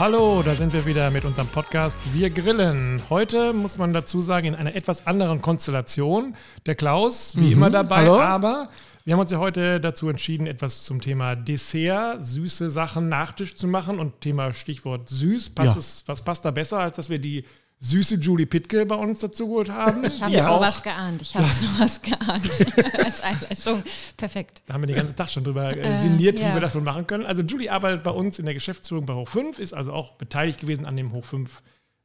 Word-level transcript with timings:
Hallo, 0.00 0.42
da 0.42 0.54
sind 0.56 0.72
wir 0.72 0.86
wieder 0.86 1.10
mit 1.10 1.26
unserem 1.26 1.46
Podcast 1.48 1.98
Wir 2.14 2.30
grillen. 2.30 3.02
Heute 3.10 3.52
muss 3.52 3.76
man 3.76 3.92
dazu 3.92 4.22
sagen, 4.22 4.46
in 4.46 4.54
einer 4.54 4.74
etwas 4.74 5.06
anderen 5.06 5.42
Konstellation. 5.42 6.34
Der 6.64 6.74
Klaus, 6.74 7.36
wie 7.36 7.48
Mhm, 7.48 7.52
immer 7.52 7.70
dabei, 7.70 7.96
hallo. 7.96 8.18
aber 8.18 8.68
wir 9.04 9.12
haben 9.12 9.20
uns 9.20 9.30
ja 9.30 9.38
heute 9.38 9.78
dazu 9.78 10.08
entschieden, 10.08 10.46
etwas 10.46 10.84
zum 10.84 11.02
Thema 11.02 11.36
Dessert, 11.36 12.18
süße 12.24 12.70
Sachen, 12.70 13.10
Nachtisch 13.10 13.56
zu 13.56 13.68
machen 13.68 13.98
und 13.98 14.22
Thema 14.22 14.54
Stichwort 14.54 15.08
süß. 15.10 15.50
Passt 15.50 15.74
Ja. 15.74 15.78
es, 15.78 16.04
was 16.06 16.22
passt 16.22 16.46
da 16.46 16.50
besser, 16.50 16.78
als 16.78 16.96
dass 16.96 17.10
wir 17.10 17.18
die 17.18 17.44
süße 17.82 18.16
Julie 18.16 18.46
Pittke 18.46 18.84
bei 18.86 18.94
uns 18.94 19.20
dazu 19.20 19.48
geholt 19.48 19.70
haben? 19.70 20.04
Ich 20.04 20.22
habe 20.22 20.36
auch- 20.48 20.56
sowas 20.58 20.82
geahnt. 20.82 21.22
Ich 21.22 21.34
habe 21.34 21.46
sowas 21.48 22.00
geahnt. 22.02 22.50
Als 23.04 23.20
Einleitung. 23.22 23.82
Perfekt. 24.16 24.62
Da 24.66 24.74
haben 24.74 24.82
wir 24.82 24.86
den 24.86 24.96
ganzen 24.96 25.16
Tag 25.16 25.30
schon 25.30 25.44
drüber 25.44 25.74
äh, 25.76 25.80
Äh, 25.80 25.96
sinniert, 25.96 26.38
wie 26.38 26.42
ja. 26.44 26.52
wir 26.54 26.60
das 26.60 26.74
wohl 26.74 26.82
machen 26.82 27.06
können. 27.06 27.24
Also 27.26 27.42
Julie 27.42 27.70
arbeitet 27.72 28.02
bei 28.02 28.10
uns 28.10 28.38
in 28.38 28.44
der 28.44 28.54
Geschäftsführung 28.54 29.06
bei 29.06 29.14
Hoch 29.14 29.28
5, 29.28 29.58
ist 29.58 29.72
also 29.72 29.92
auch 29.92 30.12
beteiligt 30.16 30.60
gewesen 30.60 30.84
an 30.84 30.96
dem 30.96 31.12
Hoch 31.12 31.24
5, 31.24 31.62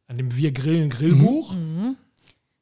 an 0.08 0.18
dem 0.18 0.36
Wir 0.36 0.52
Grillen 0.54 0.90
Grillbuch. 0.90 1.54
Genau. 1.54 1.96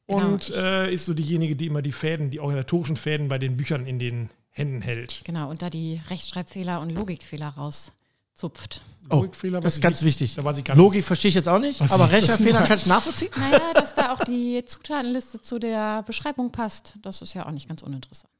Und 0.06 0.50
äh, 0.50 0.92
ist 0.92 1.06
so 1.06 1.14
diejenige, 1.14 1.56
die 1.56 1.66
immer 1.66 1.80
die 1.82 1.92
Fäden, 1.92 2.30
die 2.30 2.40
organisatorischen 2.40 2.96
Fäden 2.96 3.28
bei 3.28 3.38
den 3.38 3.56
Büchern 3.56 3.86
in 3.86 3.98
den 3.98 4.28
Händen 4.50 4.82
hält. 4.82 5.22
Genau, 5.24 5.48
und 5.50 5.62
da 5.62 5.70
die 5.70 6.00
Rechtschreibfehler 6.10 6.80
und 6.80 6.90
Logikfehler 6.90 7.48
rauszupft. 7.48 8.82
Oh, 9.10 9.16
Logikfehler 9.16 9.58
weiß 9.58 9.64
das 9.64 9.74
ist 9.74 9.80
ganz 9.80 10.00
nicht. 10.00 10.20
wichtig. 10.20 10.34
Da 10.36 10.44
weiß 10.44 10.58
ich 10.58 10.64
gar 10.64 10.76
Logik 10.76 10.96
nicht. 10.96 11.06
verstehe 11.06 11.28
ich 11.28 11.34
jetzt 11.34 11.48
auch 11.48 11.58
nicht, 11.58 11.80
Was 11.80 11.92
aber 11.92 12.08
denn? 12.08 12.24
kann 12.24 12.78
ich 12.78 12.86
nachvollziehen. 12.86 13.30
Naja, 13.36 13.72
dass 13.74 13.94
da 13.94 14.14
auch 14.14 14.24
die 14.24 14.64
Zutatenliste 14.64 15.40
zu 15.40 15.58
der 15.58 16.02
Beschreibung 16.02 16.52
passt, 16.52 16.94
das 17.02 17.22
ist 17.22 17.34
ja 17.34 17.46
auch 17.46 17.50
nicht 17.50 17.68
ganz 17.68 17.82
uninteressant. 17.82 18.30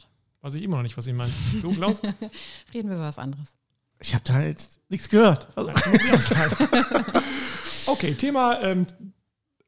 Weiß 0.41 0.55
ich 0.55 0.63
immer 0.63 0.77
noch 0.77 0.83
nicht, 0.83 0.97
was 0.97 1.05
sie 1.05 1.13
meint. 1.13 1.33
Du, 1.63 1.75
Klaus? 1.75 2.01
Reden 2.75 2.89
wir 2.89 2.97
über 2.97 3.07
was 3.07 3.19
anderes. 3.19 3.55
Ich 4.01 4.15
habe 4.15 4.25
da 4.27 4.43
jetzt 4.43 4.81
nichts 4.89 5.09
gehört. 5.09 5.47
Also, 5.57 5.71
okay, 7.87 8.15
Thema 8.15 8.61
ähm, 8.63 8.87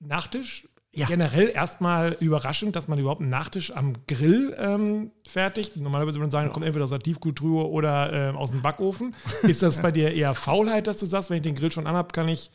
Nachtisch. 0.00 0.68
Ja. 0.96 1.06
Generell 1.06 1.50
erstmal 1.50 2.16
überraschend, 2.20 2.74
dass 2.74 2.88
man 2.88 2.98
überhaupt 2.98 3.20
einen 3.20 3.30
Nachtisch 3.30 3.70
am 3.70 3.92
Grill 4.08 4.56
ähm, 4.58 5.12
fertigt. 5.26 5.76
Normalerweise 5.76 6.14
würde 6.14 6.24
man 6.24 6.30
sagen, 6.30 6.46
das 6.46 6.54
kommt 6.54 6.64
entweder 6.64 6.84
aus 6.84 6.90
der 6.90 7.00
Tiefkultur 7.00 7.70
oder 7.70 8.12
ähm, 8.12 8.36
aus 8.36 8.50
dem 8.50 8.62
Backofen. 8.62 9.14
Ist 9.42 9.62
das 9.62 9.82
bei 9.82 9.92
dir 9.92 10.14
eher 10.14 10.34
Faulheit, 10.34 10.86
dass 10.86 10.96
du 10.96 11.06
sagst, 11.06 11.28
wenn 11.30 11.36
ich 11.36 11.42
den 11.42 11.54
Grill 11.54 11.70
schon 11.70 11.86
anhab, 11.86 12.12
kann 12.12 12.28
ich 12.28 12.50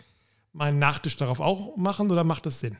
meinen 0.54 0.80
Nachtisch 0.80 1.18
darauf 1.18 1.40
auch 1.40 1.78
machen 1.78 2.12
oder 2.12 2.24
macht 2.24 2.46
das 2.46 2.60
Sinn? 2.60 2.78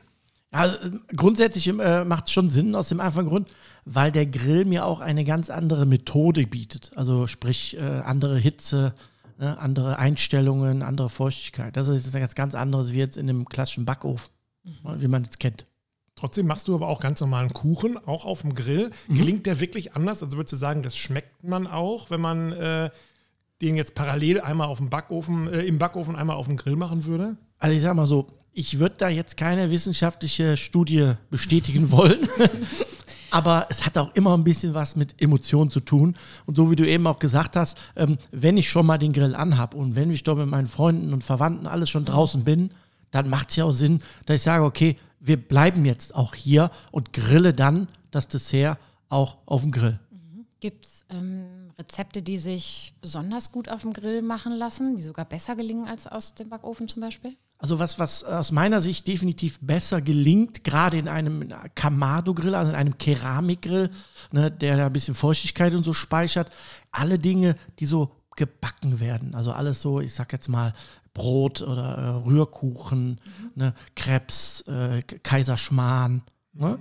also, 0.52 0.76
äh, 0.76 0.90
grundsätzlich 1.16 1.66
äh, 1.68 2.04
macht 2.04 2.26
es 2.26 2.32
schon 2.32 2.50
Sinn 2.50 2.74
aus 2.74 2.88
dem 2.88 3.00
einfachen 3.00 3.28
Grund, 3.28 3.52
weil 3.84 4.12
der 4.12 4.26
Grill 4.26 4.64
mir 4.64 4.84
auch 4.84 5.00
eine 5.00 5.24
ganz 5.24 5.50
andere 5.50 5.86
Methode 5.86 6.46
bietet. 6.46 6.92
Also 6.94 7.26
sprich 7.26 7.76
äh, 7.78 7.80
andere 7.80 8.38
Hitze, 8.38 8.94
ne, 9.38 9.58
andere 9.58 9.98
Einstellungen, 9.98 10.82
andere 10.82 11.08
Feuchtigkeit. 11.08 11.76
Das 11.76 11.88
ist 11.88 12.14
etwas 12.14 12.34
ganz 12.34 12.54
anderes 12.54 12.92
wie 12.92 12.98
jetzt 12.98 13.16
in 13.16 13.26
dem 13.26 13.48
klassischen 13.48 13.84
Backofen, 13.84 14.30
ne, 14.64 14.96
wie 14.98 15.08
man 15.08 15.22
es 15.22 15.38
kennt. 15.38 15.66
Trotzdem 16.14 16.46
machst 16.46 16.68
du 16.68 16.74
aber 16.74 16.88
auch 16.88 17.00
ganz 17.00 17.20
normalen 17.20 17.52
Kuchen, 17.52 17.96
auch 17.96 18.24
auf 18.24 18.42
dem 18.42 18.54
Grill. 18.54 18.90
Gelingt 19.08 19.46
der 19.46 19.60
wirklich 19.60 19.94
anders? 19.94 20.22
Also 20.22 20.36
würdest 20.36 20.52
du 20.52 20.56
sagen, 20.56 20.82
das 20.82 20.96
schmeckt 20.96 21.42
man 21.42 21.66
auch, 21.66 22.10
wenn 22.10 22.20
man 22.20 22.52
äh, 22.52 22.90
den 23.60 23.76
jetzt 23.76 23.94
parallel 23.94 24.40
einmal 24.40 24.68
auf 24.68 24.78
dem 24.78 24.90
Backofen, 24.90 25.48
äh, 25.52 25.62
im 25.62 25.78
Backofen 25.78 26.14
einmal 26.14 26.36
auf 26.36 26.46
dem 26.46 26.56
Grill 26.56 26.76
machen 26.76 27.06
würde? 27.06 27.36
Also 27.58 27.74
ich 27.74 27.82
sag 27.82 27.94
mal 27.94 28.06
so, 28.06 28.26
ich 28.52 28.78
würde 28.78 28.96
da 28.98 29.08
jetzt 29.08 29.36
keine 29.36 29.70
wissenschaftliche 29.70 30.56
Studie 30.56 31.14
bestätigen 31.30 31.90
wollen. 31.90 32.28
Aber 33.30 33.66
es 33.70 33.86
hat 33.86 33.96
auch 33.96 34.14
immer 34.14 34.36
ein 34.36 34.44
bisschen 34.44 34.74
was 34.74 34.94
mit 34.94 35.20
Emotionen 35.20 35.70
zu 35.70 35.80
tun. 35.80 36.16
Und 36.44 36.56
so 36.56 36.70
wie 36.70 36.76
du 36.76 36.86
eben 36.86 37.06
auch 37.06 37.18
gesagt 37.18 37.56
hast, 37.56 37.78
ähm, 37.96 38.18
wenn 38.30 38.58
ich 38.58 38.68
schon 38.68 38.84
mal 38.84 38.98
den 38.98 39.14
Grill 39.14 39.34
anhab 39.34 39.74
und 39.74 39.94
wenn 39.94 40.10
ich 40.10 40.22
doch 40.22 40.36
mit 40.36 40.48
meinen 40.48 40.66
Freunden 40.66 41.14
und 41.14 41.24
Verwandten 41.24 41.66
alles 41.66 41.88
schon 41.88 42.04
draußen 42.04 42.44
bin, 42.44 42.72
dann 43.12 43.28
macht 43.30 43.50
es 43.50 43.56
ja 43.56 43.64
auch 43.64 43.72
Sinn, 43.72 44.00
dass 44.26 44.36
ich 44.36 44.42
sage, 44.42 44.64
okay, 44.64 44.96
wir 45.20 45.36
bleiben 45.36 45.84
jetzt 45.84 46.14
auch 46.14 46.34
hier 46.34 46.72
und 46.90 47.12
grille 47.12 47.52
dann 47.52 47.86
das 48.10 48.26
Dessert 48.26 48.78
auch 49.08 49.36
auf 49.46 49.62
dem 49.62 49.70
Grill. 49.70 50.00
Gibt 50.58 50.86
es 50.86 51.04
ähm, 51.10 51.70
Rezepte, 51.78 52.22
die 52.22 52.38
sich 52.38 52.94
besonders 53.00 53.52
gut 53.52 53.68
auf 53.68 53.82
dem 53.82 53.92
Grill 53.92 54.22
machen 54.22 54.52
lassen, 54.52 54.96
die 54.96 55.02
sogar 55.02 55.24
besser 55.24 55.54
gelingen 55.54 55.86
als 55.86 56.06
aus 56.06 56.34
dem 56.34 56.48
Backofen 56.48 56.88
zum 56.88 57.02
Beispiel? 57.02 57.36
Also 57.58 57.78
was, 57.78 58.00
was 58.00 58.24
aus 58.24 58.50
meiner 58.50 58.80
Sicht 58.80 59.06
definitiv 59.06 59.60
besser 59.60 60.00
gelingt, 60.00 60.64
gerade 60.64 60.98
in 60.98 61.06
einem 61.06 61.48
Kamado-Grill, 61.76 62.56
also 62.56 62.72
in 62.72 62.76
einem 62.76 62.98
Keramikgrill, 62.98 63.90
ne, 64.32 64.50
der 64.50 64.76
da 64.76 64.86
ein 64.86 64.92
bisschen 64.92 65.14
Feuchtigkeit 65.14 65.74
und 65.74 65.84
so 65.84 65.92
speichert, 65.92 66.50
alle 66.90 67.20
Dinge, 67.20 67.56
die 67.78 67.86
so 67.86 68.16
gebacken 68.36 69.00
werden. 69.00 69.34
Also 69.34 69.52
alles 69.52 69.80
so, 69.82 70.00
ich 70.00 70.14
sag 70.14 70.32
jetzt 70.32 70.48
mal, 70.48 70.72
Brot 71.14 71.60
oder 71.60 71.96
äh, 71.98 72.08
Rührkuchen, 72.28 73.20
ne, 73.54 73.74
Krebs, 73.96 74.62
äh, 74.62 75.02
Kaiserschmarrn 75.02 76.22
ne? 76.54 76.78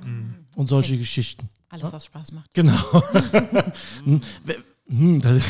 und 0.56 0.68
solche 0.70 0.98
Geschichten. 0.98 1.50
Alles, 1.70 1.92
was 1.92 2.06
Spaß 2.06 2.32
macht. 2.34 2.54
Genau. 2.54 3.04
Hm, 4.06 4.22
we- 4.44 4.64
hm, 4.88 5.22
das- 5.22 5.44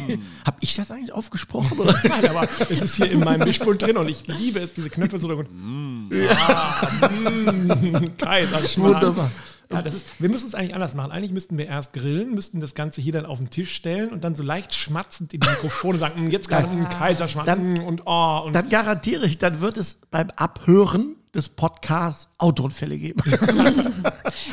Hab 0.44 0.56
ich 0.60 0.74
das 0.74 0.90
eigentlich 0.90 1.12
aufgesprochen? 1.12 1.78
Oder? 1.78 2.00
Nein, 2.02 2.26
aber 2.28 2.48
es 2.68 2.82
ist 2.82 2.96
hier 2.96 3.10
in 3.10 3.20
meinem 3.20 3.46
Mischpult 3.46 3.80
drin 3.82 3.96
und 3.96 4.08
ich 4.08 4.26
liebe 4.26 4.58
es, 4.60 4.72
diese 4.74 4.90
Knöpfe 4.90 5.18
so. 5.20 5.28
Mm, 5.28 6.10
ah, 6.30 6.86
mm, 7.08 8.16
Kaiserschmarrn. 8.18 8.94
Wunderbar. 8.94 9.30
Ja, 9.70 9.82
das 9.82 9.94
ist, 9.94 10.06
wir 10.18 10.28
müssen 10.30 10.46
es 10.46 10.54
eigentlich 10.54 10.74
anders 10.74 10.94
machen. 10.94 11.10
Eigentlich 11.12 11.32
müssten 11.32 11.58
wir 11.58 11.66
erst 11.66 11.92
grillen, 11.92 12.34
müssten 12.34 12.58
das 12.60 12.74
Ganze 12.74 13.02
hier 13.02 13.12
dann 13.12 13.26
auf 13.26 13.38
den 13.38 13.50
Tisch 13.50 13.74
stellen 13.74 14.10
und 14.10 14.24
dann 14.24 14.34
so 14.34 14.42
leicht 14.42 14.74
schmatzend 14.74 15.34
in 15.34 15.40
die 15.40 15.48
Mikrofone 15.48 15.98
sagen, 15.98 16.26
"Mm, 16.26 16.30
jetzt 16.30 16.48
gerade 16.48 16.68
ein 16.68 16.88
Kaiserschmarrn 16.88 17.78
und 17.80 18.02
oh. 18.06 18.42
Und 18.46 18.54
dann 18.54 18.68
garantiere 18.70 19.26
ich, 19.26 19.36
dann 19.38 19.60
wird 19.60 19.76
es 19.76 20.00
beim 20.10 20.30
Abhören 20.36 21.16
des 21.34 21.50
Podcasts 21.50 22.28
Autounfälle 22.38 22.96
geben. 22.98 23.20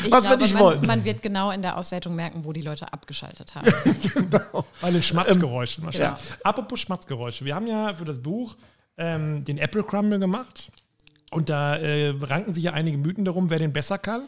Ich 0.03 0.11
Was 0.11 0.23
wir 0.23 0.29
glaube, 0.29 0.43
nicht 0.43 0.53
man, 0.53 0.63
wollen. 0.63 0.85
man 0.85 1.03
wird 1.03 1.21
genau 1.21 1.51
in 1.51 1.61
der 1.61 1.77
Auswertung 1.77 2.15
merken, 2.15 2.43
wo 2.45 2.53
die 2.53 2.61
Leute 2.61 2.91
abgeschaltet 2.93 3.55
haben. 3.55 3.67
Bei 4.81 4.91
den 4.91 5.03
Schmatzgeräuschen 5.03 5.85
wahrscheinlich. 5.85 6.21
genau. 6.23 6.39
Apropos 6.43 6.79
Schmatzgeräusche. 6.79 7.43
Wir 7.45 7.55
haben 7.55 7.67
ja 7.67 7.93
für 7.93 8.05
das 8.05 8.21
Buch 8.21 8.55
ähm, 8.97 9.43
den 9.43 9.57
Apple 9.57 9.83
Crumble 9.83 10.19
gemacht. 10.19 10.71
Und 11.31 11.49
da 11.49 11.75
äh, 11.75 12.13
ranken 12.21 12.53
sich 12.53 12.63
ja 12.63 12.73
einige 12.73 12.97
Mythen 12.97 13.25
darum, 13.25 13.49
wer 13.49 13.59
den 13.59 13.73
besser 13.73 13.97
kann. 13.97 14.27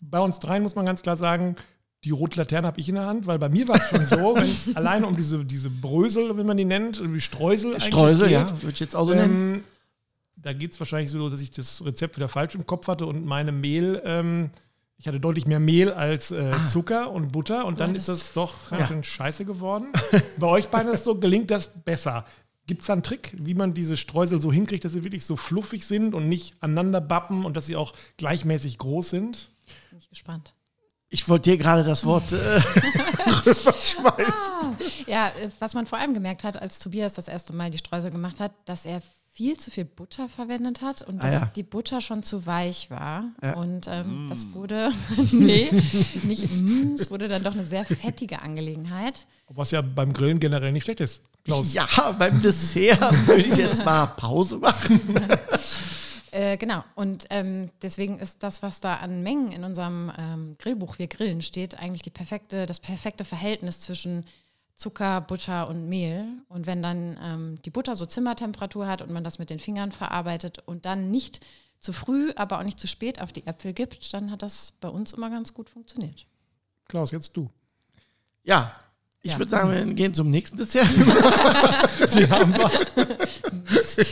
Bei 0.00 0.20
uns 0.20 0.38
dreien 0.38 0.62
muss 0.62 0.74
man 0.74 0.86
ganz 0.86 1.02
klar 1.02 1.16
sagen, 1.16 1.56
die 2.04 2.10
rote 2.10 2.38
Laterne 2.38 2.66
habe 2.66 2.78
ich 2.78 2.88
in 2.88 2.94
der 2.96 3.06
Hand, 3.06 3.26
weil 3.26 3.38
bei 3.38 3.48
mir 3.48 3.66
war 3.68 3.76
es 3.76 3.88
schon 3.88 4.06
so, 4.06 4.16
wenn 4.36 4.44
es 4.50 4.74
alleine 4.76 5.06
um 5.06 5.16
diese, 5.16 5.44
diese 5.44 5.70
Brösel, 5.70 6.36
wie 6.38 6.44
man 6.44 6.56
die 6.56 6.64
nennt, 6.64 7.02
wie 7.12 7.20
Streusel 7.20 7.72
eigentlich 7.72 7.84
Streusel, 7.84 8.28
geht, 8.28 8.32
ja, 8.38 8.62
würde 8.62 8.70
ich 8.72 8.80
jetzt 8.80 8.94
auch 8.94 9.06
so 9.06 9.14
nennen. 9.14 9.54
ähm, 9.56 9.64
da 10.36 10.52
geht 10.52 10.72
es 10.72 10.78
wahrscheinlich 10.80 11.10
so, 11.10 11.28
dass 11.28 11.40
ich 11.40 11.50
das 11.50 11.84
Rezept 11.84 12.16
wieder 12.16 12.28
falsch 12.28 12.54
im 12.54 12.66
Kopf 12.66 12.86
hatte 12.88 13.06
und 13.06 13.24
meine 13.24 13.50
Mehl, 13.52 14.00
ähm, 14.04 14.50
ich 14.98 15.08
hatte 15.08 15.18
deutlich 15.18 15.46
mehr 15.46 15.60
Mehl 15.60 15.90
als 15.92 16.30
äh, 16.30 16.52
Zucker 16.68 17.10
und 17.10 17.32
Butter 17.32 17.64
und 17.66 17.80
dann 17.80 17.90
Ja, 17.90 17.96
ist 17.96 18.08
das- 18.08 18.18
das 18.18 18.32
doch 18.34 18.70
ganz 18.70 18.82
Ja. 18.82 18.86
schön 18.88 19.02
scheiße 19.02 19.44
geworden. 19.44 19.86
Bei 20.38 20.46
euch 20.46 20.68
beiden 20.68 20.92
ist 20.92 21.00
es 21.00 21.04
so, 21.04 21.16
gelingt 21.16 21.50
das 21.50 21.82
besser. 21.82 22.24
Gibt 22.66 22.80
es 22.82 22.86
da 22.88 22.94
einen 22.94 23.02
Trick, 23.02 23.32
wie 23.38 23.54
man 23.54 23.74
diese 23.74 23.96
Streusel 23.96 24.40
so 24.40 24.52
hinkriegt, 24.52 24.84
dass 24.84 24.92
sie 24.92 25.04
wirklich 25.04 25.24
so 25.24 25.36
fluffig 25.36 25.86
sind 25.86 26.14
und 26.14 26.28
nicht 26.28 26.54
aneinander 26.60 27.00
bappen 27.00 27.44
und 27.44 27.56
dass 27.56 27.66
sie 27.66 27.76
auch 27.76 27.94
gleichmäßig 28.16 28.78
groß 28.78 29.10
sind? 29.10 29.50
Bin 29.96 30.02
ich 30.02 30.10
gespannt. 30.10 30.52
Ich 31.08 31.26
wollte 31.26 31.48
dir 31.48 31.56
gerade 31.56 31.82
das 31.82 32.04
Wort 32.04 32.30
äh, 32.30 32.36
rüberschmeißen. 32.36 34.76
Ja, 35.06 35.28
äh, 35.28 35.48
was 35.58 35.72
man 35.72 35.86
vor 35.86 35.98
allem 35.98 36.12
gemerkt 36.12 36.44
hat, 36.44 36.60
als 36.60 36.80
Tobias 36.80 37.14
das 37.14 37.28
erste 37.28 37.54
Mal 37.54 37.70
die 37.70 37.78
Streusel 37.78 38.10
gemacht 38.10 38.38
hat, 38.38 38.52
dass 38.66 38.84
er 38.84 39.00
viel 39.32 39.58
zu 39.58 39.70
viel 39.70 39.86
Butter 39.86 40.28
verwendet 40.28 40.82
hat 40.82 41.00
und 41.00 41.20
Ah, 41.20 41.30
dass 41.30 41.40
ja. 41.40 41.46
die 41.56 41.62
Butter 41.62 42.02
schon 42.02 42.22
zu 42.22 42.44
weich 42.44 42.90
war. 42.90 43.24
Ja. 43.42 43.54
Und 43.54 43.86
ähm, 43.88 44.26
das 44.28 44.52
wurde, 44.52 44.92
nee, 45.32 45.70
nicht, 46.24 46.46
mm, 46.50 46.92
es 46.98 47.10
wurde 47.10 47.28
dann 47.28 47.42
doch 47.42 47.54
eine 47.54 47.64
sehr 47.64 47.86
fettige 47.86 48.42
Angelegenheit. 48.42 49.26
Was 49.48 49.70
ja 49.70 49.80
beim 49.80 50.12
Grillen 50.12 50.40
generell 50.40 50.72
nicht 50.72 50.84
schlecht 50.84 51.00
ist. 51.00 51.22
Klaus. 51.46 51.72
Ja, 51.72 51.86
beim 52.18 52.42
Dessert 52.42 53.00
würde 53.26 53.44
ich 53.44 53.56
jetzt 53.56 53.82
mal 53.82 54.04
Pause 54.08 54.58
machen. 54.58 55.00
Äh, 56.36 56.58
genau. 56.58 56.84
Und 56.94 57.24
ähm, 57.30 57.70
deswegen 57.80 58.18
ist 58.18 58.42
das, 58.42 58.62
was 58.62 58.80
da 58.82 58.96
an 58.96 59.22
Mengen 59.22 59.52
in 59.52 59.64
unserem 59.64 60.12
ähm, 60.18 60.54
Grillbuch 60.58 60.98
Wir 60.98 61.06
grillen 61.06 61.40
steht, 61.40 61.78
eigentlich 61.78 62.02
die 62.02 62.10
perfekte, 62.10 62.66
das 62.66 62.78
perfekte 62.78 63.24
Verhältnis 63.24 63.80
zwischen 63.80 64.26
Zucker, 64.74 65.22
Butter 65.22 65.66
und 65.66 65.88
Mehl. 65.88 66.26
Und 66.50 66.66
wenn 66.66 66.82
dann 66.82 67.18
ähm, 67.22 67.62
die 67.64 67.70
Butter 67.70 67.94
so 67.94 68.04
Zimmertemperatur 68.04 68.86
hat 68.86 69.00
und 69.00 69.10
man 69.12 69.24
das 69.24 69.38
mit 69.38 69.48
den 69.48 69.58
Fingern 69.58 69.92
verarbeitet 69.92 70.58
und 70.66 70.84
dann 70.84 71.10
nicht 71.10 71.40
zu 71.78 71.94
früh, 71.94 72.32
aber 72.36 72.58
auch 72.58 72.64
nicht 72.64 72.80
zu 72.80 72.86
spät 72.86 73.18
auf 73.22 73.32
die 73.32 73.46
Äpfel 73.46 73.72
gibt, 73.72 74.12
dann 74.12 74.30
hat 74.30 74.42
das 74.42 74.74
bei 74.82 74.90
uns 74.90 75.14
immer 75.14 75.30
ganz 75.30 75.54
gut 75.54 75.70
funktioniert. 75.70 76.26
Klaus, 76.86 77.12
jetzt 77.12 77.34
du. 77.34 77.48
Ja, 78.44 78.78
ich 79.22 79.32
Ja. 79.32 79.38
würde 79.38 79.50
sagen, 79.50 79.72
wir 79.88 79.94
gehen 79.94 80.14
zum 80.14 80.30
nächsten 80.30 80.56
Dessert. 80.56 80.86
Die 82.14 82.28
haben 82.28 82.54
wir. 82.56 82.70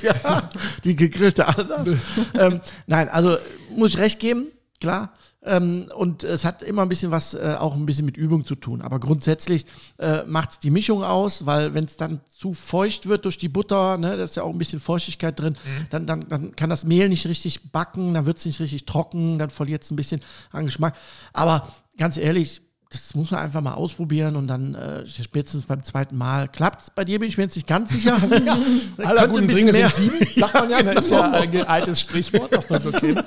ja, 0.02 0.48
die 0.82 0.96
gegrillte 0.96 1.46
Ananas. 1.46 1.88
ähm, 2.34 2.60
nein, 2.86 3.08
also 3.08 3.36
muss 3.76 3.90
ich 3.90 3.98
recht 3.98 4.18
geben, 4.18 4.48
klar. 4.80 5.12
Ähm, 5.46 5.90
und 5.94 6.24
es 6.24 6.44
hat 6.46 6.62
immer 6.62 6.80
ein 6.82 6.88
bisschen 6.88 7.10
was, 7.10 7.34
äh, 7.34 7.56
auch 7.58 7.74
ein 7.74 7.84
bisschen 7.84 8.06
mit 8.06 8.16
Übung 8.16 8.46
zu 8.46 8.54
tun. 8.54 8.80
Aber 8.80 8.98
grundsätzlich 8.98 9.66
äh, 9.98 10.22
macht 10.24 10.52
es 10.52 10.58
die 10.58 10.70
Mischung 10.70 11.04
aus, 11.04 11.44
weil 11.44 11.74
wenn 11.74 11.84
es 11.84 11.98
dann 11.98 12.20
zu 12.30 12.54
feucht 12.54 13.08
wird 13.10 13.26
durch 13.26 13.36
die 13.36 13.50
Butter, 13.50 13.98
ne, 13.98 14.16
da 14.16 14.22
ist 14.24 14.36
ja 14.36 14.42
auch 14.42 14.50
ein 14.52 14.58
bisschen 14.58 14.80
Feuchtigkeit 14.80 15.38
drin, 15.38 15.52
Mhm. 15.52 15.86
dann, 15.90 16.06
dann, 16.06 16.28
dann 16.30 16.56
kann 16.56 16.70
das 16.70 16.84
Mehl 16.84 17.10
nicht 17.10 17.26
richtig 17.26 17.70
backen, 17.72 18.14
dann 18.14 18.24
wird 18.24 18.38
es 18.38 18.46
nicht 18.46 18.58
richtig 18.60 18.86
trocken, 18.86 19.38
dann 19.38 19.50
verliert 19.50 19.82
es 19.84 19.90
ein 19.90 19.96
bisschen 19.96 20.22
an 20.50 20.64
Geschmack. 20.64 20.96
Aber 21.34 21.68
ganz 21.98 22.16
ehrlich, 22.16 22.62
das 22.94 23.14
muss 23.14 23.30
man 23.32 23.40
einfach 23.40 23.60
mal 23.60 23.74
ausprobieren 23.74 24.36
und 24.36 24.46
dann 24.46 24.74
äh, 24.74 25.06
spätestens 25.06 25.66
beim 25.66 25.82
zweiten 25.82 26.16
Mal 26.16 26.48
klappt 26.48 26.80
es. 26.82 26.90
Bei 26.90 27.04
dir 27.04 27.18
bin 27.18 27.28
ich 27.28 27.36
mir 27.36 27.44
jetzt 27.44 27.56
nicht 27.56 27.66
ganz 27.66 27.90
sicher. 27.90 28.14
Aller 28.98 29.22
Könnte 29.22 29.28
guten 29.28 29.48
Dinge 29.48 29.72
mehr. 29.72 29.90
sind 29.90 30.12
sieben, 30.12 30.28
sagt 30.34 30.54
man 30.54 30.70
ja. 30.70 30.82
Das 30.94 31.06
ist 31.06 31.10
ja 31.10 31.30
ein 31.30 31.62
altes 31.66 32.00
Sprichwort, 32.00 32.52
was 32.56 32.70
man 32.70 32.80
so 32.80 32.92
kennt. 32.92 33.24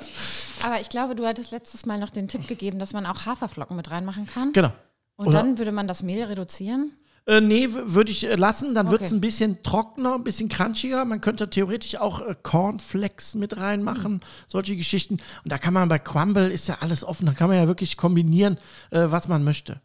Aber 0.62 0.80
ich 0.80 0.88
glaube, 0.88 1.14
du 1.14 1.26
hattest 1.26 1.50
letztes 1.50 1.86
Mal 1.86 1.98
noch 1.98 2.10
den 2.10 2.28
Tipp 2.28 2.48
gegeben, 2.48 2.78
dass 2.78 2.92
man 2.92 3.04
auch 3.06 3.26
Haferflocken 3.26 3.76
mit 3.76 3.90
reinmachen 3.90 4.26
kann. 4.26 4.52
genau. 4.52 4.72
Und 5.16 5.28
Oder- 5.28 5.38
dann 5.38 5.58
würde 5.58 5.72
man 5.72 5.86
das 5.88 6.02
Mehl 6.02 6.22
reduzieren. 6.24 6.92
Äh, 7.28 7.42
nee, 7.42 7.68
würde 7.70 8.10
ich 8.10 8.24
äh, 8.24 8.34
lassen. 8.36 8.74
Dann 8.74 8.90
wird 8.90 9.02
es 9.02 9.08
Okay. 9.08 9.16
ein 9.16 9.20
bisschen 9.20 9.62
trockener, 9.62 10.14
ein 10.14 10.24
bisschen 10.24 10.48
crunchiger. 10.48 11.04
Man 11.04 11.20
könnte 11.20 11.48
theoretisch 11.50 11.96
auch 11.96 12.20
äh, 12.26 12.34
Cornflakes 12.42 13.34
mit 13.34 13.58
reinmachen, 13.58 14.20
solche 14.46 14.74
Geschichten. 14.76 15.14
Und 15.44 15.52
da 15.52 15.58
kann 15.58 15.74
man 15.74 15.88
bei 15.90 15.98
Crumble 15.98 16.48
ist 16.50 16.68
ja 16.68 16.78
alles 16.80 17.04
offen. 17.04 17.26
Da 17.26 17.32
kann 17.32 17.48
man 17.48 17.58
ja 17.58 17.66
wirklich 17.68 17.96
kombinieren, 17.98 18.56
äh, 18.90 19.02
was 19.08 19.28
man 19.28 19.44
möchte. 19.44 19.80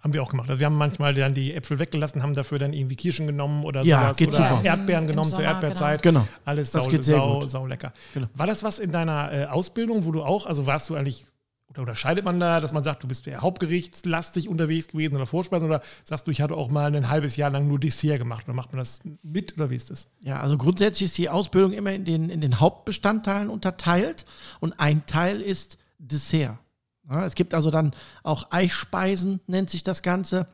Haben 0.00 0.12
wir 0.14 0.22
auch 0.22 0.30
gemacht. 0.30 0.48
Also 0.48 0.60
wir 0.60 0.66
haben 0.66 0.76
manchmal 0.76 1.12
dann 1.12 1.34
die 1.34 1.52
Äpfel 1.52 1.78
weggelassen, 1.80 2.22
haben 2.22 2.32
dafür 2.32 2.58
dann 2.60 2.72
irgendwie 2.72 2.94
Kirschen 2.96 3.26
genommen 3.26 3.64
oder 3.64 3.82
Ja, 3.82 4.02
sowas. 4.04 4.16
geht 4.16 4.28
oder 4.28 4.48
super. 4.50 4.64
Erdbeeren 4.64 5.06
genommen 5.08 5.28
zur 5.28 5.38
Sommer, 5.38 5.48
Erdbeerzeit. 5.48 6.02
genau. 6.02 6.26
Alles 6.44 6.70
Das 6.70 6.84
sau, 6.84 6.90
geht 6.90 7.04
sehr 7.04 7.16
sau, 7.16 7.40
gut. 7.40 7.50
sau 7.50 7.66
lecker. 7.66 7.92
Genau. 8.14 8.28
War 8.34 8.46
das 8.46 8.62
was 8.62 8.78
in 8.78 8.92
deiner 8.92 9.32
äh, 9.32 9.44
Ausbildung, 9.46 10.04
wo 10.04 10.12
du 10.12 10.22
auch, 10.22 10.46
also 10.46 10.66
warst 10.66 10.88
du 10.88 10.94
eigentlich, 10.94 11.26
unterscheidet 11.80 12.24
man 12.24 12.40
da, 12.40 12.60
dass 12.60 12.72
man 12.72 12.82
sagt, 12.82 13.02
du 13.02 13.08
bist 13.08 13.26
eher 13.26 13.40
hauptgerichtslastig 13.40 14.48
unterwegs 14.48 14.88
gewesen 14.88 15.16
oder 15.16 15.26
Vorspeisen 15.26 15.68
oder 15.68 15.82
sagst 16.04 16.26
du, 16.26 16.30
ich 16.30 16.40
hatte 16.40 16.54
auch 16.54 16.70
mal 16.70 16.94
ein 16.94 17.08
halbes 17.08 17.36
Jahr 17.36 17.50
lang 17.50 17.68
nur 17.68 17.78
Dessert 17.78 18.18
gemacht 18.18 18.44
oder 18.46 18.54
macht 18.54 18.72
man 18.72 18.78
das 18.78 19.00
mit 19.22 19.54
oder 19.56 19.70
wie 19.70 19.76
ist 19.76 19.90
das? 19.90 20.10
Ja, 20.20 20.40
also 20.40 20.56
grundsätzlich 20.58 21.06
ist 21.06 21.18
die 21.18 21.28
Ausbildung 21.28 21.72
immer 21.72 21.92
in 21.92 22.04
den, 22.04 22.30
in 22.30 22.40
den 22.40 22.60
Hauptbestandteilen 22.60 23.48
unterteilt 23.48 24.26
und 24.60 24.78
ein 24.80 25.06
Teil 25.06 25.40
ist 25.40 25.78
Dessert. 25.98 26.58
Ja, 27.10 27.24
es 27.24 27.34
gibt 27.34 27.54
also 27.54 27.70
dann 27.70 27.92
auch 28.22 28.50
Eispeisen, 28.50 29.40
nennt 29.46 29.70
sich 29.70 29.82
das 29.82 30.02
Ganze, 30.02 30.46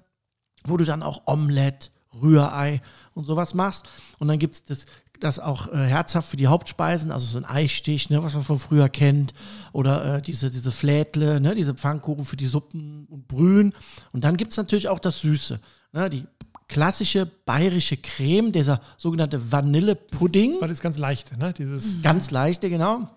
wo 0.64 0.76
du 0.76 0.84
dann 0.84 1.02
auch 1.02 1.22
Omelette, 1.26 1.90
Rührei 2.22 2.80
und 3.14 3.24
sowas 3.24 3.54
machst. 3.54 3.86
Und 4.18 4.28
dann 4.28 4.38
gibt 4.38 4.54
es 4.54 4.64
das, 4.64 4.86
das 5.24 5.38
auch 5.38 5.72
äh, 5.72 5.76
herzhaft 5.76 6.28
für 6.28 6.36
die 6.36 6.46
Hauptspeisen, 6.46 7.10
also 7.10 7.26
so 7.26 7.38
ein 7.38 7.44
Eistich, 7.44 8.10
ne, 8.10 8.22
was 8.22 8.34
man 8.34 8.44
von 8.44 8.58
früher 8.58 8.88
kennt, 8.88 9.34
oder 9.72 10.16
äh, 10.16 10.22
diese, 10.22 10.50
diese 10.50 10.70
Flädle, 10.70 11.40
ne, 11.40 11.54
diese 11.54 11.74
Pfannkuchen 11.74 12.24
für 12.24 12.36
die 12.36 12.46
Suppen 12.46 13.06
und 13.06 13.26
Brühen. 13.26 13.72
Und 14.12 14.24
dann 14.24 14.36
gibt 14.36 14.52
es 14.52 14.56
natürlich 14.56 14.88
auch 14.88 14.98
das 14.98 15.20
Süße, 15.20 15.60
ne, 15.92 16.10
die 16.10 16.26
klassische 16.68 17.26
bayerische 17.26 17.96
Creme, 17.96 18.52
dieser 18.52 18.80
sogenannte 18.96 19.52
Vanillepudding. 19.52 20.52
Das 20.52 20.60
war 20.60 20.68
das 20.68 20.80
ganz 20.80 20.98
leichte, 20.98 21.38
ne? 21.38 21.52
Dieses, 21.52 22.02
Ganz 22.02 22.30
leichte, 22.30 22.70
genau. 22.70 23.08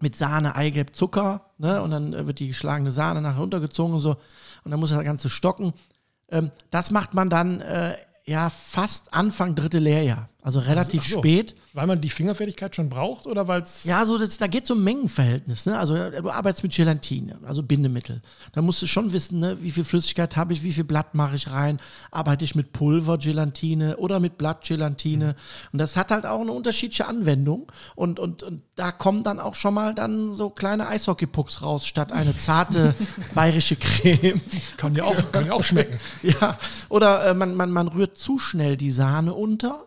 Mit 0.00 0.16
Sahne, 0.16 0.56
Eigelb, 0.56 0.96
Zucker. 0.96 1.50
Ne? 1.58 1.82
Und 1.82 1.90
dann 1.90 2.12
äh, 2.14 2.26
wird 2.26 2.40
die 2.40 2.48
geschlagene 2.48 2.90
Sahne 2.90 3.20
nachher 3.20 3.40
runtergezogen 3.40 3.94
und 3.94 4.00
so. 4.00 4.16
Und 4.64 4.70
dann 4.70 4.80
muss 4.80 4.90
das 4.90 5.04
Ganze 5.04 5.28
stocken. 5.28 5.74
Ähm, 6.30 6.50
das 6.70 6.90
macht 6.90 7.12
man 7.12 7.28
dann 7.28 7.60
äh, 7.60 7.96
ja 8.24 8.48
fast 8.48 9.12
Anfang 9.12 9.54
dritte 9.54 9.78
Lehrjahr. 9.78 10.29
Also 10.42 10.60
relativ 10.60 11.02
Ach 11.04 11.08
so. 11.08 11.18
spät. 11.18 11.54
weil 11.74 11.86
man 11.86 12.00
die 12.00 12.08
Fingerfertigkeit 12.08 12.74
schon 12.74 12.88
braucht 12.88 13.26
oder 13.26 13.46
weil 13.46 13.62
es. 13.62 13.84
Ja, 13.84 14.06
so 14.06 14.16
das, 14.16 14.38
da 14.38 14.46
geht 14.46 14.64
es 14.64 14.70
um 14.70 14.82
Mengenverhältnis. 14.82 15.66
Ne? 15.66 15.78
Also 15.78 15.94
äh, 15.94 16.22
du 16.22 16.30
arbeitest 16.30 16.62
mit 16.62 16.74
Gelatine, 16.74 17.38
also 17.44 17.62
Bindemittel. 17.62 18.22
Da 18.52 18.62
musst 18.62 18.80
du 18.80 18.86
schon 18.86 19.12
wissen, 19.12 19.40
ne, 19.40 19.58
wie 19.60 19.70
viel 19.70 19.84
Flüssigkeit 19.84 20.36
habe 20.36 20.52
ich, 20.52 20.62
wie 20.62 20.72
viel 20.72 20.84
Blatt 20.84 21.14
mache 21.14 21.36
ich 21.36 21.50
rein. 21.50 21.78
Arbeite 22.10 22.44
ich 22.44 22.54
mit 22.54 22.72
Pulvergelatine 22.72 23.98
oder 23.98 24.18
mit 24.18 24.38
Blattgelatine. 24.38 25.36
Und 25.72 25.78
das 25.78 25.96
hat 25.96 26.10
halt 26.10 26.24
auch 26.24 26.40
eine 26.40 26.52
unterschiedliche 26.52 27.06
Anwendung. 27.06 27.70
Und, 27.94 28.18
und, 28.18 28.42
und 28.42 28.62
da 28.76 28.92
kommen 28.92 29.22
dann 29.24 29.40
auch 29.40 29.54
schon 29.54 29.74
mal 29.74 29.94
dann 29.94 30.34
so 30.36 30.48
kleine 30.50 30.88
Eishockeypucks 30.88 31.62
raus, 31.62 31.86
statt 31.86 32.12
eine 32.12 32.36
zarte 32.36 32.94
bayerische 33.34 33.76
Creme. 33.76 34.40
Kann 34.76 34.94
ja 34.96 35.04
auch, 35.04 35.32
kann 35.32 35.46
ja 35.46 35.52
auch 35.52 35.64
schmecken. 35.64 35.98
Ja, 36.22 36.58
oder 36.88 37.26
äh, 37.26 37.34
man, 37.34 37.54
man, 37.54 37.70
man 37.70 37.88
rührt 37.88 38.16
zu 38.16 38.38
schnell 38.38 38.76
die 38.76 38.90
Sahne 38.90 39.34
unter. 39.34 39.86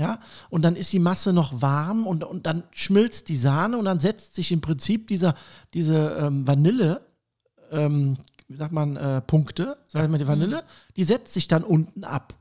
Ja, 0.00 0.18
und 0.48 0.62
dann 0.62 0.76
ist 0.76 0.94
die 0.94 0.98
Masse 0.98 1.34
noch 1.34 1.60
warm 1.60 2.06
und, 2.06 2.24
und 2.24 2.46
dann 2.46 2.62
schmilzt 2.70 3.28
die 3.28 3.36
Sahne 3.36 3.76
und 3.76 3.84
dann 3.84 4.00
setzt 4.00 4.34
sich 4.34 4.50
im 4.50 4.62
Prinzip 4.62 5.08
dieser, 5.08 5.34
diese 5.74 6.16
ähm, 6.18 6.46
Vanille, 6.46 7.02
ähm, 7.70 8.16
wie 8.48 8.56
sagt 8.56 8.72
man, 8.72 8.96
äh, 8.96 9.20
Punkte, 9.20 9.76
sagen 9.88 10.10
wir 10.10 10.18
die 10.18 10.26
Vanille, 10.26 10.64
die 10.96 11.04
setzt 11.04 11.34
sich 11.34 11.48
dann 11.48 11.64
unten 11.64 12.04
ab. 12.04 12.32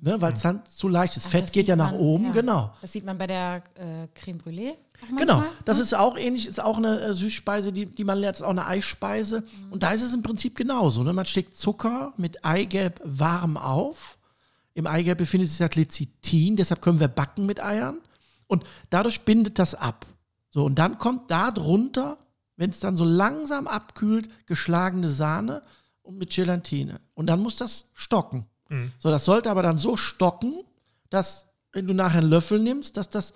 Ne, 0.00 0.18
Weil 0.20 0.32
es 0.32 0.40
dann 0.40 0.62
zu 0.66 0.88
leicht 0.88 1.18
ist. 1.18 1.26
Ach, 1.26 1.30
Fett 1.32 1.52
geht 1.52 1.68
ja 1.68 1.76
nach 1.76 1.92
man, 1.92 2.00
oben, 2.00 2.24
ja. 2.26 2.32
genau. 2.32 2.74
Das 2.80 2.92
sieht 2.92 3.04
man 3.04 3.18
bei 3.18 3.26
der 3.26 3.62
äh, 3.74 4.08
Creme 4.14 4.38
Brûlée 4.38 4.72
Genau, 5.18 5.44
das 5.64 5.78
ist 5.78 5.94
auch 5.94 6.16
ähnlich, 6.16 6.46
ist 6.46 6.62
auch 6.62 6.78
eine 6.78 7.00
äh, 7.00 7.12
Süßspeise, 7.12 7.72
die, 7.72 7.86
die 7.86 8.04
man 8.04 8.18
lernt, 8.18 8.36
ist 8.36 8.42
auch 8.42 8.50
eine 8.50 8.66
Eisspeise. 8.66 9.42
Und 9.70 9.82
da 9.82 9.92
ist 9.92 10.02
es 10.02 10.14
im 10.14 10.22
Prinzip 10.22 10.56
genauso. 10.56 11.02
Ne? 11.02 11.12
Man 11.12 11.26
steckt 11.26 11.56
Zucker 11.56 12.14
mit 12.16 12.44
Eigelb 12.44 13.00
warm 13.04 13.56
auf. 13.56 14.16
Im 14.74 14.86
Eigelb 14.86 15.18
befindet 15.18 15.48
sich 15.48 15.58
das 15.58 15.76
Lecithin, 15.76 16.56
deshalb 16.56 16.82
können 16.82 17.00
wir 17.00 17.08
backen 17.08 17.46
mit 17.46 17.62
Eiern. 17.62 17.98
Und 18.46 18.64
dadurch 18.90 19.22
bindet 19.22 19.58
das 19.58 19.74
ab. 19.74 20.06
So, 20.50 20.64
und 20.64 20.76
dann 20.76 20.98
kommt 20.98 21.30
da 21.30 21.50
drunter, 21.50 22.18
wenn 22.56 22.70
es 22.70 22.80
dann 22.80 22.96
so 22.96 23.04
langsam 23.04 23.66
abkühlt, 23.66 24.28
geschlagene 24.46 25.08
Sahne 25.08 25.62
und 26.02 26.18
mit 26.18 26.30
Gelatine. 26.30 27.00
Und 27.14 27.26
dann 27.26 27.40
muss 27.40 27.56
das 27.56 27.90
stocken. 27.94 28.46
So, 28.98 29.10
das 29.10 29.24
sollte 29.24 29.50
aber 29.50 29.62
dann 29.62 29.78
so 29.78 29.96
stocken, 29.96 30.64
dass, 31.10 31.46
wenn 31.72 31.86
du 31.86 31.94
nachher 31.94 32.18
einen 32.18 32.30
Löffel 32.30 32.58
nimmst, 32.58 32.96
dass 32.96 33.08
das 33.08 33.34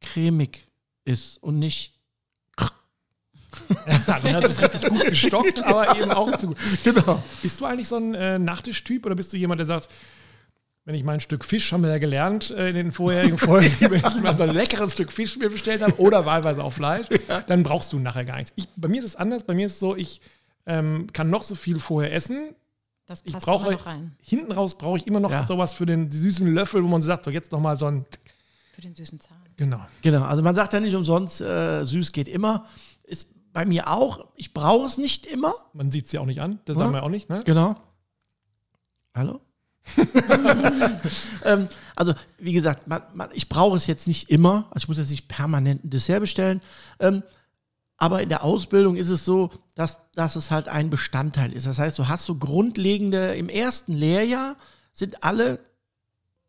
cremig 0.00 0.68
ist 1.04 1.42
und 1.42 1.58
nicht. 1.58 1.94
Also 4.06 4.28
das 4.28 4.50
ist 4.50 4.62
richtig 4.62 4.88
gut 4.88 5.04
gestockt, 5.06 5.62
aber 5.62 5.96
eben 5.96 6.10
auch 6.10 6.36
zu 6.36 6.48
gut. 6.48 6.56
Genau. 6.84 7.22
Bist 7.42 7.60
du 7.60 7.64
eigentlich 7.64 7.88
so 7.88 7.96
ein 7.96 8.14
äh, 8.14 8.38
Nachtischtyp 8.38 9.06
oder 9.06 9.14
bist 9.14 9.32
du 9.32 9.36
jemand, 9.36 9.60
der 9.60 9.66
sagt, 9.66 9.88
wenn 10.86 10.94
ich 10.94 11.04
mal 11.04 11.12
ein 11.12 11.20
Stück 11.20 11.44
Fisch, 11.44 11.70
haben 11.72 11.82
wir 11.82 11.90
ja 11.90 11.98
gelernt 11.98 12.50
äh, 12.52 12.68
in 12.70 12.74
den 12.76 12.92
vorherigen 12.92 13.36
Folgen, 13.36 13.74
wenn 13.80 13.98
ich 13.98 14.22
mal 14.22 14.36
so 14.36 14.44
ein 14.44 14.54
leckeres 14.54 14.94
Stück 14.94 15.12
Fisch 15.12 15.36
mir 15.36 15.50
bestellt 15.50 15.82
habe 15.82 15.98
oder 16.00 16.24
wahlweise 16.24 16.64
auch 16.64 16.72
Fleisch, 16.72 17.06
dann 17.48 17.62
brauchst 17.62 17.92
du 17.92 17.98
nachher 17.98 18.24
gar 18.24 18.36
nichts. 18.36 18.52
Ich, 18.56 18.66
bei 18.76 18.88
mir 18.88 19.00
ist 19.00 19.04
es 19.04 19.16
anders. 19.16 19.44
Bei 19.44 19.52
mir 19.54 19.66
ist 19.66 19.72
es 19.74 19.80
so, 19.80 19.94
ich 19.94 20.22
ähm, 20.64 21.08
kann 21.12 21.28
noch 21.28 21.42
so 21.42 21.54
viel 21.54 21.78
vorher 21.78 22.14
essen. 22.14 22.54
Das 23.06 23.22
Ich 23.24 23.34
passt 23.34 23.44
brauche 23.46 23.68
immer 23.68 23.76
noch 23.76 23.86
rein 23.86 24.16
hinten 24.20 24.50
raus 24.50 24.78
brauche 24.78 24.96
ich 24.98 25.06
immer 25.06 25.20
noch 25.20 25.30
Ja. 25.30 25.46
sowas 25.46 25.72
für 25.72 25.86
den 25.86 26.10
süßen 26.10 26.52
Löffel, 26.52 26.82
wo 26.82 26.88
man 26.88 27.02
sagt, 27.02 27.24
so 27.26 27.30
jetzt 27.30 27.52
noch 27.52 27.60
mal 27.60 27.76
so 27.76 27.86
ein 27.86 28.04
für 28.72 28.80
den 28.80 28.94
süßen 28.94 29.20
Zahn. 29.20 29.38
genau. 29.56 29.80
Genau. 30.02 30.22
Also 30.24 30.42
man 30.42 30.54
sagt 30.54 30.72
ja 30.72 30.80
nicht 30.80 30.94
umsonst, 30.94 31.40
äh, 31.40 31.84
süß 31.84 32.12
geht 32.12 32.28
immer. 32.28 32.66
Ist 33.04 33.28
bei 33.52 33.64
mir 33.64 33.88
auch. 33.88 34.26
Ich 34.36 34.52
brauche 34.52 34.86
es 34.86 34.98
nicht 34.98 35.24
immer. 35.26 35.52
Man 35.72 35.90
sieht 35.90 36.06
es 36.06 36.12
ja 36.12 36.20
auch 36.20 36.26
nicht 36.26 36.40
an. 36.42 36.58
Das 36.66 36.76
Ja. 36.76 36.82
sagen 36.82 36.94
wir 36.94 37.02
auch 37.04 37.08
nicht, 37.08 37.28
ne? 37.30 37.42
Genau. 37.44 37.76
Hallo? 39.14 39.40
ähm, 41.44 41.68
also, 41.94 42.14
wie 42.38 42.52
gesagt, 42.52 42.88
man, 42.88 43.02
man, 43.14 43.30
ich 43.32 43.48
brauche 43.48 43.76
es 43.76 43.86
jetzt 43.86 44.06
nicht 44.06 44.30
immer. 44.30 44.66
Also, 44.70 44.84
ich 44.84 44.88
muss 44.88 44.98
jetzt 44.98 45.10
nicht 45.10 45.28
permanent 45.28 45.84
ein 45.84 45.90
Dessert 45.90 46.20
bestellen. 46.20 46.60
Ähm, 46.98 47.22
aber 47.98 48.22
in 48.22 48.28
der 48.28 48.44
Ausbildung 48.44 48.96
ist 48.96 49.08
es 49.08 49.24
so, 49.24 49.50
dass, 49.74 50.00
dass 50.14 50.36
es 50.36 50.50
halt 50.50 50.68
ein 50.68 50.90
Bestandteil 50.90 51.52
ist. 51.52 51.66
Das 51.66 51.78
heißt, 51.78 51.98
du 51.98 52.08
hast 52.08 52.26
so 52.26 52.34
grundlegende, 52.34 53.34
im 53.34 53.48
ersten 53.48 53.94
Lehrjahr 53.94 54.56
sind 54.92 55.24
alle 55.24 55.60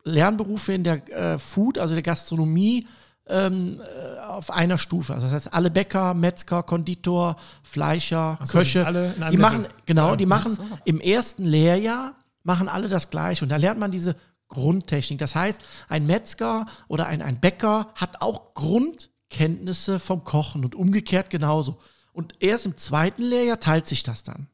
Lernberufe 0.04 0.72
in 0.72 0.84
der 0.84 1.08
äh, 1.08 1.38
Food, 1.38 1.78
also 1.78 1.94
der 1.94 2.02
Gastronomie, 2.02 2.86
ähm, 3.28 3.80
äh, 3.80 4.20
auf 4.20 4.50
einer 4.50 4.78
Stufe. 4.78 5.14
Also 5.14 5.26
das 5.26 5.34
heißt, 5.34 5.54
alle 5.54 5.70
Bäcker, 5.70 6.14
Metzger, 6.14 6.62
Konditor, 6.62 7.36
Fleischer, 7.62 8.38
so, 8.42 8.58
Köche, 8.58 8.86
einem 8.86 9.30
die 9.30 9.36
machen, 9.36 9.66
genau, 9.86 10.16
die 10.16 10.26
machen 10.26 10.58
im 10.84 11.00
ersten 11.00 11.44
Lehrjahr 11.44 12.14
machen 12.48 12.68
alle 12.68 12.88
das 12.88 13.10
Gleiche. 13.10 13.44
Und 13.44 13.50
da 13.50 13.56
lernt 13.56 13.78
man 13.78 13.92
diese 13.92 14.16
Grundtechnik. 14.48 15.18
Das 15.20 15.36
heißt, 15.36 15.60
ein 15.88 16.06
Metzger 16.06 16.66
oder 16.88 17.06
ein, 17.06 17.22
ein 17.22 17.38
Bäcker 17.38 17.92
hat 17.94 18.22
auch 18.22 18.54
Grundkenntnisse 18.54 20.00
vom 20.00 20.24
Kochen 20.24 20.64
und 20.64 20.74
umgekehrt 20.74 21.30
genauso. 21.30 21.78
Und 22.12 22.34
erst 22.40 22.66
im 22.66 22.76
zweiten 22.76 23.22
Lehrjahr 23.22 23.60
teilt 23.60 23.86
sich 23.86 24.02
das 24.02 24.24
dann. 24.24 24.48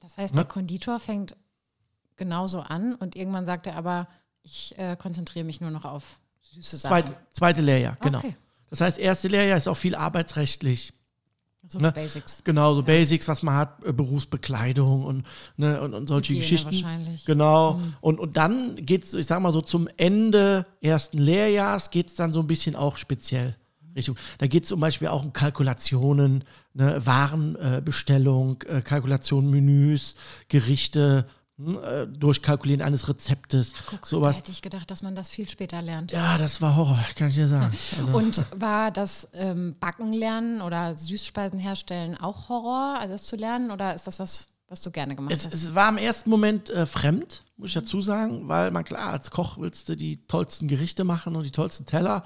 Das 0.00 0.16
heißt, 0.16 0.34
Ne? 0.34 0.40
der 0.40 0.48
Konditor 0.48 0.98
fängt 0.98 1.36
genauso 2.16 2.60
an 2.60 2.94
und 2.94 3.14
irgendwann 3.14 3.44
sagt 3.44 3.66
er 3.66 3.76
aber, 3.76 4.08
ich 4.42 4.76
äh, 4.78 4.96
konzentriere 4.96 5.44
mich 5.44 5.60
nur 5.60 5.70
noch 5.70 5.84
auf 5.84 6.18
süße 6.42 6.78
Sachen. 6.78 6.90
Zweite, 6.90 7.16
zweite 7.30 7.60
Lehrjahr, 7.60 7.98
genau. 8.00 8.18
Okay. 8.18 8.34
Das 8.70 8.80
heißt, 8.80 8.98
erste 8.98 9.28
Lehrjahr 9.28 9.58
ist 9.58 9.68
auch 9.68 9.76
viel 9.76 9.94
arbeitsrechtlich. 9.94 10.94
So 11.68 11.78
Ne? 11.78 11.92
Basics. 11.92 12.42
Genau, 12.44 12.74
so 12.74 12.82
Basics, 12.82 13.26
was 13.28 13.42
man 13.42 13.56
hat, 13.56 13.84
äh, 13.84 13.92
Berufsbekleidung 13.92 15.04
und, 15.04 15.24
ne, 15.56 15.80
und, 15.80 15.94
und 15.94 16.08
solche 16.08 16.34
Hygiene 16.34 16.40
Geschichten. 16.42 16.66
wahrscheinlich. 16.66 17.24
Genau. 17.24 17.80
Und, 18.00 18.20
und 18.20 18.36
dann 18.36 18.76
geht 18.76 19.04
es, 19.04 19.14
ich 19.14 19.26
sag 19.26 19.40
mal 19.40 19.52
so, 19.52 19.60
zum 19.60 19.88
Ende 19.96 20.66
ersten 20.80 21.18
Lehrjahrs 21.18 21.90
geht 21.90 22.08
es 22.08 22.14
dann 22.14 22.32
so 22.32 22.40
ein 22.40 22.46
bisschen 22.46 22.76
auch 22.76 22.96
speziell. 22.96 23.56
Richtung. 23.96 24.16
Da 24.38 24.46
geht 24.46 24.64
es 24.64 24.68
zum 24.68 24.78
Beispiel 24.78 25.08
auch 25.08 25.24
um 25.24 25.32
Kalkulationen, 25.32 26.44
ne, 26.74 27.00
Warenbestellung, 27.04 28.62
äh, 28.66 28.82
Kalkulation 28.82 29.50
Menüs, 29.50 30.16
Gerichte, 30.48 31.26
äh, 31.26 31.32
Durchkalkulieren 31.58 32.82
eines 32.82 33.08
Rezeptes, 33.08 33.72
Guck, 33.86 34.02
da 34.02 34.06
sowas. 34.06 34.36
hätte 34.36 34.50
ich 34.50 34.60
gedacht, 34.60 34.90
dass 34.90 35.02
man 35.02 35.14
das 35.14 35.30
viel 35.30 35.48
später 35.48 35.80
lernt. 35.80 36.12
Ja, 36.12 36.36
das 36.36 36.60
war 36.60 36.76
Horror, 36.76 37.02
kann 37.14 37.28
ich 37.28 37.34
dir 37.36 37.48
sagen. 37.48 37.72
Also, 37.98 38.16
Und 38.16 38.44
war 38.60 38.90
das 38.90 39.26
ähm, 39.32 39.74
Backen 39.80 40.12
lernen 40.12 40.60
oder 40.60 40.94
Süßspeisen 40.96 41.58
herstellen 41.58 42.14
auch 42.18 42.50
Horror, 42.50 42.98
also 43.00 43.14
das 43.14 43.22
zu 43.22 43.36
lernen? 43.36 43.70
Oder 43.70 43.94
ist 43.94 44.06
das 44.06 44.18
was, 44.18 44.48
was 44.68 44.82
du 44.82 44.90
gerne 44.90 45.16
gemacht 45.16 45.32
es, 45.34 45.46
hast? 45.46 45.54
es 45.54 45.74
war 45.74 45.88
im 45.88 45.96
ersten 45.96 46.28
Moment 46.28 46.68
äh, 46.68 46.84
fremd, 46.84 47.44
muss 47.56 47.68
ich 47.70 47.74
dazu 47.74 48.02
sagen, 48.02 48.48
weil 48.48 48.70
man 48.70 48.84
klar, 48.84 49.08
als 49.12 49.30
Koch 49.30 49.56
willst 49.56 49.88
du 49.88 49.96
die 49.96 50.26
tollsten 50.26 50.68
Gerichte 50.68 51.04
machen 51.04 51.36
und 51.36 51.44
die 51.44 51.52
tollsten 51.52 51.86
Teller. 51.86 52.24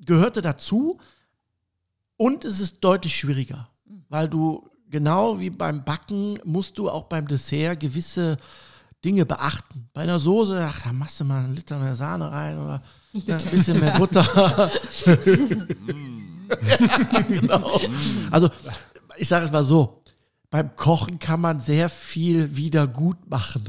Gehörte 0.00 0.40
dazu 0.40 0.98
und 2.16 2.46
es 2.46 2.58
ist 2.58 2.80
deutlich 2.82 3.14
schwieriger, 3.16 3.68
weil 4.08 4.30
du 4.30 4.66
genau 4.92 5.40
wie 5.40 5.50
beim 5.50 5.82
Backen 5.82 6.38
musst 6.44 6.78
du 6.78 6.88
auch 6.88 7.04
beim 7.04 7.26
Dessert 7.26 7.80
gewisse 7.80 8.36
Dinge 9.04 9.26
beachten. 9.26 9.88
Bei 9.92 10.02
einer 10.02 10.20
Soße, 10.20 10.64
ach, 10.64 10.82
da 10.82 10.92
machst 10.92 11.18
du 11.18 11.24
mal 11.24 11.42
einen 11.42 11.56
Liter 11.56 11.78
mehr 11.78 11.96
Sahne 11.96 12.30
rein 12.30 12.58
oder 12.58 12.80
ja, 13.12 13.36
ein 13.36 13.50
bisschen 13.50 13.80
mehr 13.80 13.98
Butter. 13.98 14.70
ja, 15.04 15.16
genau. 17.28 17.80
Also, 18.30 18.50
ich 19.16 19.26
sage 19.26 19.46
es 19.46 19.52
mal 19.52 19.64
so. 19.64 20.02
Beim 20.50 20.76
Kochen 20.76 21.18
kann 21.18 21.40
man 21.40 21.60
sehr 21.60 21.88
viel 21.88 22.54
wieder 22.54 22.86
gut 22.86 23.30
machen. 23.30 23.64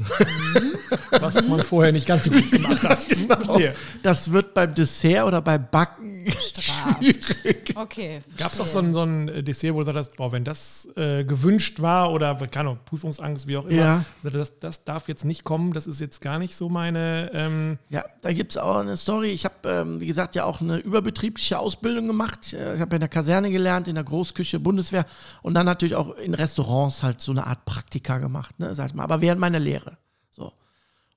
Was 1.12 1.48
man 1.48 1.62
vorher 1.62 1.92
nicht 1.92 2.06
ganz 2.06 2.24
so 2.24 2.30
gut 2.30 2.50
gemacht 2.50 2.82
hat. 2.82 3.02
Verstehe. 3.28 3.74
Das 4.02 4.30
wird 4.30 4.52
beim 4.52 4.74
Dessert 4.74 5.26
oder 5.26 5.40
beim 5.40 5.66
Backen 5.70 6.13
Straft. 6.32 6.98
schwierig. 7.02 7.74
Okay. 7.76 8.22
Gab 8.36 8.52
es 8.52 8.60
auch 8.60 8.66
so 8.66 8.78
ein, 8.78 8.92
so 8.92 9.02
ein 9.02 9.44
Dessert, 9.44 9.70
wo 9.74 9.78
du 9.80 9.86
gesagt 9.86 9.98
hast, 9.98 10.16
boah, 10.16 10.32
wenn 10.32 10.44
das 10.44 10.88
äh, 10.96 11.24
gewünscht 11.24 11.80
war 11.80 12.12
oder, 12.12 12.34
keine 12.48 12.70
Ahnung, 12.70 12.78
Prüfungsangst, 12.84 13.46
wie 13.46 13.56
auch 13.56 13.66
immer, 13.66 13.74
Ja. 13.82 14.04
das, 14.22 14.58
das 14.58 14.84
darf 14.84 15.08
jetzt 15.08 15.24
nicht 15.24 15.44
kommen, 15.44 15.72
das 15.72 15.86
ist 15.86 16.00
jetzt 16.00 16.20
gar 16.20 16.38
nicht 16.38 16.56
so 16.56 16.68
meine, 16.68 17.30
ähm, 17.34 17.78
Ja, 17.90 18.04
da 18.22 18.32
gibt 18.32 18.52
es 18.52 18.56
auch 18.58 18.76
eine 18.76 18.96
Story. 18.96 19.28
Ich 19.30 19.44
habe, 19.44 19.54
ähm, 19.68 20.00
wie 20.00 20.06
gesagt, 20.06 20.34
ja 20.34 20.44
auch 20.44 20.60
eine 20.60 20.78
überbetriebliche 20.78 21.58
Ausbildung 21.58 22.06
gemacht. 22.06 22.52
Äh, 22.52 22.74
Ich 22.74 22.80
habe 22.80 22.96
in 22.96 23.00
der 23.00 23.08
Kaserne 23.08 23.50
gelernt, 23.50 23.88
in 23.88 23.94
der 23.94 24.04
Großküche 24.04 24.60
Bundeswehr 24.60 25.06
und 25.42 25.54
dann 25.54 25.66
natürlich 25.66 25.94
auch 25.94 26.16
in 26.16 26.34
Restaurants 26.34 27.02
halt 27.02 27.20
so 27.20 27.32
eine 27.32 27.46
Art 27.46 27.64
Praktika 27.64 28.18
gemacht, 28.18 28.58
ne, 28.58 28.74
sag 28.74 28.88
ich 28.88 28.94
mal. 28.94 29.04
Aber 29.04 29.20
während 29.20 29.40
meiner 29.40 29.58
Lehre. 29.58 29.96
So. 30.32 30.52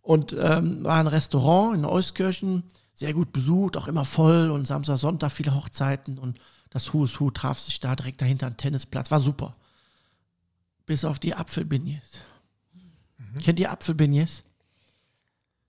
Und 0.02 0.34
ähm, 0.40 0.84
war 0.84 1.00
ein 1.00 1.08
Restaurant 1.08 1.76
in 1.78 1.86
Euskirchen, 1.86 2.64
sehr 2.98 3.14
gut 3.14 3.32
besucht, 3.32 3.78
auch 3.78 3.88
immer 3.88 4.04
voll 4.06 4.50
und 4.50 4.66
Samstag, 4.66 4.98
Sonntag 4.98 5.32
viele 5.32 5.54
Hochzeiten 5.54 6.18
und 6.18 6.40
das 6.72 6.92
Hu 6.94 7.06
is 7.06 7.20
Hu 7.20 7.30
traf 7.30 7.60
sich 7.60 7.80
da 7.80 7.96
direkt 7.96 8.20
dahinter 8.22 8.48
am 8.48 8.58
Tennisplatz. 8.58 9.12
War 9.12 9.20
super. 9.20 9.56
Bis 10.88 11.06
auf 11.06 11.20
die 11.20 11.36
Apfelbeignets. 11.36 12.22
Kennt 13.44 13.60
ihr 13.60 13.72
Apfelbeignets? 13.72 14.42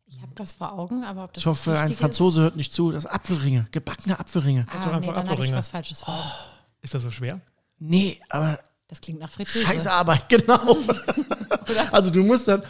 Ich 0.06 0.23
habe 0.23 0.32
das 0.37 0.54
vor 0.54 0.73
Augen, 0.73 1.04
aber 1.04 1.25
ob 1.25 1.35
das 1.35 1.42
Ich 1.42 1.47
hoffe, 1.47 1.73
das 1.73 1.82
ein 1.82 1.92
Franzose 1.94 2.40
ist? 2.40 2.44
hört 2.44 2.56
nicht 2.56 2.73
zu. 2.73 2.92
Das 2.92 3.04
Apfelringe, 3.04 3.66
gebackene 3.73 4.18
Apfelringe. 4.18 4.66
Ah, 4.70 4.87
nee, 4.87 4.92
einfach 4.94 5.12
dann 5.12 5.16
hatte 5.16 5.18
ich 5.18 5.30
Apfelringe. 5.32 5.56
was 5.56 5.68
Falsches 5.68 6.00
vor. 6.02 6.14
Augen. 6.14 6.25
ist 6.80 6.94
das 6.94 7.02
so 7.02 7.11
schwer? 7.11 7.42
Nee, 7.78 8.18
aber 8.30 8.58
Das 8.88 9.02
klingt 9.02 9.20
nach 9.20 9.30
Fritteuse. 9.30 9.66
scheiße 9.66 9.92
Arbeit, 9.92 10.26
genau. 10.30 10.78
also 11.93 12.11
du 12.11 12.23
musst 12.23 12.49
dann, 12.49 12.63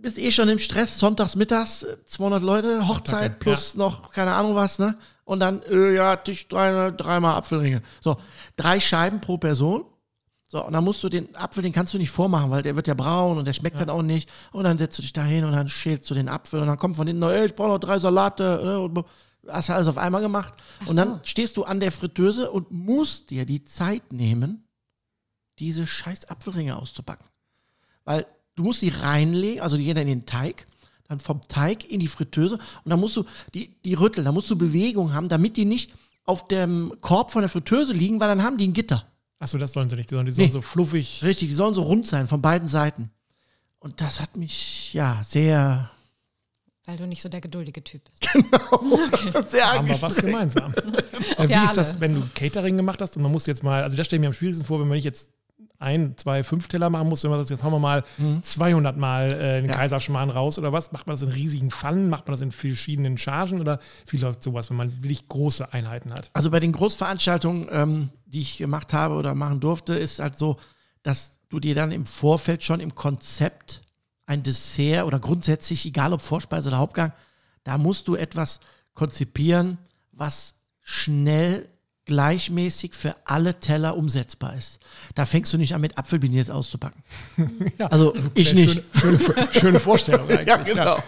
bist 0.00 0.18
eh 0.18 0.30
schon 0.30 0.48
im 0.48 0.58
Stress, 0.58 0.98
sonntags 0.98 1.36
mittags, 1.36 1.86
200 2.06 2.42
Leute, 2.42 2.88
Hochzeit 2.88 3.32
Attacke, 3.32 3.38
plus 3.38 3.74
noch 3.74 4.10
keine 4.10 4.32
Ahnung 4.34 4.54
was, 4.54 4.78
ne? 4.78 4.96
Und 5.24 5.40
dann, 5.40 5.62
äh, 5.62 5.94
ja, 5.94 6.16
Tisch, 6.16 6.48
drei, 6.48 6.90
dreimal 6.90 7.36
Apfelringe. 7.36 7.82
So, 8.00 8.18
drei 8.56 8.78
Scheiben 8.80 9.20
pro 9.20 9.38
Person. 9.38 9.84
So, 10.48 10.64
und 10.64 10.72
dann 10.72 10.84
musst 10.84 11.02
du 11.02 11.08
den 11.08 11.34
Apfel, 11.34 11.62
den 11.62 11.72
kannst 11.72 11.94
du 11.94 11.98
nicht 11.98 12.10
vormachen, 12.10 12.50
weil 12.50 12.62
der 12.62 12.76
wird 12.76 12.86
ja 12.86 12.94
braun 12.94 13.38
und 13.38 13.44
der 13.44 13.54
schmeckt 13.54 13.80
dann 13.80 13.90
auch 13.90 14.02
nicht. 14.02 14.28
Und 14.52 14.64
dann 14.64 14.78
setzt 14.78 14.98
du 14.98 15.02
dich 15.02 15.12
da 15.12 15.24
hin 15.24 15.44
und 15.44 15.52
dann 15.52 15.68
schälst 15.68 16.08
du 16.10 16.14
den 16.14 16.28
Apfel 16.28 16.60
und 16.60 16.66
dann 16.66 16.78
kommt 16.78 16.96
von 16.96 17.06
hinten 17.06 17.20
noch, 17.20 17.30
ey, 17.30 17.46
ich 17.46 17.56
brauche 17.56 17.70
noch 17.70 17.80
drei 17.80 17.98
Salate. 17.98 18.60
Ne? 18.62 19.04
Hast 19.48 19.68
du 19.68 19.72
alles 19.74 19.88
auf 19.88 19.98
einmal 19.98 20.20
gemacht. 20.20 20.54
und 20.86 20.96
dann 20.96 21.20
stehst 21.24 21.56
du 21.56 21.64
an 21.64 21.80
der 21.80 21.90
Fritteuse 21.90 22.50
und 22.50 22.70
musst 22.70 23.30
dir 23.30 23.46
die 23.46 23.64
Zeit 23.64 24.12
nehmen, 24.12 24.68
diese 25.58 25.86
scheiß 25.86 26.26
Apfelringe 26.26 26.76
auszupacken. 26.76 27.26
Weil 28.04 28.26
du 28.54 28.62
musst 28.62 28.82
die 28.82 28.88
reinlegen, 28.90 29.60
also 29.60 29.76
die 29.76 29.84
gehen 29.84 29.94
dann 29.96 30.08
in 30.08 30.20
den 30.20 30.26
Teig, 30.26 30.66
dann 31.08 31.20
vom 31.20 31.40
Teig 31.48 31.90
in 31.90 32.00
die 32.00 32.06
Fritteuse 32.06 32.54
und 32.56 32.90
dann 32.90 33.00
musst 33.00 33.16
du 33.16 33.24
die, 33.54 33.74
die 33.84 33.94
rütteln, 33.94 34.24
da 34.24 34.32
musst 34.32 34.50
du 34.50 34.56
Bewegung 34.56 35.12
haben, 35.12 35.28
damit 35.28 35.56
die 35.56 35.64
nicht 35.64 35.92
auf 36.24 36.48
dem 36.48 36.92
Korb 37.00 37.30
von 37.30 37.42
der 37.42 37.48
Fritteuse 37.50 37.92
liegen, 37.92 38.20
weil 38.20 38.28
dann 38.28 38.42
haben 38.42 38.56
die 38.56 38.66
ein 38.66 38.72
Gitter. 38.72 39.06
Achso, 39.38 39.58
das 39.58 39.72
sollen 39.72 39.90
sie 39.90 39.96
nicht, 39.96 40.10
die 40.10 40.14
sollen, 40.14 40.26
die 40.26 40.32
sollen 40.32 40.48
Nee. 40.48 40.52
so 40.52 40.62
fluffig. 40.62 41.22
Richtig, 41.22 41.48
die 41.48 41.54
sollen 41.54 41.74
so 41.74 41.82
rund 41.82 42.06
sein 42.06 42.28
von 42.28 42.40
beiden 42.40 42.68
Seiten. 42.68 43.10
Und 43.78 44.00
das 44.00 44.20
hat 44.20 44.36
mich 44.38 44.94
ja 44.94 45.20
sehr, 45.22 45.90
Weil 46.86 46.96
du 46.96 47.06
nicht 47.06 47.20
so 47.20 47.28
der 47.28 47.42
geduldige 47.42 47.84
Typ 47.84 48.02
bist. 48.04 48.22
sehr 49.50 49.70
Haben 49.70 49.88
wir 49.88 50.00
was 50.00 50.16
gemeinsam. 50.16 50.72
äh, 51.36 51.48
wie 51.48 51.64
ist 51.64 51.76
das, 51.76 52.00
wenn 52.00 52.14
du 52.14 52.22
Catering 52.34 52.78
gemacht 52.78 53.02
hast 53.02 53.16
und 53.16 53.22
man 53.22 53.32
muss 53.32 53.44
jetzt 53.44 53.62
mal, 53.62 53.82
also 53.82 53.96
das 53.96 54.06
stelle 54.06 54.18
ich 54.18 54.20
mir 54.22 54.28
am 54.28 54.32
schwierigsten 54.32 54.64
vor, 54.64 54.80
wenn 54.80 54.88
man 54.88 54.96
nicht 54.96 55.04
jetzt 55.04 55.30
ein, 55.78 56.16
zwei, 56.16 56.42
fünf 56.44 56.68
Teller 56.68 56.88
machen 56.88 57.08
muss, 57.08 57.24
wenn 57.24 57.30
man 57.30 57.40
sagt, 57.40 57.50
jetzt 57.50 57.62
hauen 57.64 57.72
wir 57.72 57.78
mal 57.78 58.04
200 58.42 58.96
Mal 58.96 59.32
äh, 59.32 59.54
den 59.56 59.64
Mhm. 59.64 59.70
Ja. 59.70 59.76
Kaiserschmarrn 59.76 60.30
raus 60.30 60.58
oder 60.58 60.72
was? 60.72 60.92
Macht 60.92 61.06
man 61.06 61.14
das 61.14 61.22
in 61.22 61.28
riesigen 61.28 61.70
Pfannen? 61.70 62.08
Macht 62.08 62.26
man 62.26 62.32
das 62.32 62.40
in 62.40 62.52
verschiedenen 62.52 63.18
Chargen 63.18 63.60
oder 63.60 63.80
wie 64.08 64.16
läuft 64.18 64.42
sowas, 64.42 64.70
wenn 64.70 64.76
man 64.76 65.02
wirklich 65.02 65.28
große 65.28 65.72
Einheiten 65.72 66.12
hat? 66.14 66.30
Also 66.32 66.50
bei 66.50 66.60
den 66.60 66.72
Großveranstaltungen, 66.72 67.68
ähm, 67.70 68.10
die 68.26 68.40
ich 68.40 68.58
gemacht 68.58 68.92
habe 68.92 69.14
oder 69.16 69.34
machen 69.34 69.60
durfte, 69.60 69.94
ist 69.94 70.20
halt 70.20 70.38
so, 70.38 70.56
dass 71.02 71.38
du 71.48 71.60
dir 71.60 71.74
dann 71.74 71.92
im 71.92 72.06
Vorfeld 72.06 72.64
schon 72.64 72.80
im 72.80 72.94
Konzept 72.94 73.82
ein 74.26 74.42
Dessert 74.42 75.04
oder 75.04 75.18
grundsätzlich, 75.20 75.84
egal 75.84 76.12
ob 76.14 76.22
Vorspeise 76.22 76.68
oder 76.70 76.78
Hauptgang, 76.78 77.12
da 77.62 77.76
musst 77.78 78.08
du 78.08 78.14
etwas 78.14 78.60
konzipieren, 78.94 79.76
was 80.12 80.54
schnell 80.80 81.68
gleichmäßig 82.06 82.94
für 82.94 83.14
alle 83.24 83.60
Teller 83.60 83.96
umsetzbar 83.96 84.56
ist. 84.56 84.78
Da 85.14 85.26
fängst 85.26 85.52
du 85.52 85.58
nicht 85.58 85.74
an, 85.74 85.80
mit 85.80 85.96
Apfelbeignets 85.98 86.50
auszupacken. 86.50 87.02
Also 87.90 88.14
ich 88.34 88.54
nicht. 88.54 88.82
Schöne, 88.94 89.18
schöne, 89.18 89.48
schöne 89.52 89.80
Vorstellung 89.80 90.28
eigentlich. 90.28 90.48
Ja, 90.48 90.56
genau. 90.56 90.98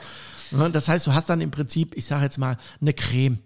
Ja, 0.53 0.69
Das 0.69 0.89
heißt, 0.89 1.07
du 1.07 1.15
hast 1.15 1.29
dann 1.29 1.41
im 1.41 1.51
Prinzip, 1.51 1.97
ich 1.97 2.07
sage 2.07 2.25
jetzt 2.25 2.39
mal, 2.39 2.57
eine 2.81 2.93
Creme 2.93 3.39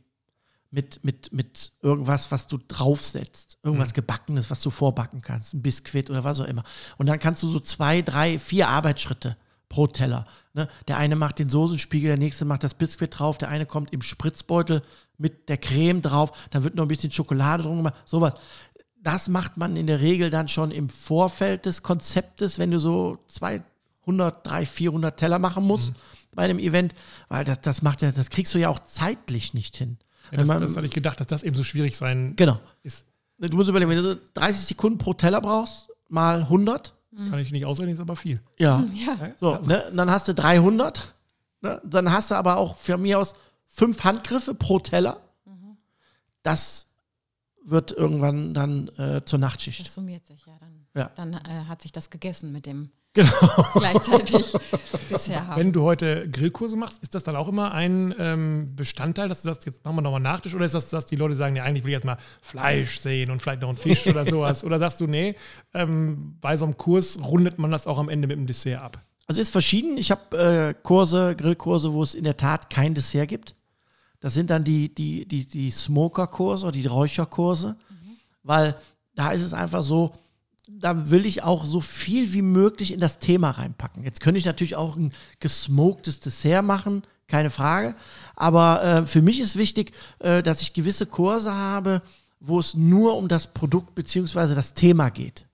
mit, 0.70 1.02
mit, 1.04 1.32
mit 1.32 1.72
irgendwas, 1.82 2.30
was 2.30 2.46
du 2.46 2.58
draufsetzt. 2.68 3.58
Irgendwas 3.62 3.94
Gebackenes, 3.94 4.50
was 4.50 4.60
du 4.60 4.70
vorbacken 4.70 5.20
kannst. 5.20 5.54
Ein 5.54 5.62
Biskuit 5.62 6.10
oder 6.10 6.24
was 6.24 6.40
auch 6.40 6.46
immer. 6.46 6.62
Und 6.96 7.06
dann 7.06 7.18
kannst 7.18 7.42
du 7.42 7.48
so 7.48 7.58
zwei, 7.60 8.02
drei, 8.02 8.38
vier 8.38 8.68
Arbeitsschritte 8.68 9.36
pro 9.68 9.86
Teller. 9.86 10.26
Ne? 10.52 10.68
Der 10.88 10.98
eine 10.98 11.16
macht 11.16 11.38
den 11.38 11.48
Soßenspiegel, 11.48 12.08
der 12.08 12.18
nächste 12.18 12.44
macht 12.44 12.64
das 12.64 12.74
Biskuit 12.74 13.18
drauf, 13.18 13.38
der 13.38 13.48
eine 13.48 13.66
kommt 13.66 13.92
im 13.92 14.02
Spritzbeutel 14.02 14.82
mit 15.20 15.48
der 15.48 15.58
Creme 15.58 16.02
drauf, 16.02 16.32
dann 16.50 16.64
wird 16.64 16.74
noch 16.74 16.84
ein 16.84 16.88
bisschen 16.88 17.12
Schokolade 17.12 17.62
drum 17.62 17.76
gemacht, 17.78 17.94
sowas. 18.04 18.34
Das 19.02 19.28
macht 19.28 19.56
man 19.56 19.76
in 19.76 19.86
der 19.86 20.00
Regel 20.00 20.30
dann 20.30 20.48
schon 20.48 20.70
im 20.70 20.88
Vorfeld 20.88 21.64
des 21.66 21.82
Konzeptes, 21.82 22.58
wenn 22.58 22.70
du 22.70 22.78
so 22.80 23.18
200, 23.28 23.64
300, 24.46 24.68
400 24.68 25.16
Teller 25.16 25.38
machen 25.38 25.64
musst 25.64 25.92
bei 26.34 26.42
einem 26.44 26.58
Event, 26.58 26.94
weil 27.28 27.44
das, 27.44 27.60
das 27.60 27.82
macht 27.82 28.02
ja, 28.02 28.12
das 28.12 28.30
kriegst 28.30 28.54
du 28.54 28.58
ja 28.58 28.68
auch 28.68 28.78
zeitlich 28.80 29.54
nicht 29.54 29.76
hin. 29.76 29.98
Ja, 30.30 30.38
das, 30.38 30.46
man- 30.46 30.60
das 30.60 30.76
hatte 30.76 30.86
ich 30.86 30.92
gedacht, 30.92 31.18
dass 31.20 31.26
das 31.26 31.42
eben 31.42 31.56
so 31.56 31.64
schwierig 31.64 31.96
sein 31.96 32.34
genau. 32.36 32.58
ist. 32.82 33.06
Du 33.38 33.56
musst 33.56 33.68
überlegen, 33.70 33.90
wenn 33.90 34.02
du 34.02 34.16
30 34.34 34.66
Sekunden 34.66 34.98
pro 34.98 35.14
Teller 35.14 35.40
brauchst, 35.40 35.88
mal 36.08 36.40
100, 36.42 36.94
Kann 37.30 37.38
ich 37.38 37.50
nicht 37.52 37.64
ausrechnen, 37.64 37.94
ist 37.94 38.00
aber 38.00 38.16
viel. 38.16 38.40
ja, 38.58 38.84
Ja. 39.06 39.16
so, 39.38 39.56
ne? 39.66 39.84
Und 39.90 39.96
dann 39.96 40.10
hast 40.10 40.28
du 40.28 40.34
300, 40.34 41.14
ne? 41.62 41.80
dann 41.84 42.12
hast 42.12 42.30
du 42.30 42.34
aber 42.34 42.58
auch 42.58 42.76
von 42.76 43.00
mir 43.00 43.18
aus 43.18 43.34
fünf 43.70 44.04
Handgriffe 44.04 44.54
pro 44.54 44.78
Teller. 44.78 45.18
Das 46.42 46.88
wird 47.64 47.92
irgendwann 47.92 48.54
dann 48.54 48.88
äh, 48.98 49.24
zur 49.24 49.38
Nachtschicht. 49.38 49.84
Das 49.86 49.94
summiert 49.94 50.26
sich 50.26 50.44
ja 50.46 50.56
dann. 50.58 50.86
Ja. 50.94 51.10
Dann 51.14 51.34
äh, 51.34 51.64
hat 51.68 51.82
sich 51.82 51.92
das 51.92 52.10
gegessen 52.10 52.52
mit 52.52 52.66
dem 52.66 52.90
Genau. 53.12 53.30
gleichzeitig 53.74 54.52
bisher 55.10 55.44
haben. 55.48 55.58
Wenn 55.58 55.72
du 55.72 55.82
heute 55.82 56.30
Grillkurse 56.30 56.76
machst, 56.76 57.02
ist 57.02 57.12
das 57.12 57.24
dann 57.24 57.34
auch 57.34 57.48
immer 57.48 57.72
ein 57.72 58.14
ähm, 58.18 58.76
Bestandteil, 58.76 59.28
dass 59.28 59.42
du 59.42 59.48
sagst, 59.48 59.66
jetzt 59.66 59.84
machen 59.84 59.96
wir 59.96 60.02
nochmal 60.02 60.20
Nachtisch? 60.20 60.54
Oder 60.54 60.64
ist 60.64 60.76
das, 60.76 60.90
dass 60.90 61.06
die 61.06 61.16
Leute 61.16 61.34
sagen, 61.34 61.56
ja, 61.56 61.64
eigentlich 61.64 61.82
will 61.82 61.90
ich 61.90 61.94
erstmal 61.94 62.18
Fleisch 62.40 63.00
sehen 63.00 63.32
und 63.32 63.42
vielleicht 63.42 63.62
noch 63.62 63.68
einen 63.68 63.78
Fisch 63.78 64.06
oder 64.06 64.24
sowas? 64.30 64.62
Oder 64.62 64.78
sagst 64.78 65.00
du, 65.00 65.08
nee, 65.08 65.34
ähm, 65.74 66.36
bei 66.40 66.56
so 66.56 66.64
einem 66.66 66.76
Kurs 66.76 67.18
rundet 67.20 67.58
man 67.58 67.72
das 67.72 67.88
auch 67.88 67.98
am 67.98 68.08
Ende 68.08 68.28
mit 68.28 68.36
dem 68.36 68.46
Dessert 68.46 68.80
ab? 68.80 69.02
Also 69.26 69.42
ist 69.42 69.50
verschieden. 69.50 69.98
Ich 69.98 70.12
habe 70.12 70.38
äh, 70.38 70.74
Kurse, 70.80 71.34
Grillkurse, 71.36 71.92
wo 71.92 72.04
es 72.04 72.14
in 72.14 72.22
der 72.22 72.36
Tat 72.36 72.70
kein 72.70 72.94
Dessert 72.94 73.28
gibt. 73.28 73.54
Das 74.20 74.34
sind 74.34 74.50
dann 74.50 74.64
die, 74.64 74.94
die, 74.94 75.26
die, 75.26 75.46
die 75.46 75.70
Smoker-Kurse 75.70 76.66
oder 76.66 76.72
die 76.72 76.86
Räucherkurse, 76.86 77.76
weil 78.42 78.76
da 79.14 79.32
ist 79.32 79.42
es 79.42 79.54
einfach 79.54 79.82
so, 79.82 80.12
da 80.68 81.10
will 81.10 81.26
ich 81.26 81.42
auch 81.42 81.64
so 81.64 81.80
viel 81.80 82.32
wie 82.32 82.42
möglich 82.42 82.92
in 82.92 83.00
das 83.00 83.18
Thema 83.18 83.50
reinpacken. 83.50 84.04
Jetzt 84.04 84.20
könnte 84.20 84.38
ich 84.38 84.44
natürlich 84.44 84.76
auch 84.76 84.96
ein 84.96 85.12
gesmoktes 85.40 86.20
Dessert 86.20 86.64
machen, 86.64 87.02
keine 87.26 87.50
Frage. 87.50 87.94
Aber 88.36 88.82
äh, 88.82 89.06
für 89.06 89.22
mich 89.22 89.40
ist 89.40 89.56
wichtig, 89.56 89.92
äh, 90.20 90.42
dass 90.42 90.62
ich 90.62 90.72
gewisse 90.72 91.06
Kurse 91.06 91.54
habe, 91.54 92.02
wo 92.40 92.58
es 92.58 92.74
nur 92.74 93.16
um 93.16 93.28
das 93.28 93.48
Produkt 93.48 93.94
bzw. 93.94 94.54
das 94.54 94.74
Thema 94.74 95.10
geht. 95.10 95.46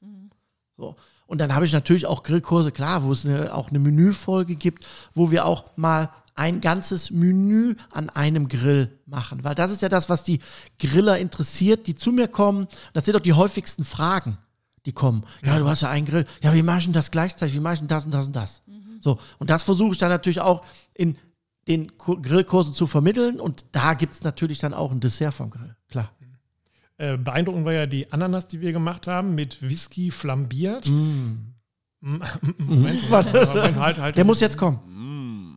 So. 0.76 0.96
Und 1.26 1.40
dann 1.40 1.54
habe 1.54 1.64
ich 1.64 1.72
natürlich 1.72 2.06
auch 2.06 2.22
Grillkurse, 2.22 2.70
klar, 2.70 3.02
wo 3.02 3.12
es 3.12 3.26
eine, 3.26 3.52
auch 3.52 3.70
eine 3.70 3.78
Menüfolge 3.78 4.54
gibt, 4.54 4.86
wo 5.12 5.30
wir 5.30 5.44
auch 5.44 5.64
mal 5.76 6.10
ein 6.36 6.60
ganzes 6.60 7.10
Menü 7.10 7.74
an 7.90 8.10
einem 8.10 8.46
Grill 8.48 8.98
machen. 9.06 9.42
Weil 9.42 9.54
das 9.54 9.70
ist 9.70 9.82
ja 9.82 9.88
das, 9.88 10.08
was 10.08 10.22
die 10.22 10.38
Griller 10.78 11.18
interessiert, 11.18 11.86
die 11.86 11.94
zu 11.94 12.12
mir 12.12 12.28
kommen. 12.28 12.68
Das 12.92 13.04
sind 13.06 13.16
auch 13.16 13.20
die 13.20 13.32
häufigsten 13.32 13.84
Fragen, 13.84 14.36
die 14.84 14.92
kommen. 14.92 15.24
Ja, 15.42 15.58
du 15.58 15.66
hast 15.68 15.80
ja 15.82 15.90
einen 15.90 16.06
Grill. 16.06 16.26
Ja, 16.42 16.52
wie 16.54 16.62
machen 16.62 16.92
das 16.92 17.10
gleichzeitig? 17.10 17.54
Wie 17.54 17.60
machen 17.60 17.88
das 17.88 18.04
und 18.04 18.12
das 18.12 18.26
und 18.26 18.36
das? 18.36 18.62
So. 19.00 19.18
Und 19.38 19.50
das 19.50 19.62
versuche 19.62 19.92
ich 19.92 19.98
dann 19.98 20.10
natürlich 20.10 20.40
auch 20.40 20.62
in 20.94 21.16
den 21.68 21.96
Ku- 21.96 22.20
Grillkursen 22.20 22.74
zu 22.74 22.86
vermitteln. 22.86 23.40
Und 23.40 23.64
da 23.72 23.94
gibt 23.94 24.12
es 24.12 24.22
natürlich 24.22 24.58
dann 24.58 24.74
auch 24.74 24.92
ein 24.92 25.00
Dessert 25.00 25.34
vom 25.34 25.50
Grill. 25.50 25.74
Klar. 25.90 26.10
Äh, 26.98 27.16
beeindruckend 27.18 27.64
war 27.64 27.72
ja 27.72 27.86
die 27.86 28.10
Ananas, 28.12 28.46
die 28.46 28.60
wir 28.60 28.72
gemacht 28.72 29.06
haben, 29.06 29.34
mit 29.34 29.60
Whisky 29.62 30.10
flambiert. 30.10 30.88
Mm, 30.88 31.52
Moment, 32.00 32.30
Moment, 32.58 33.10
Moment, 33.10 33.76
halt, 33.76 33.98
halt. 33.98 34.16
Der 34.16 34.24
muss 34.24 34.40
jetzt 34.40 34.56
kommen. 34.56 34.80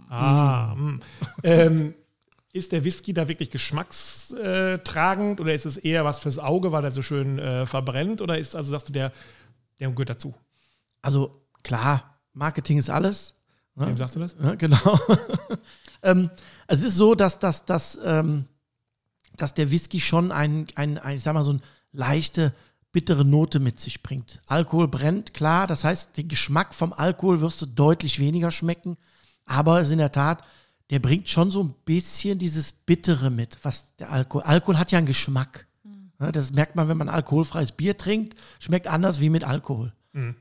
Ah, 0.09 0.75
mm. 0.75 0.99
ähm, 1.43 1.93
ist 2.51 2.71
der 2.71 2.83
Whisky 2.83 3.13
da 3.13 3.27
wirklich 3.27 3.51
geschmackstragend 3.51 5.39
oder 5.39 5.53
ist 5.53 5.65
es 5.65 5.77
eher 5.77 6.03
was 6.03 6.19
fürs 6.19 6.39
Auge, 6.39 6.71
weil 6.71 6.83
er 6.83 6.91
so 6.91 7.01
schön 7.01 7.37
äh, 7.37 7.65
verbrennt? 7.65 8.21
Oder 8.21 8.37
ist, 8.39 8.55
also 8.55 8.71
sagst 8.71 8.89
du, 8.89 8.93
der, 8.93 9.11
der 9.79 9.89
gehört 9.91 10.09
dazu? 10.09 10.33
Also 11.01 11.43
klar, 11.63 12.19
Marketing 12.33 12.77
ist 12.79 12.89
alles. 12.89 13.35
Ne? 13.75 13.87
Wem 13.87 13.97
sagst 13.97 14.15
du 14.15 14.19
das? 14.19 14.35
Ja, 14.41 14.55
genau. 14.55 14.99
ähm, 16.03 16.29
es 16.67 16.81
ist 16.81 16.97
so, 16.97 17.13
dass, 17.13 17.37
dass, 17.39 17.65
dass, 17.65 17.99
ähm, 18.03 18.45
dass 19.37 19.53
der 19.53 19.69
Whisky 19.69 19.99
schon 19.99 20.31
ein, 20.31 20.67
ein, 20.75 20.97
ein, 20.97 21.17
ich 21.17 21.23
sag 21.23 21.33
mal, 21.33 21.43
so 21.43 21.51
eine 21.51 21.61
leichte, 21.91 22.53
bittere 22.91 23.23
Note 23.23 23.59
mit 23.59 23.79
sich 23.79 24.01
bringt. 24.01 24.39
Alkohol 24.47 24.87
brennt, 24.87 25.35
klar. 25.35 25.67
Das 25.67 25.83
heißt, 25.83 26.17
den 26.17 26.27
Geschmack 26.27 26.73
vom 26.73 26.93
Alkohol 26.93 27.41
wirst 27.41 27.61
du 27.61 27.67
deutlich 27.67 28.19
weniger 28.19 28.51
schmecken. 28.51 28.97
Aber 29.49 29.81
es 29.81 29.87
ist 29.87 29.93
in 29.93 29.99
der 29.99 30.11
Tat, 30.11 30.43
der 30.89 30.99
bringt 30.99 31.27
schon 31.27 31.51
so 31.51 31.61
ein 31.63 31.73
bisschen 31.85 32.39
dieses 32.39 32.71
Bittere 32.71 33.29
mit, 33.29 33.57
was 33.63 33.95
der 33.97 34.11
Alkohol. 34.11 34.43
Alkohol 34.43 34.77
hat 34.77 34.91
ja 34.91 34.97
einen 34.97 35.07
Geschmack. 35.07 35.67
Ja, 36.19 36.31
das 36.31 36.51
merkt 36.51 36.75
man, 36.75 36.87
wenn 36.87 36.97
man 36.97 37.09
alkoholfreies 37.09 37.71
Bier 37.71 37.97
trinkt, 37.97 38.35
schmeckt 38.59 38.87
anders 38.87 39.19
wie 39.19 39.29
mit 39.29 39.43
Alkohol. 39.43 39.93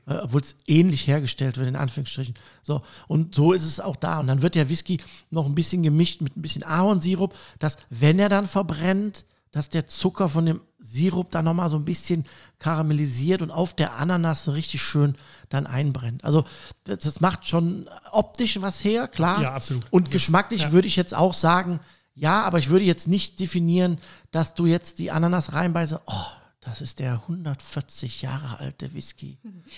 Äh, 0.07 0.15
obwohl 0.23 0.41
es 0.41 0.55
ähnlich 0.67 1.07
hergestellt 1.07 1.57
wird, 1.57 1.67
in 1.67 1.75
Anführungsstrichen. 1.75 2.35
So, 2.63 2.81
und 3.07 3.35
so 3.35 3.53
ist 3.53 3.65
es 3.65 3.79
auch 3.79 3.95
da. 3.95 4.19
Und 4.19 4.27
dann 4.27 4.41
wird 4.41 4.55
der 4.55 4.69
Whisky 4.69 4.97
noch 5.29 5.45
ein 5.45 5.55
bisschen 5.55 5.83
gemischt 5.83 6.21
mit 6.21 6.35
ein 6.35 6.41
bisschen 6.41 6.63
Ahornsirup, 6.63 7.35
dass, 7.59 7.77
wenn 7.89 8.19
er 8.19 8.29
dann 8.29 8.47
verbrennt, 8.47 9.25
dass 9.51 9.69
der 9.69 9.87
Zucker 9.87 10.29
von 10.29 10.45
dem 10.45 10.61
Sirup 10.79 11.31
dann 11.31 11.45
nochmal 11.45 11.69
so 11.69 11.77
ein 11.77 11.85
bisschen 11.85 12.25
karamellisiert 12.59 13.41
und 13.41 13.51
auf 13.51 13.73
der 13.73 13.97
Ananas 13.97 14.45
so 14.45 14.51
richtig 14.51 14.81
schön 14.81 15.17
dann 15.49 15.67
einbrennt. 15.67 16.23
Also, 16.23 16.45
das, 16.83 16.99
das 16.99 17.21
macht 17.21 17.47
schon 17.47 17.89
optisch 18.11 18.61
was 18.61 18.83
her, 18.83 19.07
klar. 19.07 19.41
Ja, 19.41 19.53
absolut. 19.53 19.85
Und 19.91 20.03
Also, 20.03 20.13
geschmacklich 20.13 20.61
ja. 20.61 20.71
würde 20.71 20.87
ich 20.87 20.95
jetzt 20.95 21.13
auch 21.15 21.33
sagen, 21.33 21.79
ja, 22.13 22.43
aber 22.43 22.59
ich 22.59 22.69
würde 22.69 22.85
jetzt 22.85 23.07
nicht 23.07 23.39
definieren, 23.39 23.99
dass 24.31 24.53
du 24.53 24.65
jetzt 24.65 24.99
die 24.99 25.11
Ananas 25.11 25.53
reinbeiße, 25.53 26.01
oh, 26.05 26.25
das 26.61 26.81
ist 26.81 26.99
der 26.99 27.13
140 27.13 28.21
Jahre 28.21 28.59
alte 28.59 28.93
Whisky. 28.93 29.37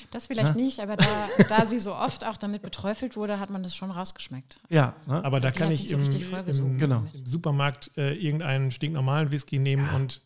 Das 0.10 0.28
vielleicht 0.28 0.56
nicht, 0.56 0.80
aber 0.80 0.98
da, 0.98 1.06
da 1.50 1.66
sie 1.66 1.78
so 1.80 1.94
oft 1.94 2.26
auch 2.26 2.38
damit 2.38 2.64
beträufelt 2.64 3.16
wurde, 3.16 3.40
hat 3.40 3.50
man 3.52 3.62
das 3.64 3.76
schon 3.76 3.92
rausgeschmeckt. 3.92 4.60
Ja, 4.70 4.96
ne? 5.08 5.24
Aber 5.24 5.40
da 5.40 5.52
Die 5.52 5.60
kann 5.60 5.72
ich 5.72 5.92
im, 5.92 6.04
im, 6.04 6.78
Genau. 6.78 7.04
im 7.14 7.26
Supermarkt 7.26 7.92
äh, 7.98 8.14
irgendeinen 8.16 8.72
stinknormalen 8.72 9.32
Whisky 9.32 9.60
nehmen 9.60 9.88
und 9.94 10.22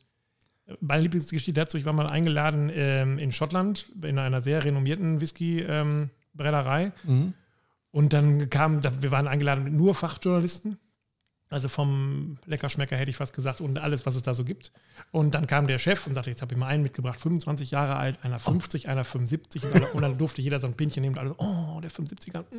äh, 0.67 0.75
meine 0.79 1.03
Lieblingsgeschichte 1.03 1.51
dazu, 1.51 1.77
ich 1.77 1.83
war 1.85 1.91
mal 1.93 2.07
eingeladen 2.07 2.71
ähm, 2.73 3.19
in 3.19 3.31
Schottland 3.33 3.89
in 4.01 4.17
einer 4.17 4.39
sehr 4.41 4.63
renommierten 4.63 5.19
Whisky-Brennerei 5.21 6.91
Mhm. 7.03 7.33
und 7.91 8.13
dann 8.13 8.49
kam, 8.49 8.79
da, 8.81 9.01
wir 9.01 9.11
waren 9.11 9.27
eingeladen 9.27 9.63
mit 9.65 9.73
nur 9.73 9.93
Fachjournalisten, 9.95 10.77
also 11.49 11.69
vom 11.69 12.37
Leckerschmecker 12.45 12.95
hätte 12.95 13.11
ich 13.11 13.17
fast 13.17 13.33
gesagt 13.33 13.61
und 13.61 13.77
alles, 13.77 14.05
was 14.05 14.15
es 14.15 14.23
da 14.23 14.33
so 14.33 14.43
gibt. 14.43 14.71
Und 15.11 15.35
dann 15.35 15.47
kam 15.47 15.67
der 15.67 15.77
Chef 15.77 16.07
und 16.07 16.13
sagte, 16.13 16.29
jetzt 16.29 16.41
habe 16.41 16.53
ich 16.53 16.59
mal 16.59 16.67
einen 16.67 16.83
mitgebracht, 16.83 17.19
25 17.19 17.71
Jahre 17.71 17.95
alt, 17.97 18.19
einer 18.23 18.39
50, 18.39 18.89
einer 18.89 19.03
75 19.03 19.63
und, 19.63 19.73
alle, 19.73 19.87
und 19.91 20.01
dann 20.01 20.17
durfte 20.17 20.41
jeder 20.41 20.59
so 20.59 20.67
ein 20.67 20.73
Pinchen 20.73 21.01
nehmen 21.01 21.15
und 21.15 21.19
alle 21.19 21.29
so, 21.29 21.35
oh, 21.37 21.79
der 21.81 21.91
75er, 21.91 22.41
mm, 22.49 22.55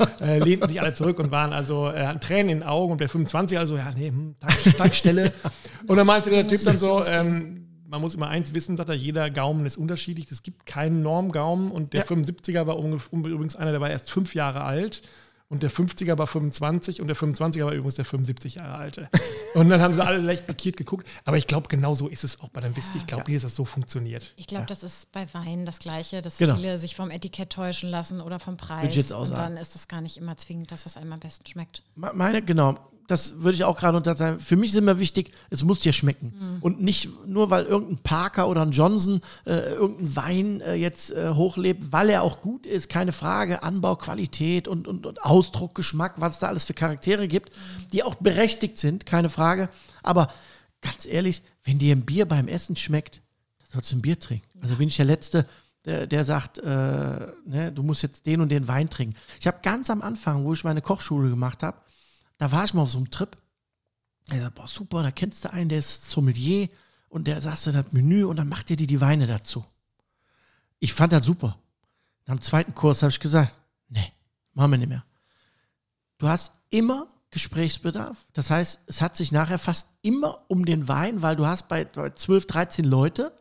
und, 0.00 0.20
äh, 0.20 0.38
lehnten 0.40 0.68
sich 0.68 0.80
alle 0.80 0.92
zurück 0.92 1.18
und 1.20 1.30
waren 1.30 1.52
also, 1.52 1.88
äh, 1.88 2.06
hatten 2.06 2.20
Tränen 2.20 2.48
in 2.50 2.58
den 2.58 2.68
Augen 2.68 2.92
und 2.92 3.00
der 3.00 3.08
25 3.08 3.58
also, 3.58 3.76
ja, 3.76 3.92
nee, 3.96 4.08
hm, 4.08 4.34
Tank, 4.40 4.76
Tankstelle. 4.76 5.32
und 5.86 5.96
dann 5.96 6.06
meinte 6.06 6.30
der 6.30 6.46
Typ 6.48 6.64
dann 6.64 6.76
so, 6.76 7.04
ähm, 7.04 7.66
man 7.88 8.00
muss 8.00 8.14
immer 8.14 8.28
eins 8.28 8.52
wissen, 8.52 8.76
sagt 8.76 8.88
er, 8.88 8.96
jeder 8.96 9.30
Gaumen 9.30 9.64
ist 9.64 9.76
unterschiedlich. 9.76 10.30
Es 10.30 10.42
gibt 10.42 10.66
keinen 10.66 11.02
Normgaumen 11.02 11.70
und 11.70 11.92
der 11.92 12.00
Ja. 12.00 12.06
75er 12.06 12.66
war 12.66 12.76
übrigens 12.76 13.54
einer, 13.54 13.70
der 13.70 13.80
war 13.80 13.90
erst 13.90 14.10
fünf 14.10 14.34
Jahre 14.34 14.62
alt. 14.62 15.02
Und 15.48 15.62
der 15.62 15.70
50er 15.70 16.18
war 16.18 16.26
25 16.26 17.00
und 17.00 17.06
der 17.06 17.16
25er 17.16 17.64
war 17.64 17.72
übrigens 17.72 17.94
der 17.94 18.04
75 18.04 18.56
Jahre 18.56 18.74
alte. 18.78 19.08
Und 19.54 19.68
dann 19.68 19.80
haben 19.80 19.94
sie 19.94 20.04
alle 20.04 20.18
leicht 20.18 20.46
pikiert 20.46 20.76
geguckt. 20.76 21.06
Aber 21.24 21.36
ich 21.36 21.46
glaube, 21.46 21.68
genau 21.68 21.94
so 21.94 22.08
ist 22.08 22.24
es 22.24 22.40
auch 22.40 22.48
bei 22.48 22.60
dem 22.60 22.74
Whisky. 22.76 22.98
Ich 22.98 23.06
glaube 23.06 23.24
nicht, 23.30 23.36
dass 23.36 23.42
das 23.52 23.54
so 23.54 23.64
funktioniert. 23.64 24.34
Ich 24.36 24.48
glaube, 24.48 24.66
das 24.66 24.82
ist 24.82 25.12
bei 25.12 25.32
Wein 25.34 25.64
das 25.64 25.78
Gleiche, 25.78 26.20
dass 26.20 26.38
Genau. 26.38 26.56
viele 26.56 26.78
sich 26.78 26.96
vom 26.96 27.10
Etikett 27.10 27.50
täuschen 27.50 27.88
lassen 27.90 28.20
oder 28.20 28.40
vom 28.40 28.56
Preis. 28.56 29.12
und 29.12 29.30
dann 29.30 29.56
ist 29.56 29.76
das 29.76 29.86
gar 29.86 30.00
nicht 30.00 30.16
immer 30.16 30.36
zwingend 30.36 30.72
das, 30.72 30.84
was 30.84 30.96
einem 30.96 31.12
am 31.12 31.20
besten 31.20 31.46
schmeckt. 31.46 31.84
Me- 31.94 32.10
Meine, 32.12 32.42
genau, 32.42 32.76
das 33.06 33.40
würde 33.40 33.54
ich 33.54 33.64
auch 33.64 33.78
gerade 33.78 33.96
unterteilen. 33.96 34.40
Für 34.40 34.56
mich 34.56 34.70
ist 34.70 34.76
immer 34.76 34.98
wichtig, 34.98 35.32
es 35.50 35.62
muss 35.62 35.80
dir 35.80 35.92
schmecken. 35.92 36.34
Mhm. 36.38 36.62
Und 36.62 36.80
nicht 36.80 37.08
nur, 37.26 37.50
weil 37.50 37.64
irgendein 37.64 37.98
Parker 37.98 38.48
oder 38.48 38.62
ein 38.62 38.72
Johnson 38.72 39.20
äh, 39.44 39.74
irgendein 39.74 40.16
Wein 40.16 40.60
äh, 40.60 40.74
jetzt 40.74 41.12
äh, 41.12 41.30
hochlebt, 41.30 41.92
weil 41.92 42.10
er 42.10 42.22
auch 42.22 42.40
gut 42.40 42.66
ist, 42.66 42.88
keine 42.88 43.12
Frage. 43.12 43.62
Anbau, 43.62 43.96
Qualität 43.96 44.68
und, 44.68 44.88
und, 44.88 45.06
und 45.06 45.22
Ausdruck, 45.24 45.74
Geschmack, 45.74 46.14
was 46.16 46.34
es 46.34 46.38
da 46.40 46.48
alles 46.48 46.64
für 46.64 46.74
Charaktere 46.74 47.28
gibt, 47.28 47.52
die 47.92 48.02
auch 48.02 48.16
berechtigt 48.16 48.78
sind, 48.78 49.06
keine 49.06 49.28
Frage. 49.28 49.68
Aber 50.02 50.32
ganz 50.80 51.06
ehrlich, 51.06 51.42
wenn 51.64 51.78
dir 51.78 51.94
ein 51.94 52.04
Bier 52.04 52.26
beim 52.26 52.48
Essen 52.48 52.76
schmeckt, 52.76 53.22
dann 53.60 53.68
sollst 53.72 53.92
du 53.92 53.96
ein 53.96 54.02
Bier 54.02 54.18
trinken. 54.18 54.46
Also 54.62 54.76
bin 54.76 54.88
ich 54.88 54.96
der 54.96 55.04
Letzte, 55.04 55.46
der, 55.84 56.06
der 56.06 56.24
sagt, 56.24 56.58
äh, 56.58 56.64
ne, 56.64 57.72
du 57.72 57.82
musst 57.82 58.02
jetzt 58.02 58.26
den 58.26 58.40
und 58.40 58.48
den 58.48 58.66
Wein 58.66 58.90
trinken. 58.90 59.16
Ich 59.40 59.46
habe 59.46 59.58
ganz 59.62 59.90
am 59.90 60.02
Anfang, 60.02 60.44
wo 60.44 60.52
ich 60.52 60.64
meine 60.64 60.82
Kochschule 60.82 61.30
gemacht 61.30 61.62
habe, 61.62 61.78
da 62.38 62.52
war 62.52 62.64
ich 62.64 62.74
mal 62.74 62.82
auf 62.82 62.90
so 62.90 62.98
einem 62.98 63.10
Trip. 63.10 63.36
Er 64.30 64.40
sagt, 64.40 64.54
boah, 64.56 64.68
super, 64.68 65.02
da 65.02 65.10
kennst 65.10 65.44
du 65.44 65.52
einen, 65.52 65.68
der 65.68 65.78
ist 65.78 66.10
Sommelier 66.10 66.68
und 67.08 67.26
der 67.26 67.40
sagst 67.40 67.66
du 67.66 67.72
das 67.72 67.92
Menü 67.92 68.24
und 68.24 68.36
dann 68.36 68.48
macht 68.48 68.70
er 68.70 68.76
dir 68.76 68.86
die 68.86 69.00
Weine 69.00 69.26
dazu. 69.26 69.64
Ich 70.78 70.92
fand 70.92 71.12
das 71.12 71.24
super. 71.24 71.56
Am 72.26 72.40
zweiten 72.40 72.74
Kurs 72.74 73.02
habe 73.02 73.10
ich 73.10 73.20
gesagt, 73.20 73.52
nee, 73.88 74.12
machen 74.52 74.72
wir 74.72 74.78
nicht 74.78 74.88
mehr. 74.88 75.04
Du 76.18 76.28
hast 76.28 76.52
immer 76.70 77.06
Gesprächsbedarf. 77.30 78.26
Das 78.32 78.50
heißt, 78.50 78.80
es 78.86 79.00
hat 79.00 79.16
sich 79.16 79.30
nachher 79.30 79.58
fast 79.58 79.88
immer 80.02 80.38
um 80.48 80.64
den 80.64 80.88
Wein, 80.88 81.22
weil 81.22 81.36
du 81.36 81.46
hast 81.46 81.68
bei, 81.68 81.84
bei 81.84 82.10
12, 82.10 82.46
13 82.46 82.84
Leute, 82.84 83.32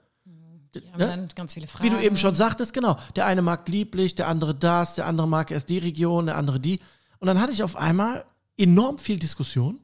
Die 0.75 0.81
haben 0.91 0.99
Ne? 0.99 1.07
dann 1.07 1.27
ganz 1.29 1.53
viele 1.53 1.67
Fragen. 1.67 1.83
wie 1.85 1.89
du 1.89 2.01
eben 2.03 2.17
schon 2.17 2.35
sagtest, 2.35 2.73
genau. 2.73 2.97
Der 3.15 3.25
eine 3.25 3.41
mag 3.41 3.67
lieblich, 3.69 4.13
der 4.15 4.27
andere 4.27 4.53
das, 4.53 4.95
der 4.95 5.07
andere 5.07 5.27
mag 5.27 5.49
erst 5.49 5.69
die 5.69 5.77
Region, 5.79 6.27
der 6.27 6.35
andere 6.37 6.59
die. 6.59 6.79
Und 7.19 7.27
dann 7.27 7.39
hatte 7.39 7.53
ich 7.53 7.63
auf 7.63 7.75
einmal 7.75 8.23
enorm 8.57 8.97
viel 8.97 9.19
Diskussion. 9.19 9.79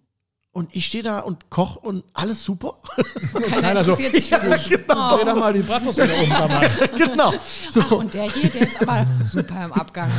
Und 0.53 0.69
ich 0.75 0.86
stehe 0.88 1.01
da 1.01 1.19
und 1.19 1.49
koch 1.49 1.77
und 1.77 2.03
alles 2.12 2.43
super. 2.43 2.73
Keiner 3.34 3.62
Keiner 3.62 3.84
so, 3.86 3.91
interessiert 3.93 4.15
sich 4.15 4.29
für 4.29 4.49
dich. 4.49 4.63
Dreh 4.86 4.86
doch 5.25 5.36
mal 5.38 5.53
die 5.53 5.62
Bratwurst 5.62 5.97
wieder 6.03 6.13
um, 6.21 6.29
sag 6.29 6.49
mal. 6.49 6.69
genau. 6.97 7.34
So, 7.71 7.79
Ach, 7.81 7.91
und 7.91 8.13
der 8.13 8.29
hier, 8.29 8.49
der 8.49 8.67
ist 8.67 8.81
aber 8.81 9.05
super 9.23 9.63
im 9.63 9.71
Abgang. 9.71 10.12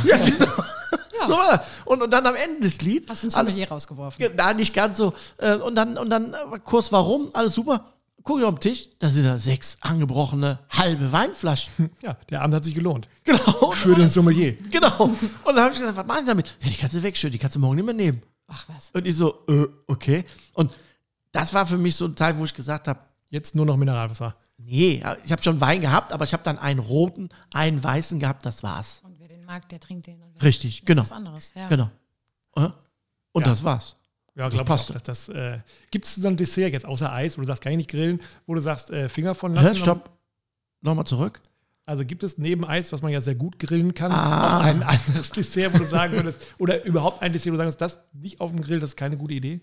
so 1.27 1.33
war 1.33 1.57
das. 1.57 1.67
Und, 1.85 2.01
und 2.01 2.11
dann 2.11 2.25
am 2.25 2.33
Ende 2.35 2.61
des 2.61 2.81
Lieds. 2.81 3.07
Hast 3.09 3.21
du 3.23 3.27
ein 3.27 3.33
alles- 3.35 3.51
Sommelier 3.53 3.69
rausgeworfen. 3.69 4.25
Na, 4.35 4.53
nicht 4.55 4.73
ganz 4.73 4.97
so. 4.97 5.13
Äh, 5.37 5.53
Und 5.57 5.75
dann, 5.75 5.99
und 5.99 6.09
dann 6.09 6.33
äh, 6.33 6.57
Kurs 6.63 6.91
warum, 6.91 7.29
alles 7.33 7.53
super. 7.53 7.93
Guck 8.23 8.39
ich 8.39 8.45
auf 8.45 8.55
den 8.57 8.71
Tisch, 8.71 8.87
da 8.99 9.09
sind 9.09 9.25
da 9.25 9.37
sechs 9.37 9.77
angebrochene 9.81 10.57
halbe 10.71 11.11
Weinflaschen. 11.11 11.91
Ja, 12.01 12.17
der 12.31 12.41
Abend 12.41 12.55
hat 12.55 12.63
sich 12.63 12.73
gelohnt. 12.73 13.07
Genau. 13.23 13.69
Für 13.71 13.93
den 13.95 14.09
Sommelier. 14.09 14.53
Genau. 14.71 15.03
Und 15.03 15.19
dann 15.45 15.59
habe 15.59 15.73
ich 15.73 15.79
gesagt, 15.79 15.97
was 15.97 16.07
mache 16.07 16.19
ich 16.21 16.25
damit? 16.25 16.55
Ja, 16.61 16.69
die 16.69 16.75
kannst 16.77 16.95
du 16.95 17.03
wegschütten, 17.03 17.33
die 17.33 17.37
kannst 17.37 17.55
du 17.55 17.59
morgen 17.59 17.75
nicht 17.75 17.85
mehr 17.85 17.93
nehmen. 17.93 18.23
Ach 18.53 18.65
was. 18.69 18.91
Und 18.91 19.05
ich 19.07 19.15
so, 19.15 19.45
äh, 19.47 19.65
okay. 19.87 20.25
Und 20.53 20.71
das 21.31 21.53
war 21.53 21.65
für 21.65 21.77
mich 21.77 21.95
so 21.95 22.05
ein 22.05 22.15
Teil, 22.15 22.37
wo 22.37 22.43
ich 22.45 22.53
gesagt 22.53 22.87
habe, 22.87 22.99
Jetzt 23.29 23.55
nur 23.55 23.65
noch 23.65 23.77
Mineralwasser. 23.77 24.35
nee, 24.57 25.03
ich 25.25 25.31
habe 25.31 25.41
schon 25.41 25.59
Wein 25.59 25.81
gehabt, 25.81 26.11
aber 26.13 26.23
ich 26.23 26.33
habe 26.33 26.43
dann 26.43 26.59
einen 26.59 26.79
roten, 26.79 27.29
einen 27.51 27.83
weißen 27.83 28.19
gehabt, 28.19 28.45
das 28.45 28.61
war's. 28.61 29.01
Und 29.03 29.19
wer 29.19 29.27
den 29.27 29.43
mag, 29.43 29.67
der 29.69 29.79
trinkt 29.79 30.05
den. 30.05 30.21
Richtig, 30.41 30.85
genau. 30.85 31.01
Was 31.01 31.11
anderes. 31.11 31.51
Ja. 31.55 31.67
Genau. 31.67 31.89
Äh? 32.55 32.69
Und 33.31 33.41
Ja. 33.41 33.49
das 33.49 33.63
war's. 33.63 33.95
Ja, 34.35 34.49
glaube 34.49 34.63
ich 34.63 34.67
passt. 34.67 34.89
auch, 34.91 34.93
dass 34.93 35.03
das. 35.03 35.29
Äh, 35.29 35.59
Gibt 35.89 36.05
es 36.05 36.13
so 36.15 36.27
ein 36.27 36.37
Dessert 36.37 36.73
jetzt 36.73 36.85
außer 36.85 37.11
Eis, 37.11 37.37
wo 37.37 37.41
du 37.41 37.47
sagst, 37.47 37.63
kann 37.63 37.71
ich 37.71 37.77
nicht 37.77 37.89
grillen, 37.89 38.19
wo 38.45 38.53
du 38.53 38.59
sagst, 38.61 38.91
äh, 38.91 39.09
Finger 39.09 39.33
von 39.33 39.55
lassen? 39.55 39.69
Hä, 39.73 39.75
stopp. 39.75 40.11
Nochmal 40.81 41.05
zurück. 41.05 41.41
Also 41.85 42.05
gibt 42.05 42.23
es 42.23 42.37
neben 42.37 42.63
Eis, 42.65 42.93
was 42.93 43.01
man 43.01 43.11
ja 43.11 43.19
sehr 43.19 43.35
gut 43.35 43.59
grillen 43.59 43.93
kann, 43.93 44.11
Ah. 44.11 44.59
auch 44.59 44.63
ein 44.63 44.83
anderes 44.83 45.31
Dessert, 45.35 45.73
wo 45.73 45.79
du 45.79 45.85
sagen 45.85 46.13
würdest, 46.13 46.55
oder 46.57 46.83
überhaupt 46.85 47.21
ein 47.21 47.33
Dessert, 47.33 47.51
wo 47.51 47.55
du 47.55 47.57
sagen 47.57 47.67
würdest, 47.67 47.81
das 47.81 47.99
nicht 48.13 48.39
auf 48.39 48.51
dem 48.51 48.61
Grill, 48.61 48.79
das 48.79 48.91
ist 48.91 48.95
keine 48.95 49.17
gute 49.17 49.33
Idee? 49.33 49.61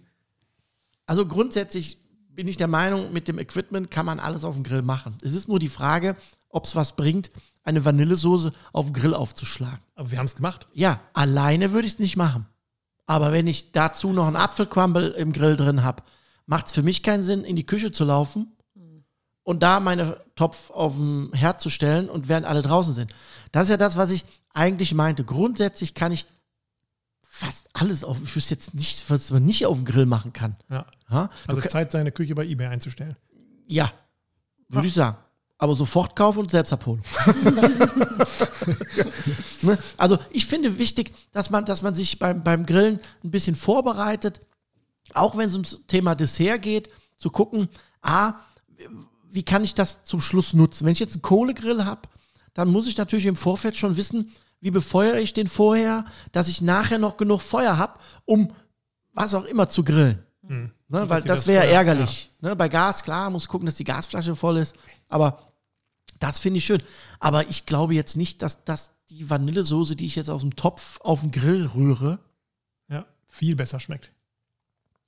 Also 1.06 1.26
grundsätzlich 1.26 1.98
bin 2.28 2.46
ich 2.46 2.56
der 2.56 2.68
Meinung, 2.68 3.12
mit 3.12 3.26
dem 3.26 3.38
Equipment 3.38 3.90
kann 3.90 4.06
man 4.06 4.20
alles 4.20 4.44
auf 4.44 4.54
dem 4.54 4.64
Grill 4.64 4.82
machen. 4.82 5.16
Es 5.22 5.34
ist 5.34 5.48
nur 5.48 5.58
die 5.58 5.68
Frage, 5.68 6.14
ob 6.48 6.64
es 6.64 6.76
was 6.76 6.94
bringt, 6.94 7.30
eine 7.64 7.84
Vanillesoße 7.84 8.52
auf 8.72 8.86
dem 8.86 8.94
Grill 8.94 9.14
aufzuschlagen. 9.14 9.80
Aber 9.94 10.10
wir 10.10 10.18
haben 10.18 10.26
es 10.26 10.36
gemacht. 10.36 10.68
Ja, 10.72 11.00
alleine 11.12 11.72
würde 11.72 11.86
ich 11.86 11.94
es 11.94 11.98
nicht 11.98 12.16
machen. 12.16 12.46
Aber 13.06 13.32
wenn 13.32 13.46
ich 13.46 13.72
dazu 13.72 14.12
noch 14.12 14.26
einen 14.26 14.36
Apfelcrumble 14.36 15.08
im 15.10 15.32
Grill 15.32 15.56
drin 15.56 15.82
habe, 15.82 16.02
macht 16.46 16.66
es 16.66 16.72
für 16.72 16.82
mich 16.82 17.02
keinen 17.02 17.24
Sinn, 17.24 17.44
in 17.44 17.56
die 17.56 17.66
Küche 17.66 17.92
zu 17.92 18.04
laufen 18.04 18.52
und 19.42 19.62
da 19.62 19.80
meine 19.80 20.16
Topf 20.40 20.70
auf 20.70 20.96
den 20.96 21.30
Herd 21.34 21.60
zu 21.60 21.68
stellen 21.68 22.08
und 22.08 22.28
während 22.28 22.46
alle 22.46 22.62
draußen 22.62 22.94
sind. 22.94 23.12
Das 23.52 23.64
ist 23.64 23.68
ja 23.68 23.76
das, 23.76 23.98
was 23.98 24.10
ich 24.10 24.24
eigentlich 24.54 24.94
meinte. 24.94 25.22
Grundsätzlich 25.22 25.92
kann 25.92 26.12
ich 26.12 26.24
fast 27.28 27.68
alles 27.74 28.04
auf, 28.04 28.16
ich 28.22 28.34
wüsste 28.34 28.54
jetzt 28.54 28.74
nicht, 28.74 29.10
was 29.10 29.30
man 29.30 29.42
nicht 29.42 29.66
auf 29.66 29.76
dem 29.76 29.84
Grill 29.84 30.06
machen 30.06 30.32
kann. 30.32 30.56
Ja. 30.70 30.86
Du 31.10 31.28
Also 31.46 31.60
Zeit, 31.68 31.92
seine 31.92 32.10
Küche 32.10 32.34
bei 32.34 32.46
eBay 32.46 32.68
einzustellen. 32.68 33.16
ja 33.66 33.92
würde 34.70 34.86
ich 34.86 34.94
sagen. 34.94 35.18
Aber 35.58 35.74
sofort 35.74 36.16
kaufen 36.16 36.38
und 36.38 36.50
selbst 36.50 36.72
abholen. 36.72 37.02
ne? 39.60 39.76
Also 39.98 40.18
ich 40.30 40.46
finde 40.46 40.78
wichtig, 40.78 41.12
dass 41.32 41.50
man, 41.50 41.66
dass 41.66 41.82
man 41.82 41.94
sich 41.94 42.18
beim, 42.18 42.42
beim 42.42 42.64
Grillen 42.64 42.98
ein 43.22 43.30
bisschen 43.30 43.54
vorbereitet, 43.54 44.40
auch 45.12 45.36
wenn 45.36 45.48
es 45.48 45.52
ums 45.52 45.82
Thema 45.86 46.14
Dessert 46.14 46.62
geht, 46.62 46.88
zu 47.18 47.28
gucken, 47.28 47.68
ah, 48.00 48.34
wie 49.32 49.42
kann 49.42 49.64
ich 49.64 49.74
das 49.74 50.04
zum 50.04 50.20
Schluss 50.20 50.52
nutzen? 50.54 50.84
Wenn 50.86 50.92
ich 50.92 50.98
jetzt 50.98 51.14
einen 51.14 51.22
Kohlegrill 51.22 51.84
habe, 51.84 52.02
dann 52.54 52.68
muss 52.68 52.86
ich 52.86 52.96
natürlich 52.96 53.26
im 53.26 53.36
Vorfeld 53.36 53.76
schon 53.76 53.96
wissen, 53.96 54.32
wie 54.60 54.70
befeuere 54.70 55.18
ich 55.20 55.32
den 55.32 55.46
vorher, 55.46 56.04
dass 56.32 56.48
ich 56.48 56.60
nachher 56.60 56.98
noch 56.98 57.16
genug 57.16 57.40
Feuer 57.40 57.78
habe, 57.78 57.98
um 58.24 58.52
was 59.12 59.34
auch 59.34 59.44
immer 59.44 59.68
zu 59.68 59.84
grillen. 59.84 60.22
Ne, 60.42 60.70
dass 60.88 61.08
weil 61.08 61.22
das 61.22 61.46
wäre 61.46 61.64
Feuer- 61.64 61.72
ärgerlich. 61.72 62.30
Ne, 62.40 62.56
bei 62.56 62.68
Gas, 62.68 63.04
klar, 63.04 63.30
muss 63.30 63.46
gucken, 63.46 63.66
dass 63.66 63.76
die 63.76 63.84
Gasflasche 63.84 64.34
voll 64.34 64.56
ist. 64.58 64.74
Aber 65.08 65.46
das 66.18 66.40
finde 66.40 66.58
ich 66.58 66.64
schön. 66.64 66.82
Aber 67.20 67.48
ich 67.48 67.66
glaube 67.66 67.94
jetzt 67.94 68.16
nicht, 68.16 68.42
dass 68.42 68.64
das 68.64 68.92
die 69.10 69.30
Vanillesoße, 69.30 69.94
die 69.96 70.06
ich 70.06 70.16
jetzt 70.16 70.28
aus 70.30 70.40
dem 70.42 70.56
Topf 70.56 71.00
auf 71.02 71.20
den 71.20 71.30
Grill 71.30 71.66
rühre, 71.66 72.18
Ja, 72.88 73.06
viel 73.28 73.54
besser 73.54 73.78
schmeckt. 73.80 74.10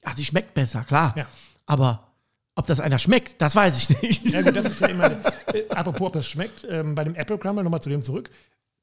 ja, 0.05 0.15
sie 0.15 0.25
schmeckt 0.25 0.55
besser, 0.55 0.85
klar. 0.85 1.15
Ja. 1.17 1.27
Aber 1.67 2.12
ob 2.55 2.67
das 2.67 2.81
einer 2.81 2.99
schmeckt, 2.99 3.41
das 3.41 3.57
weiß 3.57 3.79
ich 3.79 4.03
nicht. 4.03 4.25
Ja, 4.31 4.43
gut, 4.43 4.55
das 4.57 4.67
ist 4.67 4.81
ja 4.81 4.89
immer. 4.89 5.11
Äh, 5.53 5.69
apropos, 5.71 6.09
ob 6.09 6.13
das 6.13 6.27
schmeckt, 6.27 6.67
ähm, 6.69 6.95
bei 6.95 7.05
dem 7.05 7.15
Apple 7.15 7.39
Crumble, 7.39 7.65
nochmal 7.65 7.83
zu 7.83 7.89
dem 7.89 8.03
zurück. 8.03 8.31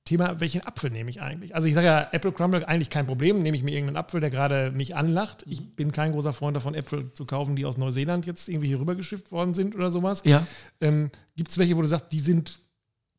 Thema, 0.05 0.39
welchen 0.39 0.65
Apfel 0.65 0.89
nehme 0.89 1.10
ich 1.10 1.21
eigentlich? 1.21 1.53
Also 1.53 1.67
ich 1.67 1.75
sage 1.75 1.86
ja, 1.86 2.08
Apple 2.12 2.32
Crumble 2.32 2.67
eigentlich 2.67 2.89
kein 2.89 3.05
Problem, 3.05 3.43
nehme 3.43 3.55
ich 3.55 3.63
mir 3.63 3.71
irgendeinen 3.71 3.97
Apfel, 3.97 4.19
der 4.21 4.32
gerade 4.32 4.71
mich 4.71 4.95
anlacht. 4.95 5.43
Ich 5.45 5.75
bin 5.75 5.91
kein 5.91 6.13
großer 6.13 6.34
Freund 6.34 6.55
davon, 6.55 6.73
Äpfel 6.73 7.13
zu 7.13 7.25
kaufen, 7.25 7.55
die 7.55 7.65
aus 7.65 7.77
Neuseeland 7.77 8.25
jetzt 8.25 8.49
irgendwie 8.49 8.69
hier 8.69 8.79
rübergeschifft 8.79 9.32
worden 9.32 9.53
sind 9.53 9.75
oder 9.75 9.91
sowas. 9.91 10.23
Ja. 10.25 10.47
Ähm, 10.82 11.12
Gibt 11.36 11.51
es 11.51 11.58
welche, 11.60 11.77
wo 11.77 11.82
du 11.82 11.88
sagst, 11.88 12.08
die 12.12 12.19
sind 12.19 12.60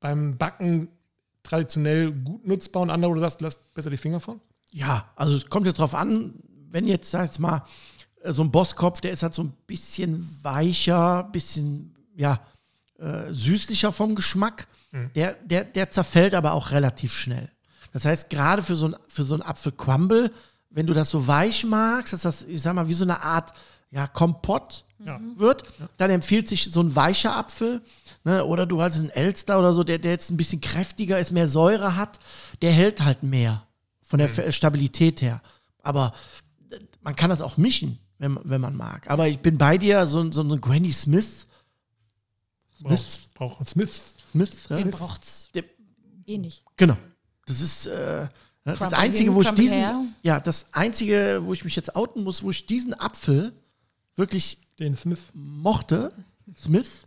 beim 0.01 0.37
Backen 0.37 0.89
traditionell 1.45 2.11
gut 2.11 2.47
nutzbar 2.47 2.83
und 2.83 2.91
andere, 2.91 3.13
wo 3.13 3.15
du 3.15 3.21
sagst, 3.21 3.41
lass 3.41 3.59
besser 3.73 3.91
die 3.91 3.97
Finger 3.97 4.19
von? 4.19 4.41
Ja, 4.73 5.11
also 5.15 5.37
es 5.37 5.49
kommt 5.49 5.67
jetzt 5.67 5.79
drauf 5.79 5.95
an, 5.95 6.43
wenn 6.71 6.89
jetzt, 6.89 7.11
sag 7.11 7.31
ich 7.31 7.39
mal, 7.39 7.63
so 8.25 8.43
ein 8.43 8.51
Bosskopf, 8.51 9.01
der 9.01 9.13
ist 9.13 9.23
halt 9.23 9.35
so 9.35 9.43
ein 9.43 9.53
bisschen 9.67 10.27
weicher, 10.43 11.25
bisschen, 11.33 11.95
ja, 12.17 12.41
äh, 12.99 13.33
süßlicher 13.33 13.93
vom 13.93 14.15
Geschmack. 14.15 14.67
Der, 15.15 15.35
der, 15.35 15.65
der 15.65 15.91
zerfällt 15.93 16.35
aber 16.35 16.53
auch 16.53 16.73
relativ 16.73 17.13
schnell. 17.13 17.49
Das 17.93 18.05
heißt, 18.05 18.29
gerade 18.29 18.61
für 18.63 18.75
so 18.75 18.87
ein, 18.87 18.97
für 19.09 19.23
so 19.23 19.37
ein 19.37 19.43
Apfelcrumble, 19.43 20.33
wenn 20.71 20.87
du 20.87 20.93
das 20.95 21.11
so 21.11 21.29
weich 21.29 21.65
magst, 21.65 22.13
dass 22.13 22.23
das, 22.23 22.43
ich 22.43 22.61
sag 22.61 22.75
mal, 22.75 22.89
wie 22.89 22.95
so 22.95 23.05
eine 23.05 23.23
Art, 23.23 23.53
ja, 23.93 24.07
Kompott 24.09 24.85
Ja. 25.05 25.21
wird, 25.37 25.63
dann 25.97 26.11
empfiehlt 26.11 26.49
sich 26.49 26.71
so 26.73 26.81
ein 26.83 26.95
weicher 26.97 27.37
Apfel. 27.37 27.83
Ne, 28.25 28.45
oder 28.45 28.67
du 28.67 28.83
hast 28.83 28.97
einen 28.99 29.11
Elster 29.11 29.59
oder 29.61 29.73
so, 29.73 29.83
der, 29.85 29.99
der 29.99 30.11
jetzt 30.11 30.31
ein 30.31 30.37
bisschen 30.37 30.61
kräftiger 30.61 31.19
ist, 31.21 31.31
mehr 31.31 31.49
Säure 31.49 31.97
hat, 31.97 32.19
der 32.61 32.73
hält 32.73 33.01
halt 33.03 33.23
mehr 33.23 33.67
von 34.03 34.19
der 34.19 34.29
Ver- 34.29 34.51
Stabilität 34.53 35.23
her. 35.23 35.41
Aber 35.83 36.13
äh, 36.71 36.79
man 37.01 37.15
kann 37.17 37.31
das 37.31 37.41
auch 37.41 37.57
mischen, 37.57 37.99
wenn, 38.21 38.33
man- 38.33 38.43
wenn 38.45 38.61
man 38.61 38.77
mag. 38.77 39.11
Aber 39.11 39.27
ich 39.29 39.39
bin 39.41 39.59
bei 39.59 39.77
dir, 39.79 40.07
so, 40.07 40.21
ein- 40.21 40.31
so 40.31 40.43
eine 40.43 40.59
Granny 40.61 40.93
Smith. 40.93 41.47
Braucht, 42.81 43.35
braucht 43.35 43.69
Smith. 43.69 44.15
Smith 44.31 44.67
ja? 44.71 44.77
Den 44.77 44.91
braucht's 44.91 45.51
Der- 45.55 45.65
eh 46.27 46.39
nicht. 46.39 46.65
Genau. 46.77 46.97
Das 47.47 47.61
ist 47.61 47.87
äh, 47.89 48.29
das 48.65 48.93
Einzige, 48.93 49.35
wo 49.35 49.43
ich 49.43 49.51
diesen, 49.51 49.79
her. 49.79 50.05
ja, 50.23 50.39
das 50.39 50.67
Einzige, 50.73 51.41
wo 51.45 51.53
ich 51.53 51.65
mich 51.65 51.75
jetzt 51.77 51.97
outen 51.97 52.23
muss, 52.23 52.43
wo 52.43 52.51
ich 52.51 52.65
diesen 52.67 52.95
Apfel 52.99 53.53
wirklich 54.17 54.59
Den 54.79 54.97
Smith. 54.97 55.21
mochte, 55.35 56.13
Smith. 56.57 57.07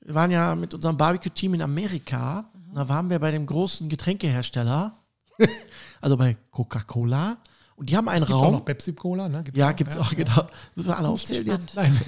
Wir 0.00 0.14
waren 0.14 0.30
ja 0.30 0.54
mit 0.54 0.72
unserem 0.74 0.96
Barbecue-Team 0.96 1.54
in 1.54 1.62
Amerika. 1.62 2.50
Da 2.74 2.88
waren 2.88 3.10
wir 3.10 3.18
bei 3.18 3.30
dem 3.30 3.44
großen 3.46 3.88
Getränkehersteller, 3.88 4.96
also 6.00 6.16
bei 6.16 6.36
Coca-Cola. 6.50 7.38
Und 7.76 7.88
die 7.90 7.96
haben 7.96 8.08
einen 8.08 8.24
Gibt 8.24 8.36
auch 8.36 8.42
Raum. 8.42 8.52
noch 8.54 8.64
Pepsi 8.64 8.92
Cola, 8.92 9.28
ne? 9.28 9.42
Gibt's 9.42 9.58
Ja, 9.58 9.72
gibt's 9.72 9.96
auch, 9.96 10.14
genau. 10.14 10.46
Müssen 10.74 10.88
wir 10.88 10.98
alle 10.98 11.08
aufzählen 11.08 11.46
jetzt? 11.46 11.74
Nein. 11.74 11.98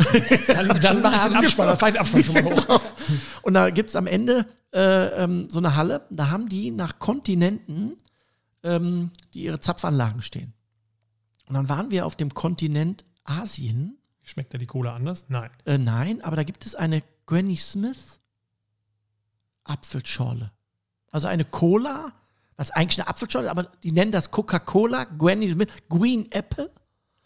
dann 0.46 0.68
dann 0.80 1.02
mache 1.02 1.16
ich 1.16 1.22
den 1.22 1.36
Abspann, 1.36 1.66
dann 1.68 1.78
fahre 1.78 1.90
ich 1.90 1.94
den 1.94 2.00
Abspann 2.00 2.24
schon 2.24 2.34
mal 2.34 2.56
hoch. 2.68 2.80
Und 3.42 3.54
da 3.54 3.70
gibt 3.70 3.90
es 3.90 3.96
am 3.96 4.06
Ende 4.06 4.46
äh, 4.72 5.22
ähm, 5.24 5.48
so 5.48 5.58
eine 5.58 5.76
Halle, 5.76 6.06
da 6.10 6.30
haben 6.30 6.48
die 6.48 6.70
nach 6.70 6.98
Kontinenten, 6.98 7.96
ähm, 8.62 9.10
die 9.32 9.42
ihre 9.44 9.60
Zapfanlagen 9.60 10.22
stehen. 10.22 10.52
Und 11.46 11.54
dann 11.54 11.68
waren 11.68 11.90
wir 11.90 12.06
auf 12.06 12.16
dem 12.16 12.32
Kontinent 12.34 13.04
Asien. 13.24 13.98
Schmeckt 14.22 14.54
da 14.54 14.58
die 14.58 14.66
Cola 14.66 14.94
anders? 14.94 15.26
Nein. 15.28 15.50
Äh, 15.64 15.78
nein, 15.78 16.22
aber 16.22 16.36
da 16.36 16.42
gibt 16.44 16.64
es 16.66 16.74
eine 16.74 17.02
Granny 17.26 17.56
Smith 17.56 18.18
Apfelschorle. 19.64 20.50
Also 21.10 21.28
eine 21.28 21.44
Cola, 21.44 22.12
was 22.56 22.70
eigentlich 22.70 23.00
eine 23.00 23.08
Apfelschorle, 23.08 23.50
aber 23.50 23.64
die 23.82 23.92
nennen 23.92 24.12
das 24.12 24.30
Coca-Cola 24.30 25.04
Granny 25.04 25.50
Smith 25.52 25.68
Green 25.88 26.30
Apple. 26.32 26.70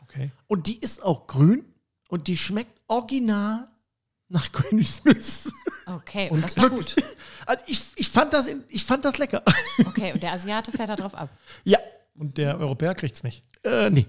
Okay. 0.03 0.31
Und 0.47 0.67
die 0.67 0.79
ist 0.79 1.03
auch 1.03 1.27
grün 1.27 1.65
und 2.09 2.29
die 2.29 2.37
schmeckt 2.37 2.81
original 2.89 3.69
nach 4.29 4.51
Granny 4.53 4.85
Smith. 4.85 5.53
Okay, 5.87 6.29
und 6.31 6.43
das 6.43 6.57
war 6.57 6.71
gut. 6.71 6.97
Also 7.47 7.65
ich, 7.67 7.81
ich, 7.97 8.09
fand 8.11 8.35
das 8.35 8.47
in, 8.47 8.63
ich 8.69 8.85
fand 8.85 9.07
das 9.07 9.17
lecker. 9.17 9.43
Okay, 9.87 10.13
und 10.13 10.23
der 10.23 10.33
Asiate 10.35 10.71
fährt 10.71 10.91
da 10.91 10.97
drauf 10.97 11.15
ab. 11.15 11.31
ja, 11.65 11.79
Und 12.15 12.37
der 12.37 12.59
Europäer 12.59 12.95
kriegt 12.95 13.17
es 13.17 13.23
nicht. 13.23 13.43
äh, 13.65 13.89
nee. 13.89 14.07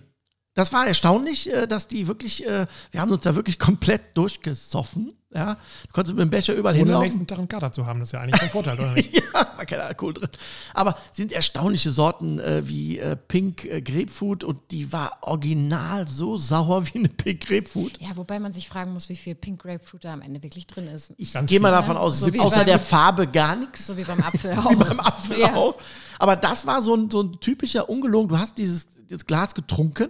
Das 0.55 0.73
war 0.73 0.87
erstaunlich, 0.87 1.51
äh, 1.53 1.67
dass 1.67 1.87
die 1.87 2.07
wirklich, 2.07 2.45
äh, 2.45 2.65
wir 2.91 3.01
haben 3.01 3.11
uns 3.11 3.23
da 3.23 3.35
wirklich 3.35 3.59
komplett 3.59 4.17
durchgesoffen. 4.17 5.13
Ja, 5.31 5.57
du 5.85 5.91
konntest 5.93 6.15
mit 6.17 6.23
dem 6.23 6.31
Becher 6.31 6.55
überall 6.55 6.73
Ohne 6.73 6.85
hinlaufen. 6.85 7.03
nächsten 7.03 7.27
Tag 7.27 7.37
einen 7.37 7.47
Kater 7.47 7.71
zu 7.71 7.85
haben, 7.85 7.99
das 7.99 8.07
ist 8.09 8.13
ja 8.13 8.21
eigentlich 8.21 8.41
ein 8.41 8.49
Vorteil, 8.49 8.79
oder 8.79 8.93
nicht? 8.93 9.13
Ja, 9.31 9.45
war 9.57 9.65
kein 9.67 9.79
Alkohol 9.79 10.15
drin. 10.15 10.29
Aber 10.73 10.97
sind 11.13 11.31
erstaunliche 11.31 11.91
Sorten 11.91 12.39
äh, 12.39 12.67
wie 12.67 12.97
äh, 12.97 13.15
Pink 13.15 13.63
äh, 13.65 13.79
Grapefruit 13.83 14.43
und 14.43 14.59
die 14.71 14.91
war 14.91 15.19
original 15.21 16.07
so 16.07 16.35
sauer 16.35 16.83
wie 16.87 16.97
eine 16.97 17.09
Pink 17.09 17.45
Grapefruit. 17.45 17.99
Ja, 18.01 18.09
wobei 18.15 18.39
man 18.39 18.53
sich 18.53 18.67
fragen 18.67 18.91
muss, 18.91 19.07
wie 19.07 19.15
viel 19.15 19.35
Pink 19.35 19.61
Grapefruit 19.61 20.03
da 20.03 20.13
am 20.13 20.21
Ende 20.23 20.41
wirklich 20.41 20.65
drin 20.65 20.87
ist. 20.87 21.13
Ich 21.17 21.33
gehe 21.45 21.59
mal 21.59 21.69
davon 21.71 21.95
aus, 21.95 22.19
So 22.21 22.27
außer 22.39 22.57
beim- 22.57 22.65
der 22.65 22.79
Farbe 22.79 23.27
gar 23.27 23.55
nichts. 23.55 23.85
So 23.85 23.95
wie 23.97 24.03
beim 24.03 24.21
Apfel 24.23 24.53
auch. 24.57 24.71
wie 24.71 24.75
beim 24.75 24.99
Apfel 24.99 25.39
Ja. 25.39 25.53
auch. 25.53 25.75
Aber 26.17 26.35
das 26.37 26.65
war 26.65 26.81
so 26.81 26.95
ein, 26.95 27.11
so 27.11 27.21
ein 27.21 27.39
typischer 27.39 27.87
ungelogen. 27.87 28.29
Du 28.29 28.39
hast 28.39 28.57
dieses, 28.57 28.87
dieses 29.07 29.27
Glas 29.27 29.53
getrunken 29.53 30.09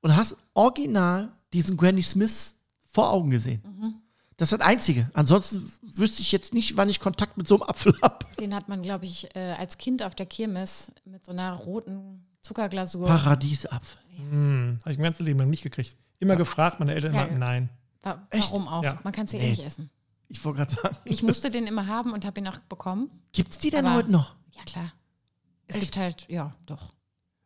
und 0.00 0.16
hast 0.16 0.36
original 0.54 1.32
diesen 1.52 1.76
Granny 1.76 2.02
Smith 2.02 2.54
vor 2.84 3.10
Augen 3.12 3.30
gesehen. 3.30 3.62
Mhm. 3.64 3.94
Das 4.36 4.52
ist 4.52 4.60
das 4.60 4.66
Einzige. 4.66 5.10
Ansonsten 5.14 5.72
wüsste 5.96 6.22
ich 6.22 6.30
jetzt 6.30 6.54
nicht, 6.54 6.76
wann 6.76 6.88
ich 6.88 7.00
Kontakt 7.00 7.36
mit 7.36 7.48
so 7.48 7.56
einem 7.56 7.64
Apfel 7.64 7.94
habe. 8.02 8.24
Den 8.38 8.54
hat 8.54 8.68
man, 8.68 8.82
glaube 8.82 9.04
ich, 9.06 9.34
äh, 9.34 9.54
als 9.58 9.78
Kind 9.78 10.02
auf 10.02 10.14
der 10.14 10.26
Kirmes 10.26 10.92
mit 11.04 11.26
so 11.26 11.32
einer 11.32 11.52
roten 11.54 12.24
Zuckerglasur. 12.42 13.06
Paradiesapfel. 13.08 14.00
Hm, 14.30 14.78
habe 14.82 14.92
ich 14.92 14.98
mein 14.98 15.04
ganzes 15.04 15.24
Leben 15.26 15.40
lang 15.40 15.50
nicht 15.50 15.62
gekriegt. 15.62 15.96
Immer 16.20 16.36
gefragt, 16.36 16.78
meine 16.78 16.94
Eltern 16.94 17.14
Ja. 17.14 17.24
immer, 17.24 17.38
nein. 17.38 17.68
Wa- 18.02 18.26
Echt? 18.30 18.50
Warum 18.50 18.68
auch? 18.68 18.84
Ja. 18.84 19.00
Man 19.02 19.12
kann 19.12 19.26
es 19.26 19.32
ja 19.32 19.38
Nee. 19.40 19.46
eh 19.46 19.50
nicht 19.50 19.64
essen. 19.64 19.90
Ich 20.28 20.44
wollte 20.44 20.58
gerade 20.58 20.74
sagen. 20.74 20.96
Ich 21.04 21.22
musste 21.24 21.50
den 21.50 21.66
immer 21.66 21.86
haben 21.88 22.12
und 22.12 22.24
habe 22.24 22.38
ihn 22.40 22.46
auch 22.48 22.58
bekommen. 22.68 23.10
Gibt 23.32 23.52
es 23.52 23.58
die 23.58 23.70
denn 23.70 23.86
Aber- 23.86 23.96
heute 23.96 24.12
noch? 24.12 24.34
Ja, 24.52 24.62
klar. 24.64 24.92
Es 25.66 25.76
Echt? 25.76 25.84
gibt 25.84 25.96
halt, 25.96 26.26
ja, 26.28 26.54
doch. 26.66 26.92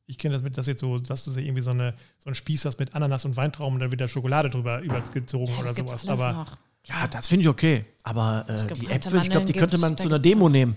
Ich 0.06 0.18
kenne 0.18 0.34
das 0.34 0.42
mit, 0.42 0.58
dass 0.58 0.66
jetzt 0.66 0.80
so, 0.80 0.98
dass 0.98 1.24
du 1.24 1.30
so 1.30 1.40
irgendwie 1.40 1.62
so, 1.62 1.70
eine, 1.70 1.94
so 2.18 2.26
einen 2.26 2.34
Spieß 2.34 2.64
hast 2.64 2.78
mit 2.78 2.94
Ananas 2.94 3.24
und 3.24 3.36
Weintrauben 3.36 3.74
und 3.74 3.80
dann 3.80 3.90
wird 3.90 4.00
da 4.00 4.08
Schokolade 4.08 4.50
drüber 4.50 4.80
übergezogen 4.80 5.54
Ja, 5.54 5.60
oder 5.60 5.74
sowas. 5.74 6.06
alles 6.06 6.20
Aber 6.20 6.32
noch. 6.32 6.56
Ja, 6.84 7.06
das 7.06 7.28
finde 7.28 7.42
ich 7.42 7.48
okay. 7.48 7.84
Aber 8.02 8.44
äh, 8.48 8.66
die 8.74 8.88
Äpfel, 8.90 9.20
ich 9.22 9.30
glaube, 9.30 9.46
die 9.46 9.52
Mandeln 9.52 9.58
könnte 9.58 9.78
man 9.78 9.96
zu 9.96 10.08
einer 10.08 10.18
Demo 10.18 10.48
nehmen. 10.48 10.76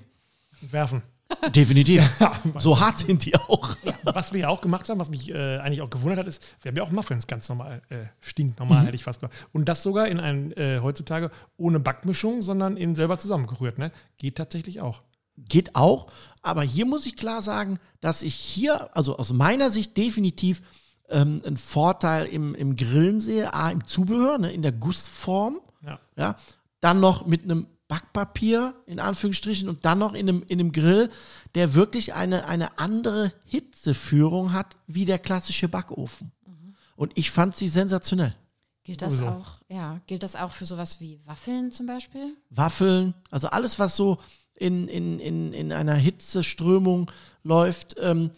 werfen. 0.62 1.02
Definitiv. 1.56 2.08
so 2.58 2.80
hart 2.80 3.00
sind 3.00 3.26
die 3.26 3.36
auch. 3.36 3.76
Was 4.04 4.32
wir 4.32 4.42
ja 4.42 4.50
auch 4.50 4.62
gemacht 4.62 4.88
haben, 4.90 5.00
was 5.00 5.10
mich 5.10 5.32
äh, 5.32 5.58
eigentlich 5.58 5.82
auch 5.82 5.90
gewundert 5.90 6.20
hat, 6.20 6.28
ist, 6.28 6.44
wir 6.62 6.70
haben 6.70 6.76
ja 6.78 6.84
auch 6.84 6.92
Muffins 6.92 7.26
ganz 7.26 7.50
normal, 7.50 7.82
äh, 7.90 8.06
stinknormal, 8.22 8.82
Mhm. 8.82 8.86
hätte 8.86 8.96
ich 8.96 9.04
fast 9.04 9.22
gesagt. 9.22 9.48
Und 9.52 9.66
das 9.68 9.82
sogar 9.82 10.08
in 10.08 10.20
ein, 10.20 10.52
äh, 10.56 10.80
heutzutage 10.84 11.32
ohne 11.58 11.80
Backmischung, 11.80 12.44
sondern 12.44 12.78
in 12.78 12.94
selber 12.96 13.18
zusammengerührt. 13.18 13.80
Ne? 13.80 13.92
Geht 14.18 14.36
tatsächlich 14.38 14.82
auch. 14.82 15.02
Geht 15.38 15.76
auch, 15.76 16.12
aber 16.46 16.64
hier 16.64 16.86
muss 16.86 17.06
ich 17.06 17.16
klar 17.16 17.42
sagen, 17.42 17.80
dass 18.02 18.24
ich 18.24 18.36
hier, 18.36 18.96
also 18.96 19.18
aus 19.18 19.34
meiner 19.34 19.70
Sicht 19.72 19.98
definitiv 19.98 20.62
ähm, 21.10 21.42
einen 21.46 21.58
Vorteil 21.58 22.26
im, 22.28 22.56
im 22.56 22.76
Grillen 22.76 23.20
sehe, 23.20 23.54
A, 23.54 23.72
im 23.72 23.86
Zubehör, 23.86 24.38
ne, 24.38 24.52
in 24.52 24.62
der 24.62 24.72
Gussform, 24.72 25.60
Ja. 25.86 26.00
ja, 26.18 26.38
dann 26.82 27.00
noch 27.00 27.26
mit 27.26 27.44
einem 27.44 27.68
Backpapier, 27.88 28.74
in 28.88 29.00
Anführungsstrichen, 29.00 29.70
und 29.70 29.86
dann 29.86 30.00
noch 30.00 30.14
in 30.14 30.28
einem, 30.28 30.44
in 30.48 30.60
einem 30.60 30.72
Grill, 30.72 31.10
der 31.54 31.74
wirklich 31.76 32.14
eine, 32.14 32.48
eine 32.48 32.80
andere 32.80 33.32
Hitzeführung 33.46 34.54
hat, 34.54 34.78
wie 34.88 35.06
der 35.06 35.20
klassische 35.20 35.68
Backofen. 35.68 36.32
Und 36.96 37.12
ich 37.16 37.30
fand 37.30 37.56
sie 37.56 37.68
sensationell. 37.68 38.36
Gilt 38.84 39.02
das 39.02 39.22
auch, 39.22 39.58
ja, 39.68 40.00
gilt 40.06 40.22
das 40.22 40.36
auch 40.36 40.52
für 40.52 40.66
sowas 40.66 41.00
wie 41.00 41.20
Waffeln 41.26 41.72
zum 41.72 41.88
Beispiel? 41.88 42.38
Waffeln, 42.52 43.16
also 43.32 43.48
alles, 43.48 43.80
was 43.80 43.96
so 43.96 44.20
in, 44.58 44.88
in, 44.88 45.20
in, 45.20 45.54
in 45.54 45.72
einer 45.72 45.96
Hitzeströmung 45.96 47.12
läuft, 47.44 47.96
ähm, 48.00 48.32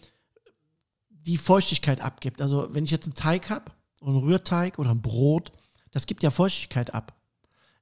die 1.10 1.36
Feuchtigkeit 1.36 2.00
abgibt. 2.00 2.40
Also 2.40 2.68
wenn 2.72 2.84
ich 2.84 2.90
jetzt 2.90 3.06
einen 3.06 3.14
Teig 3.14 3.50
habe, 3.50 3.72
einen 4.00 4.16
Rührteig 4.16 4.78
oder 4.78 4.90
ein 4.90 5.02
Brot, 5.02 5.52
das 5.90 6.06
gibt 6.06 6.22
ja 6.22 6.30
Feuchtigkeit 6.30 6.94
ab. 6.94 7.14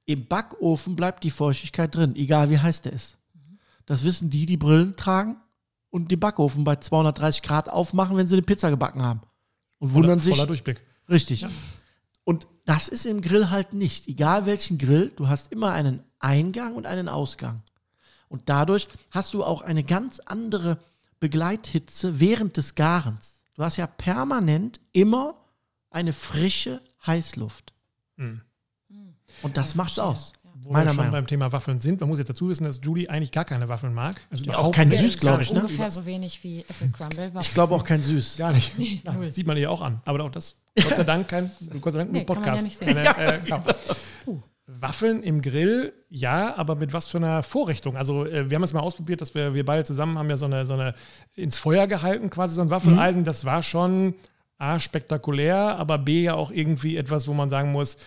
Im 0.05 0.25
Backofen 0.25 0.95
bleibt 0.95 1.23
die 1.23 1.29
Feuchtigkeit 1.29 1.93
drin, 1.93 2.15
egal 2.15 2.49
wie 2.49 2.59
heiß 2.59 2.81
der 2.81 2.93
ist. 2.93 3.17
Das 3.85 4.03
wissen 4.03 4.29
die, 4.29 4.45
die 4.45 4.57
Brillen 4.57 4.95
tragen 4.95 5.37
und 5.89 6.11
den 6.11 6.19
Backofen 6.19 6.63
bei 6.63 6.75
230 6.75 7.41
Grad 7.41 7.69
aufmachen, 7.69 8.17
wenn 8.17 8.27
sie 8.27 8.35
eine 8.35 8.41
Pizza 8.41 8.69
gebacken 8.69 9.01
haben. 9.01 9.21
Und 9.79 9.89
Voller, 9.89 10.03
wundern 10.03 10.19
sich, 10.19 10.35
voller 10.35 10.47
Durchblick. 10.47 10.81
Richtig. 11.09 11.45
Und 12.23 12.47
das 12.65 12.89
ist 12.89 13.05
im 13.05 13.21
Grill 13.21 13.49
halt 13.49 13.73
nicht. 13.73 14.07
Egal 14.07 14.45
welchen 14.45 14.77
Grill, 14.77 15.13
du 15.15 15.29
hast 15.29 15.51
immer 15.51 15.71
einen 15.71 16.03
Eingang 16.19 16.75
und 16.75 16.85
einen 16.85 17.07
Ausgang. 17.07 17.63
Und 18.29 18.49
dadurch 18.49 18.87
hast 19.11 19.33
du 19.33 19.43
auch 19.43 19.61
eine 19.61 19.83
ganz 19.83 20.19
andere 20.19 20.77
Begleithitze 21.19 22.19
während 22.19 22.57
des 22.57 22.75
Garens. 22.75 23.41
Du 23.55 23.63
hast 23.63 23.77
ja 23.77 23.87
permanent 23.87 24.79
immer 24.91 25.35
eine 25.89 26.13
frische 26.13 26.81
Heißluft. 27.05 27.73
Mhm. 28.17 28.41
Und 29.41 29.57
das 29.57 29.75
macht's 29.75 29.99
aus. 29.99 30.33
Wo 30.59 30.73
Meiner 30.73 30.85
wir 30.85 30.89
schon 30.89 30.97
Meinung 30.97 31.11
beim 31.11 31.27
Thema 31.27 31.51
Waffeln 31.51 31.79
sind. 31.79 32.01
Man 32.01 32.09
muss 32.09 32.17
jetzt 32.17 32.29
dazu 32.29 32.49
wissen, 32.49 32.65
dass 32.65 32.81
Julie 32.83 33.09
eigentlich 33.09 33.31
gar 33.31 33.45
keine 33.45 33.69
Waffeln 33.69 33.93
mag. 33.93 34.19
Also 34.29 34.43
auch 34.45 34.47
überhaupt 34.47 34.75
keine 34.75 34.89
nicht. 34.91 35.13
süß, 35.13 35.17
glaub 35.19 35.39
ich, 35.39 35.51
ne? 35.51 35.61
Ungefähr 35.61 35.89
so 35.89 36.05
wenig 36.05 36.43
wie 36.43 36.65
Apple 36.67 36.89
Crumble. 36.89 37.31
Ich 37.39 37.53
glaube 37.53 37.75
auch 37.75 37.83
kein 37.83 38.01
Süß. 38.01 38.37
Gar 38.37 38.51
nicht. 38.53 38.73
Ja, 39.03 39.15
sieht 39.31 39.47
man 39.47 39.55
ihr 39.57 39.71
auch 39.71 39.81
an. 39.81 40.01
Aber 40.05 40.23
auch 40.23 40.31
das, 40.31 40.55
Gott 40.75 40.95
sei 40.95 41.03
Dank, 41.03 41.27
kein 41.27 41.51
Gott 41.79 41.93
sei 41.93 41.99
Dank 41.99 42.11
Nee, 42.11 42.25
nur 42.25 42.35
kann 42.35 42.43
man 42.43 42.45
ja 42.45 42.51
Podcast. 42.51 42.65
nicht 42.65 42.77
sehen. 42.77 42.87
Keine, 42.87 43.35
äh, 43.35 43.39
genau. 43.45 43.63
Waffeln 44.67 45.23
im 45.23 45.41
Grill, 45.41 45.93
ja, 46.09 46.53
aber 46.57 46.75
mit 46.75 46.91
was 46.91 47.07
für 47.07 47.17
einer 47.17 47.41
Vorrichtung? 47.41 47.95
Also, 47.95 48.25
äh, 48.25 48.49
wir 48.49 48.55
haben 48.55 48.63
es 48.63 48.73
mal 48.73 48.81
ausprobiert, 48.81 49.21
dass 49.21 49.33
wir, 49.33 49.53
wir 49.53 49.63
beide 49.63 49.85
zusammen 49.85 50.17
haben 50.17 50.29
ja 50.29 50.35
so 50.35 50.45
eine, 50.45 50.65
so 50.65 50.73
eine 50.73 50.93
ins 51.35 51.57
Feuer 51.57 51.87
gehalten, 51.87 52.29
quasi 52.29 52.55
so 52.55 52.61
ein 52.61 52.69
Waffeleisen. 52.69 53.23
Das 53.23 53.45
war 53.45 53.63
schon 53.63 54.15
A, 54.57 54.79
spektakulär, 54.79 55.77
aber 55.77 55.97
B, 55.97 56.21
ja 56.21 56.33
auch 56.33 56.51
irgendwie 56.51 56.97
etwas, 56.97 57.29
wo 57.29 57.33
man 57.33 57.49
sagen 57.49 57.71
muss, 57.71 57.97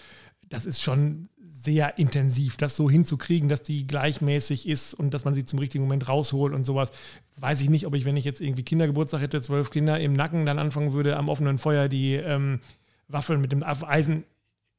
das 0.50 0.66
ist 0.66 0.82
schon 0.82 1.30
sehr 1.42 1.98
intensiv, 1.98 2.56
das 2.56 2.76
so 2.76 2.90
hinzukriegen, 2.90 3.48
dass 3.48 3.62
die 3.62 3.86
gleichmäßig 3.86 4.68
ist 4.68 4.94
und 4.94 5.14
dass 5.14 5.24
man 5.24 5.34
sie 5.34 5.44
zum 5.44 5.58
richtigen 5.58 5.84
Moment 5.84 6.08
rausholt 6.08 6.54
und 6.54 6.66
sowas. 6.66 6.90
Weiß 7.38 7.60
ich 7.60 7.70
nicht, 7.70 7.86
ob 7.86 7.94
ich, 7.94 8.04
wenn 8.04 8.16
ich 8.16 8.24
jetzt 8.24 8.40
irgendwie 8.40 8.62
Kindergeburtstag 8.64 9.20
hätte, 9.20 9.40
zwölf 9.40 9.70
Kinder 9.70 9.98
im 9.98 10.12
Nacken, 10.12 10.46
dann 10.46 10.58
anfangen 10.58 10.92
würde, 10.92 11.16
am 11.16 11.28
offenen 11.28 11.58
Feuer 11.58 11.88
die 11.88 12.14
ähm, 12.14 12.60
Waffeln 13.08 13.40
mit 13.40 13.52
dem 13.52 13.62
Eisen 13.62 14.24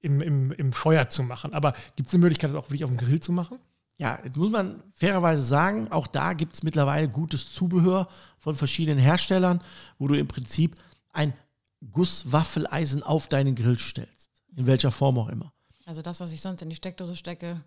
im, 0.02 0.22
im, 0.22 0.52
im 0.52 0.74
Feuer 0.74 1.10
zu 1.10 1.24
machen. 1.24 1.54
Aber 1.54 1.74
gibt 1.96 2.10
es 2.10 2.14
eine 2.16 2.22
Möglichkeit, 2.22 2.50
das 2.52 2.58
auch 2.58 2.66
wirklich 2.66 2.84
auf 2.84 2.90
dem 2.90 2.98
Grill 2.98 3.20
zu 3.20 3.32
machen? 3.32 3.60
Ja, 3.98 4.18
jetzt 4.24 4.38
muss 4.38 4.50
man 4.50 4.82
fairerweise 4.94 5.44
sagen, 5.44 5.92
auch 5.92 6.08
da 6.08 6.34
gibt 6.34 6.54
es 6.54 6.64
mittlerweile 6.64 7.08
gutes 7.08 7.54
Zubehör 7.54 8.08
von 8.40 8.56
verschiedenen 8.56 8.98
Herstellern, 9.00 9.62
wo 10.00 10.08
du 10.08 10.16
im 10.16 10.28
Prinzip 10.28 10.76
ein 11.14 11.34
Gusswaffeleisen 11.92 13.04
auf 13.04 13.28
deinen 13.28 13.56
Grill 13.56 13.78
stellst. 13.78 14.32
In 14.56 14.66
welcher 14.66 14.92
Form 14.92 15.18
auch 15.20 15.30
immer. 15.30 15.54
Also 15.86 16.02
das, 16.02 16.20
was 16.20 16.32
ich 16.32 16.42
sonst 16.42 16.62
in 16.62 16.70
die 16.70 16.76
Steckdose 16.76 17.16
stecke. 17.16 17.62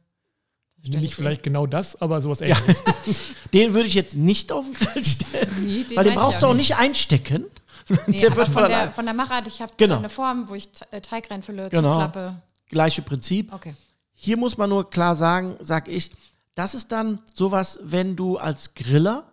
Nicht 0.79 0.89
stelle 0.89 1.05
ich 1.05 1.15
vielleicht 1.15 1.43
genau 1.43 1.67
das, 1.67 2.01
aber 2.03 2.21
sowas 2.21 2.41
ähnliches. 2.41 2.83
Den 3.53 3.73
würde 3.75 3.87
ich 3.87 3.95
jetzt 3.95 4.17
nicht 4.17 4.51
auf 4.53 4.65
den 4.65 4.75
Grill 4.75 5.05
stellen, 5.05 5.49
eh- 5.59 5.61
Nee, 5.61 5.85
den 5.85 5.97
weil 5.97 6.05
den 6.05 6.15
brauchst 6.15 6.43
du 6.43 6.47
auch 6.47 6.51
auch 6.51 6.55
nicht 6.57 6.77
einstecken. 6.77 7.45
Nee, 8.07 8.21
der 8.21 8.29
aber 8.29 8.37
wird 8.39 8.47
von 8.49 8.63
von, 8.63 8.69
der, 8.69 8.93
von 8.93 9.05
der 9.05 9.15
Machart, 9.15 9.47
ich 9.47 9.61
habe 9.61 9.73
Genau. 9.77 9.99
eine 9.99 10.09
Form, 10.09 10.49
wo 10.49 10.55
ich 10.55 10.69
äh, 10.91 11.01
Teig 11.01 11.31
reinfülle, 11.31 11.69
Genau. 11.69 11.93
zuklappe. 11.93 12.43
Gleiche 12.69 13.03
Prinzip. 13.03 13.53
Okay. 13.53 13.75
Hier 14.15 14.37
muss 14.37 14.57
man 14.57 14.71
nur 14.71 14.89
klar 14.89 15.17
sagen, 15.17 15.57
sag 15.61 15.89
ich, 15.89 16.11
das 16.55 16.75
ist 16.75 16.93
dann 16.93 17.21
sowas, 17.35 17.79
wenn 17.83 18.17
du 18.17 18.39
als 18.39 18.75
Griller 18.75 19.33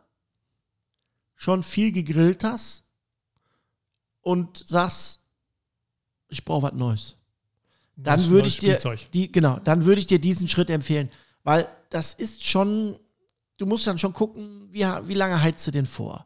schon 1.36 1.64
viel 1.64 1.92
gegrillt 1.92 2.44
hast 2.44 2.84
und 4.22 4.64
sagst, 4.68 5.20
ich 6.30 6.44
brauche 6.44 6.64
was 6.64 6.74
Neues. 6.74 7.16
Dann 7.96 8.30
würde 8.30 8.48
ich 8.48 8.58
dir 8.58 8.80
die 9.14 9.32
genau, 9.32 9.60
dann 9.60 9.86
würde 9.86 10.00
ich 10.02 10.08
dir 10.08 10.20
diesen 10.20 10.48
Schritt 10.48 10.70
empfehlen, 10.70 11.12
weil 11.44 11.68
das 11.90 12.14
ist 12.14 12.44
schon 12.44 13.00
du 13.58 13.66
musst 13.68 13.86
dann 13.86 14.00
schon 14.00 14.14
gucken, 14.14 14.68
wie, 14.72 14.84
wie 14.84 15.14
lange 15.14 15.40
heizt 15.42 15.66
du 15.68 15.72
den 15.72 15.86
vor? 15.86 16.26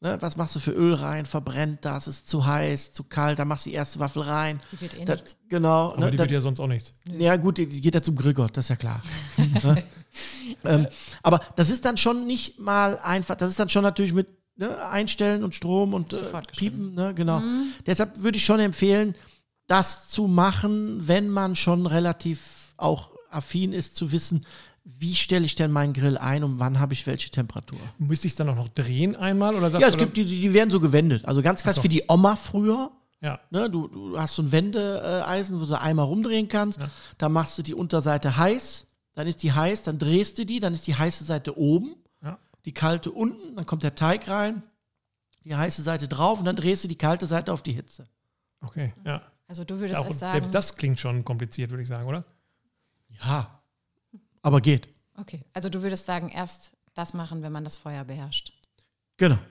Ne, 0.00 0.16
was 0.20 0.36
machst 0.36 0.54
du 0.54 0.60
für 0.60 0.70
Öl 0.70 0.94
rein? 0.94 1.26
Verbrennt 1.26 1.84
das? 1.84 2.06
Ist 2.06 2.28
zu 2.28 2.46
heiß, 2.46 2.92
zu 2.92 3.02
kalt? 3.02 3.40
Dann 3.40 3.48
machst 3.48 3.66
du 3.66 3.70
die 3.70 3.74
erste 3.74 3.98
Waffel 3.98 4.22
rein. 4.22 4.60
Die 4.70 4.80
wird 4.80 4.94
eh 4.94 5.04
Das, 5.04 5.22
nichts. 5.22 5.36
genau. 5.48 5.90
Aber 5.90 5.98
ne, 6.02 6.10
die 6.12 6.16
das- 6.16 6.24
wird 6.24 6.30
ja 6.30 6.40
sonst 6.40 6.60
auch 6.60 6.68
nichts. 6.68 6.92
ja, 7.18 7.34
gut, 7.34 7.58
die, 7.58 7.66
die 7.66 7.80
geht 7.80 7.96
ja 7.96 8.00
zum 8.02 8.14
Grillgott, 8.14 8.56
das 8.56 8.66
ist 8.66 8.68
ja 8.68 8.76
klar. 8.76 9.02
ne? 9.36 9.82
ähm, 10.64 10.86
aber 11.24 11.40
das 11.56 11.68
ist 11.70 11.84
dann 11.84 11.96
schon 11.96 12.28
nicht 12.28 12.60
mal 12.60 12.98
einfach, 13.00 13.34
das 13.34 13.50
ist 13.50 13.58
dann 13.58 13.68
schon 13.70 13.82
natürlich 13.82 14.12
mit 14.12 14.28
ne, 14.54 14.86
Einstellen 14.88 15.42
und 15.42 15.56
Strom 15.56 15.92
und 15.94 16.12
äh. 16.12 16.22
Piepen, 16.56 16.94
ne, 16.94 17.12
genau. 17.12 17.42
Deshalb 17.84 18.22
würde 18.22 18.38
ich 18.38 18.44
schon 18.44 18.60
empfehlen, 18.60 19.16
das 19.66 20.06
zu 20.08 20.28
machen, 20.28 21.08
wenn 21.08 21.28
man 21.28 21.56
schon 21.56 21.86
relativ 21.86 22.72
auch 22.76 23.10
affin 23.30 23.72
ist, 23.72 23.96
zu 23.96 24.12
wissen, 24.12 24.46
wie 24.98 25.14
stelle 25.14 25.44
ich 25.44 25.54
denn 25.54 25.70
meinen 25.70 25.92
Grill 25.92 26.16
ein 26.16 26.42
und 26.42 26.58
wann 26.58 26.80
habe 26.80 26.94
ich 26.94 27.06
welche 27.06 27.30
Temperatur. 27.30 27.78
Müsste 27.98 28.26
ich 28.26 28.32
es 28.32 28.36
dann 28.36 28.48
auch 28.48 28.56
noch 28.56 28.68
drehen 28.68 29.14
einmal? 29.16 29.54
Oder 29.54 29.70
sagst 29.70 29.82
Ja, 29.82 29.88
es 29.88 29.94
du, 29.94 29.98
gibt 30.00 30.16
die, 30.16 30.24
die 30.24 30.52
werden 30.54 30.70
so 30.70 30.80
gewendet. 30.80 31.26
Also 31.26 31.42
ganz 31.42 31.62
klassisch 31.62 31.82
so. 31.82 31.84
wie 31.84 31.88
die 31.88 32.04
Oma 32.08 32.36
früher. 32.36 32.90
Ja, 33.20 33.40
Ne, 33.50 33.68
du, 33.68 33.88
du 33.88 34.18
hast 34.18 34.34
so 34.36 34.42
ein 34.42 34.52
Wendeeisen, 34.52 35.60
wo 35.60 35.64
du 35.66 35.78
einmal 35.78 36.06
rumdrehen 36.06 36.48
kannst. 36.48 36.80
Da 37.18 37.28
machst 37.28 37.58
du 37.58 37.62
die 37.62 37.74
Unterseite 37.74 38.36
heiß, 38.36 38.86
dann 39.14 39.26
ist 39.26 39.42
die 39.42 39.52
heiß, 39.52 39.82
dann 39.82 39.98
drehst 39.98 40.38
du 40.38 40.46
die, 40.46 40.60
dann 40.60 40.72
ist 40.72 40.86
die 40.86 40.94
heiße 40.94 41.24
Seite 41.24 41.58
oben, 41.58 41.96
ja. 42.22 42.38
die 42.64 42.72
kalte 42.72 43.10
unten, 43.10 43.56
dann 43.56 43.66
kommt 43.66 43.82
der 43.82 43.96
Teig 43.96 44.28
rein, 44.28 44.62
die 45.44 45.54
heiße 45.54 45.82
Seite 45.82 46.06
drauf 46.06 46.38
und 46.38 46.44
dann 46.44 46.54
drehst 46.56 46.84
du 46.84 46.88
die 46.88 46.96
kalte 46.96 47.26
Seite 47.26 47.52
auf 47.52 47.62
die 47.62 47.72
Hitze. 47.72 48.06
Okay, 48.60 48.94
ja. 49.04 49.20
Also 49.48 49.64
du 49.64 49.80
würdest 49.80 50.00
Auch, 50.00 50.06
erst 50.06 50.20
sagen. 50.20 50.32
selbst 50.34 50.54
das 50.54 50.76
klingt 50.76 51.00
schon 51.00 51.24
kompliziert, 51.24 51.70
würde 51.70 51.82
ich 51.82 51.88
sagen, 51.88 52.06
oder? 52.06 52.24
Ja, 53.24 53.57
aber 54.42 54.60
geht. 54.60 54.88
Okay, 55.16 55.44
also 55.52 55.68
du 55.68 55.82
würdest 55.82 56.06
sagen, 56.06 56.28
erst 56.28 56.72
das 56.94 57.14
machen, 57.14 57.42
wenn 57.42 57.52
man 57.52 57.64
das 57.64 57.76
Feuer 57.76 58.04
beherrscht. 58.04 58.52
Genau. 59.18 59.38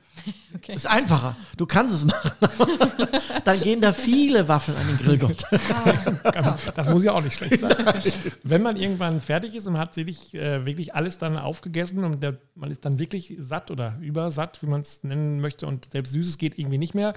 Okay. 0.56 0.74
Ist 0.74 0.88
einfacher. 0.88 1.38
Du 1.56 1.68
kannst 1.68 1.94
es 1.94 2.04
machen. 2.04 2.32
dann 3.46 3.60
gehen 3.60 3.80
da 3.80 3.94
viele 3.94 4.48
Waffeln 4.48 4.76
an 4.76 4.88
den 4.88 4.98
Grillgott. 4.98 5.44
Das 6.76 6.90
muss 6.90 7.04
ja 7.04 7.12
auch 7.12 7.22
nicht 7.22 7.36
schlecht 7.36 7.60
sein. 7.60 7.76
Wenn 8.44 8.64
man 8.64 8.76
irgendwann 8.76 9.22
fertig 9.22 9.54
ist 9.54 9.68
und 9.68 9.78
hat 9.78 9.96
wirklich, 9.96 10.34
äh, 10.34 10.66
wirklich 10.66 10.96
alles 10.96 11.20
dann 11.20 11.38
aufgegessen 11.38 12.04
und 12.04 12.24
der, 12.24 12.38
man 12.56 12.72
ist 12.72 12.84
dann 12.84 12.98
wirklich 12.98 13.36
satt 13.38 13.70
oder 13.70 13.98
übersatt, 14.02 14.64
wie 14.64 14.68
man 14.68 14.82
es 14.82 15.04
nennen 15.04 15.40
möchte, 15.40 15.68
und 15.68 15.92
selbst 15.92 16.14
Süßes 16.14 16.40
geht 16.40 16.58
irgendwie 16.58 16.80
nicht 16.80 16.96
mehr, 16.96 17.14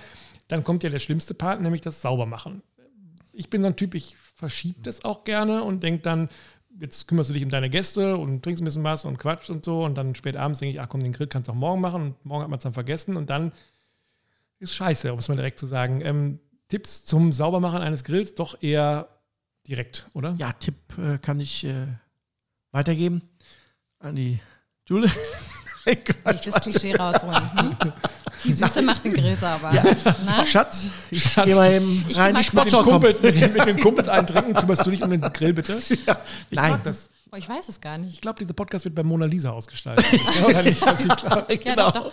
dann 0.49 0.63
kommt 0.63 0.83
ja 0.83 0.91
der 0.91 0.99
schlimmste 0.99 1.33
Part, 1.33 1.63
nämlich 1.63 1.81
das 1.81 2.03
Saubermachen. 2.03 2.63
Ich 3.33 3.49
bin 3.49 3.63
so 3.63 3.69
ein 3.69 3.77
Typ, 3.77 3.95
ich 3.95 4.17
verschiebe 4.37 4.81
das 4.83 5.05
auch 5.05 5.25
gerne 5.25 5.65
und 5.65 5.83
denke 5.83 6.03
dann, 6.03 6.29
jetzt 6.81 7.07
kümmerst 7.07 7.31
du 7.31 7.35
dich 7.35 7.45
um 7.45 7.51
deine 7.51 7.71
Gäste 7.71 8.17
und 8.17 8.43
trinkst 8.43 8.63
ein 8.63 8.65
bisschen 8.65 8.85
was 8.85 9.05
und 9.05 9.19
quatscht 9.19 9.51
und 9.51 9.65
so 9.65 9.85
und 9.85 9.97
dann 9.97 10.15
spät 10.15 10.37
abends 10.37 10.61
denke 10.61 10.75
ich, 10.75 10.81
ach 10.81 10.89
komm, 10.89 11.03
den 11.03 11.13
Grill 11.13 11.27
kannst 11.27 11.49
du 11.49 11.53
auch 11.53 11.57
morgen 11.57 11.81
machen 11.81 12.03
und 12.03 12.25
morgen 12.25 12.43
hat 12.43 12.51
man 12.51 12.59
es 12.59 12.63
dann 12.63 12.73
vergessen 12.73 13.17
und 13.17 13.31
dann 13.31 13.53
ist 14.59 14.75
scheiße, 14.75 15.13
um 15.13 15.19
es 15.19 15.29
mal 15.29 15.37
direkt 15.37 15.59
zu 15.59 15.67
sagen. 15.67 16.01
Ähm, 16.03 16.41
Tipps 16.69 17.05
zum 17.05 17.33
Saubermachen 17.33 17.83
eines 17.83 18.05
Grills 18.05 18.35
doch 18.35 18.63
eher 18.63 19.09
direkt, 19.67 20.09
oder? 20.15 20.35
Ja, 20.39 20.53
Tipp 20.53 20.77
äh, 20.99 21.19
kann 21.19 21.41
ich 21.41 21.65
äh, 21.65 21.87
weitergeben 22.73 23.23
an 23.99 24.17
die 24.17 24.41
Jule. 24.87 25.11
Nicht 25.87 26.47
das 26.47 26.61
Klischee 26.61 26.95
rausholen. 26.95 27.53
Hm? 27.59 27.77
Die 28.45 28.53
Süße 28.53 28.83
macht 28.83 29.05
den 29.05 29.13
Grill 29.13 29.39
sauber. 29.39 29.71
Na? 30.25 30.45
Schatz, 30.45 30.87
ich 31.11 31.35
gehe 31.35 31.55
mal 31.55 31.73
eben 31.73 32.05
Ich 32.09 32.17
rein, 32.17 32.35
geh 32.35 32.57
mal 32.57 32.65
die 32.65 32.71
Mit 32.71 32.73
den. 32.73 32.83
Kumpels, 32.85 33.23
mit, 33.23 33.35
den, 33.41 33.53
mit 33.53 33.67
den 33.67 33.81
Kumpels 33.81 34.09
eintrinken, 34.09 34.55
kümmerst 34.55 34.87
du 34.87 34.91
dich 34.91 35.03
um 35.03 35.11
den 35.11 35.21
Grill 35.21 35.53
bitte? 35.53 35.75
Ich 35.89 35.99
Nein, 36.51 36.81
das. 36.85 37.11
Oh, 37.33 37.37
ich 37.37 37.49
weiß 37.49 37.69
es 37.69 37.81
gar 37.81 37.97
Ich 37.99 38.05
nicht. 38.05 38.23
glaube, 38.23 38.41
dieser 38.41 38.55
Podcast 38.55 38.85
wird 38.85 38.95
bei 38.97 39.05
Mona 39.05 39.25
Lisa 39.27 39.51
ausgestaltet. 39.51 40.05
Ja, 40.41 40.47
oder 40.47 40.63
nicht? 40.65 40.83
Also 40.83 41.05
ich 41.05 41.23
Ja, 41.65 41.75
genau. 41.75 41.91
doch, 41.93 42.05
doch. 42.05 42.13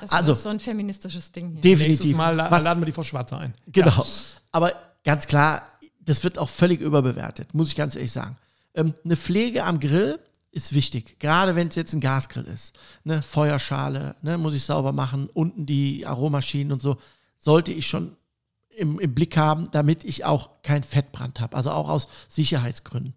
Das 0.00 0.10
Also- 0.10 0.32
ist 0.32 0.42
so 0.42 0.48
ein 0.48 0.60
feministisches 0.60 1.30
Ding 1.32 1.50
hier. 1.50 1.54
nächstes 1.62 1.78
Definitiv. 1.80 2.16
Mal 2.16 2.34
la- 2.34 2.50
Was, 2.50 2.64
laden 2.64 2.80
wir 2.80 2.86
die 2.86 2.92
Frau 2.92 3.02
Schwarze 3.04 3.36
ein. 3.36 3.52
Genau. 3.66 4.06
Aber 4.52 4.72
ganz 5.04 5.26
klar, 5.26 5.62
das 6.00 6.24
wird 6.24 6.38
auch 6.38 6.48
völlig 6.48 6.80
überbewertet, 6.80 7.52
muss 7.54 7.68
ich 7.68 7.76
ganz 7.76 7.94
ehrlich 7.94 8.12
sagen. 8.12 8.36
Ähm, 8.74 8.94
eine 9.04 9.16
Pflege 9.16 9.64
am 9.64 9.80
Grill 9.80 10.18
ist 10.54 10.72
wichtig, 10.72 11.18
gerade 11.18 11.56
wenn 11.56 11.68
es 11.68 11.74
jetzt 11.74 11.92
ein 11.92 12.00
Gasgrill 12.00 12.44
ist. 12.44 12.78
Ne, 13.02 13.22
Feuerschale, 13.22 14.14
ne, 14.22 14.38
muss 14.38 14.54
ich 14.54 14.62
sauber 14.62 14.92
machen, 14.92 15.28
unten 15.32 15.66
die 15.66 16.06
Aromaschinen 16.06 16.72
und 16.72 16.80
so, 16.80 16.96
sollte 17.38 17.72
ich 17.72 17.86
schon 17.86 18.16
im, 18.70 18.98
im 19.00 19.14
Blick 19.14 19.36
haben, 19.36 19.70
damit 19.72 20.04
ich 20.04 20.24
auch 20.24 20.62
keinen 20.62 20.82
Fettbrand 20.82 21.40
habe. 21.40 21.56
Also 21.56 21.70
auch 21.70 21.88
aus 21.88 22.08
Sicherheitsgründen. 22.28 23.14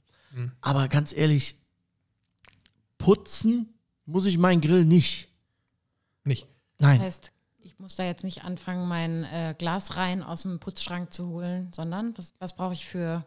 Aber 0.62 0.88
ganz 0.88 1.14
ehrlich, 1.16 1.56
putzen 2.98 3.74
muss 4.06 4.26
ich 4.26 4.38
meinen 4.38 4.62
Grill 4.62 4.86
nicht. 4.86 5.30
Nicht. 6.24 6.48
Nein. 6.80 7.00
Das 7.00 7.08
heißt, 7.08 7.32
ich 7.60 7.80
muss 7.80 7.96
da 7.96 8.04
jetzt 8.04 8.24
nicht 8.24 8.44
anfangen, 8.44 8.88
mein 8.88 9.24
äh, 9.26 9.56
Glas 9.58 9.96
rein 9.96 10.24
aus 10.24 10.44
dem 10.44 10.60
Putzschrank 10.60 11.12
zu 11.12 11.28
holen, 11.28 11.72
sondern 11.74 12.18
was, 12.18 12.34
was 12.40 12.56
brauche 12.56 12.74
ich 12.74 12.86
für 12.86 13.26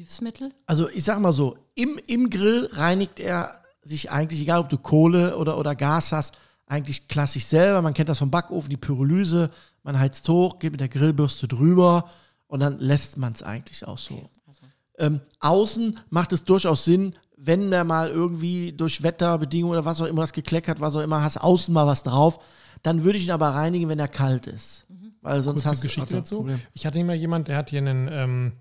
Hilfsmittel? 0.00 0.52
Also 0.66 0.88
ich 0.88 1.04
sag 1.04 1.18
mal 1.20 1.32
so, 1.32 1.58
im, 1.74 2.00
im 2.06 2.30
Grill 2.30 2.70
reinigt 2.72 3.20
er 3.20 3.60
sich 3.82 4.10
eigentlich, 4.10 4.40
egal 4.40 4.60
ob 4.60 4.70
du 4.70 4.78
Kohle 4.78 5.36
oder, 5.36 5.58
oder 5.58 5.74
Gas 5.74 6.12
hast, 6.12 6.38
eigentlich 6.66 7.06
klassisch 7.06 7.44
selber. 7.44 7.82
Man 7.82 7.92
kennt 7.92 8.08
das 8.08 8.18
vom 8.18 8.30
Backofen, 8.30 8.70
die 8.70 8.78
Pyrolyse. 8.78 9.50
Man 9.82 9.98
heizt 9.98 10.26
hoch, 10.28 10.58
geht 10.58 10.72
mit 10.72 10.80
der 10.80 10.88
Grillbürste 10.88 11.48
drüber 11.48 12.08
und 12.46 12.60
dann 12.60 12.78
lässt 12.78 13.18
man 13.18 13.34
es 13.34 13.42
eigentlich 13.42 13.86
auch 13.86 13.98
so. 13.98 14.30
Also, 14.46 14.62
Ähm, 14.98 15.20
außen 15.40 15.98
macht 16.08 16.32
es 16.32 16.44
durchaus 16.44 16.84
Sinn, 16.84 17.14
wenn 17.36 17.70
der 17.70 17.84
mal 17.84 18.08
irgendwie 18.08 18.72
durch 18.72 19.02
Wetterbedingungen 19.02 19.72
oder 19.76 19.84
was 19.84 20.00
auch 20.00 20.06
immer 20.06 20.22
das 20.22 20.32
gekleckert, 20.32 20.80
was 20.80 20.96
auch 20.96 21.00
immer, 21.00 21.22
hast 21.22 21.36
außen 21.36 21.74
mal 21.74 21.86
was 21.86 22.02
drauf, 22.04 22.38
dann 22.82 23.04
würde 23.04 23.18
ich 23.18 23.24
ihn 23.24 23.32
aber 23.32 23.48
reinigen, 23.48 23.88
wenn 23.90 23.98
er 23.98 24.08
kalt 24.08 24.46
ist. 24.46 24.86
Weil 25.20 25.42
sonst 25.42 25.62
Kurze 25.62 25.68
hast 25.70 25.82
Geschichte 25.82 26.10
du 26.10 26.16
dazu. 26.16 26.36
Problem. 26.36 26.60
Ich 26.72 26.86
hatte 26.86 26.98
immer 26.98 27.12
jemand, 27.12 27.48
der 27.48 27.58
hat 27.58 27.68
hier 27.68 27.80
einen 27.80 28.08
ähm, 28.10 28.52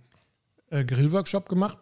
äh, 0.69 0.83
Grillworkshop 0.85 1.49
gemacht, 1.49 1.77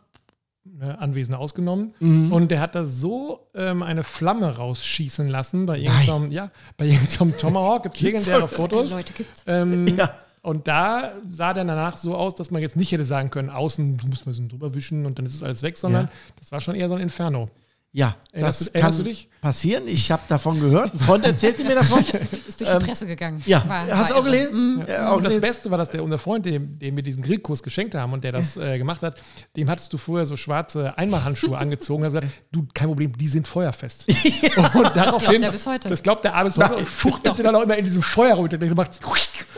ne, 0.64 0.98
Anwesende 1.00 1.38
ausgenommen, 1.40 1.94
Mhm. 2.00 2.32
und 2.32 2.52
der 2.52 2.60
hat 2.62 2.76
da 2.76 2.86
so 2.86 3.48
ähm, 3.56 3.84
eine 3.84 4.04
Flamme 4.04 4.58
rausschießen 4.58 5.28
lassen 5.28 5.66
bei 5.66 5.80
irgendeinem, 5.80 6.32
ja, 6.32 6.52
bei 6.78 6.86
irgendeinem 6.88 7.38
Tomahawk, 7.38 7.84
gibt 7.84 7.96
es 7.96 8.02
legendäre 8.02 8.48
Fotos. 8.48 8.92
Leute 8.92 9.14
gibt's. 9.14 9.44
Ähm, 9.48 9.88
Ja. 9.98 10.12
Und 10.44 10.68
da 10.70 11.12
sah 11.30 11.54
der 11.54 11.66
danach 11.66 11.98
so 11.98 12.16
aus, 12.16 12.34
dass 12.36 12.52
man 12.52 12.62
jetzt 12.62 12.78
nicht 12.78 12.92
hätte 12.94 13.04
sagen 13.04 13.32
können, 13.32 13.50
außen, 13.50 13.98
du 13.98 14.08
musst 14.08 14.26
mal 14.26 14.32
so 14.34 14.48
drüber 14.48 14.74
wischen 14.76 15.06
und 15.06 15.18
dann 15.20 15.26
ist 15.26 15.34
es 15.36 15.44
alles 15.44 15.62
weg, 15.62 15.76
sondern 15.76 16.06
Ja. 16.06 16.12
das 16.40 16.54
war 16.54 16.62
schon 16.62 16.76
eher 16.76 16.88
so 16.88 16.96
ein 16.96 17.02
Inferno. 17.02 17.50
Ja, 17.98 18.16
Erinnerst 18.32 18.62
das 18.62 18.68
du- 18.68 18.74
erinnerst 18.76 18.98
kann 18.98 19.04
du 19.06 19.10
dich? 19.10 19.30
passieren. 19.42 19.88
Ich 19.88 20.12
habe 20.12 20.22
davon 20.28 20.60
gehört. 20.60 20.94
Ein 20.94 21.00
Freund 21.00 21.26
erzählte 21.26 21.64
mir 21.64 21.74
davon. 21.74 22.00
Ist 22.48 22.62
durch 22.62 22.70
die 22.72 22.86
Presse 22.86 23.08
gegangen. 23.08 23.38
Ähm, 23.38 23.44
Ja, 23.48 23.68
War- 23.68 23.88
hast 23.88 24.12
du 24.12 24.16
auch 24.16 24.24
gelesen? 24.24 24.86
Ja, 24.88 25.10
auch 25.10 25.18
Und 25.18 25.24
das. 25.24 25.42
Beste 25.42 25.72
war, 25.72 25.80
dass 25.80 25.90
der 25.90 26.04
unser 26.04 26.20
Freund, 26.20 26.46
dem, 26.46 26.78
dem 26.78 26.96
wir 26.96 27.02
diesen 27.02 27.24
Grillkurs 27.24 27.64
geschenkt 27.64 27.96
haben 27.96 28.14
und 28.14 28.24
der 28.24 28.34
das 28.34 28.56
äh, 28.56 28.78
gemacht 28.78 29.02
hat, 29.02 29.20
dem 29.56 29.68
hattest 29.68 29.92
du 29.94 29.98
vorher 29.98 30.28
so 30.28 30.36
schwarze 30.36 30.96
Einmalhandschuhe 30.96 31.58
angezogen 31.58 32.04
und 32.06 32.14
hat 32.14 32.22
gesagt, 32.22 32.44
du, 32.52 32.68
kein 32.72 32.88
Problem, 32.88 33.18
die 33.18 33.28
sind 33.28 33.48
feuerfest. 33.48 34.06
Und 34.76 34.96
daraufhin, 34.96 35.42
er 35.42 35.52
bis 35.52 35.66
heute. 35.66 35.90
Das 35.90 36.04
glaubt 36.04 36.24
er 36.24 36.36
abends 36.36 36.58
heute 36.60 36.76
und 36.76 36.88
fuchtelt 36.88 37.40
dann 37.40 37.56
auch 37.56 37.62
immer 37.64 37.78
in 37.78 37.86
diesem 37.86 38.04
Feuer 38.04 38.36
rum. 38.36 38.44
Und 38.44 38.54
dann 38.54 38.74
macht 38.76 39.00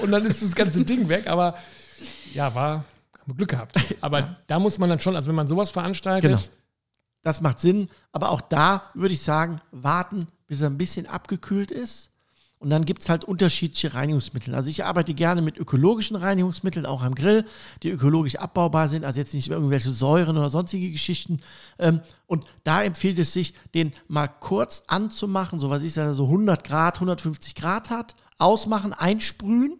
und 0.02 0.12
dann 0.12 0.26
ist 0.26 0.42
das 0.42 0.56
ganze 0.56 0.86
Ding 0.86 1.10
weg. 1.10 1.28
Aber 1.28 1.56
ja, 2.34 2.56
war, 2.56 2.70
haben 2.76 2.84
wir 3.26 3.36
Glück 3.36 3.50
gehabt. 3.50 3.76
Aber 4.00 4.38
da 4.48 4.60
muss 4.60 4.78
man 4.78 4.88
dann 4.90 5.00
schon, 5.02 5.18
also 5.18 5.28
wenn 5.28 5.36
man 5.36 5.48
sowas 5.50 5.70
veranstaltet, 5.70 6.30
Genau. 6.32 6.42
Das 7.22 7.42
macht 7.42 7.60
Sinn. 7.60 7.90
Aber 8.12 8.32
auch 8.32 8.42
da 8.42 8.84
würde 8.94 9.14
ich 9.14 9.22
sagen, 9.22 9.62
warten, 9.72 10.28
bis 10.48 10.62
er 10.62 10.70
ein 10.70 10.78
bisschen 10.78 11.06
abgekühlt 11.06 11.72
ist. 11.72 12.10
Und 12.60 12.70
dann 12.70 12.84
gibt 12.84 13.02
es 13.02 13.08
halt 13.08 13.24
unterschiedliche 13.24 13.94
Reinigungsmittel. 13.94 14.54
Also 14.54 14.70
ich 14.70 14.84
arbeite 14.84 15.14
gerne 15.14 15.42
mit 15.42 15.58
ökologischen 15.58 16.18
Reinigungsmitteln, 16.18 16.86
auch 16.86 17.02
am 17.02 17.16
Grill, 17.16 17.46
die 17.84 17.90
ökologisch 17.90 18.36
abbaubar 18.36 18.90
sind, 18.90 19.06
also 19.06 19.22
jetzt 19.22 19.34
nicht 19.34 19.50
irgendwelche 19.50 19.92
Säuren 19.92 20.38
oder 20.38 20.50
sonstige 20.50 20.92
Geschichten. 20.92 21.38
Ähm, 21.78 22.02
und 22.28 22.46
da 22.66 22.84
empfiehlt 22.84 23.18
es 23.18 23.32
sich, 23.32 23.54
den 23.74 23.94
mal 24.10 24.28
kurz 24.28 24.84
anzumachen, 24.88 25.58
so 25.58 25.70
was 25.70 25.84
ich 25.84 25.94
sage, 25.94 26.14
so 26.14 26.26
100 26.26 26.66
Grad, 26.66 26.96
150 26.96 27.56
Grad 27.56 27.90
hat, 27.90 28.16
ausmachen, 28.38 28.92
einsprühen. 28.92 29.80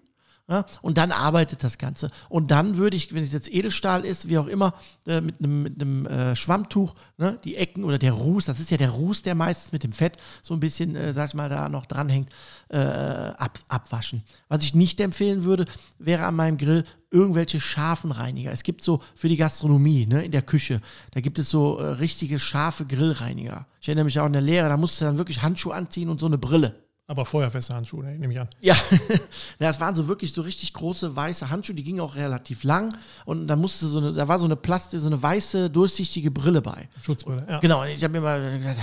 Ja, 0.50 0.66
und 0.82 0.98
dann 0.98 1.12
arbeitet 1.12 1.64
das 1.64 1.78
Ganze. 1.78 2.10
Und 2.28 2.50
dann 2.50 2.76
würde 2.76 2.98
ich, 2.98 3.14
wenn 3.14 3.24
es 3.24 3.32
jetzt 3.32 3.54
Edelstahl 3.54 4.04
ist, 4.04 4.30
wie 4.30 4.40
auch 4.40 4.48
immer, 4.48 4.74
äh, 5.06 5.22
mit 5.22 5.38
einem 5.38 5.62
mit 5.62 5.80
äh, 5.80 6.36
Schwammtuch, 6.36 6.96
ne, 7.20 7.38
die 7.44 7.56
Ecken 7.56 7.84
oder 7.84 8.00
der 8.00 8.14
Ruß, 8.14 8.46
das 8.46 8.60
ist 8.60 8.72
ja 8.72 8.78
der 8.78 8.90
Ruß, 8.90 9.22
der 9.22 9.36
meistens 9.36 9.74
mit 9.74 9.84
dem 9.84 9.92
Fett 9.92 10.18
so 10.42 10.56
ein 10.56 10.60
bisschen, 10.60 10.96
äh, 10.96 11.14
sag 11.14 11.30
ich 11.30 11.36
mal, 11.36 11.50
da 11.50 11.70
noch 11.70 11.86
dranhängt, 11.86 12.30
äh, 12.70 12.80
ab, 12.80 13.60
abwaschen. 13.68 14.24
Was 14.48 14.64
ich 14.64 14.74
nicht 14.74 15.00
empfehlen 15.02 15.44
würde, 15.44 15.66
wäre 16.00 16.26
an 16.26 16.36
meinem 16.36 16.58
Grill 16.58 16.84
irgendwelche 17.12 17.60
scharfen 17.60 18.12
Reiniger. 18.12 18.52
Es 18.52 18.64
gibt 18.64 18.84
so 18.84 19.04
für 19.14 19.30
die 19.30 19.38
Gastronomie, 19.38 20.08
ne, 20.08 20.26
in 20.26 20.32
der 20.32 20.42
Küche, 20.42 20.82
da 21.12 21.22
gibt 21.22 21.38
es 21.38 21.52
so 21.52 21.78
äh, 21.78 21.90
richtige 21.90 22.40
scharfe 22.40 22.86
Grillreiniger. 22.86 23.68
Ich 23.82 23.88
erinnere 23.88 24.06
mich 24.06 24.20
auch 24.20 24.26
in 24.26 24.34
der 24.34 24.42
Lehre, 24.42 24.68
da 24.68 24.78
musst 24.78 25.00
du 25.00 25.06
dann 25.06 25.20
wirklich 25.20 25.44
Handschuhe 25.44 25.76
anziehen 25.76 26.10
und 26.10 26.20
so 26.20 26.26
eine 26.26 26.40
Brille. 26.40 26.89
Aber 27.10 27.26
feuerfeste 27.26 27.74
Handschuhe, 27.74 28.04
ne, 28.04 28.20
nehme 28.20 28.32
ich 28.32 28.40
an. 28.40 28.48
Ja, 28.60 28.76
das 29.60 29.82
waren 29.82 29.96
so 29.96 30.08
wirklich 30.08 30.32
so 30.32 30.44
richtig 30.44 30.74
große 30.74 31.16
weiße 31.16 31.50
Handschuhe, 31.50 31.76
die 31.76 31.84
gingen 31.84 32.02
auch 32.02 32.14
relativ 32.14 32.64
lang 32.64 32.96
und 33.26 33.48
da 33.48 33.56
musste 33.56 33.88
so 33.88 33.98
eine, 33.98 34.14
da 34.14 34.28
war 34.28 34.38
so 34.38 34.46
eine 34.46 34.56
Plastik, 34.56 35.00
so 35.00 35.08
eine 35.08 35.22
weiße 35.22 35.72
durchsichtige 35.72 36.30
Brille 36.30 36.62
bei. 36.62 36.88
Schutzbrille, 37.02 37.48
ja. 37.50 37.60
Genau, 37.62 37.82
und 37.82 37.88
ich 37.88 38.04
habe 38.04 38.12
mir 38.12 38.22
mal 38.22 38.60
gedacht, 38.60 38.78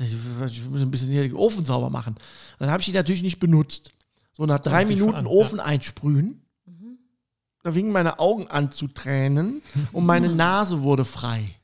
ich 0.00 0.64
muss 0.68 0.82
ein 0.82 0.90
bisschen 0.90 1.10
hier 1.10 1.22
den 1.22 1.36
Ofen 1.36 1.64
sauber 1.64 1.90
machen. 1.90 2.16
Dann 2.58 2.70
habe 2.70 2.80
ich 2.80 2.86
die 2.86 2.92
natürlich 2.92 3.22
nicht 3.22 3.38
benutzt. 3.38 3.92
So 4.32 4.46
nach 4.46 4.58
drei 4.58 4.84
Minuten 4.84 5.14
an, 5.14 5.26
Ofen 5.28 5.60
einsprühen, 5.60 6.42
da 7.62 7.70
fingen 7.70 7.92
meine 7.92 8.18
Augen 8.18 8.48
an 8.48 8.72
zu 8.72 8.88
tränen 8.88 9.62
und 9.92 10.06
meine 10.06 10.28
Nase 10.34 10.82
wurde 10.82 11.04
frei. 11.04 11.54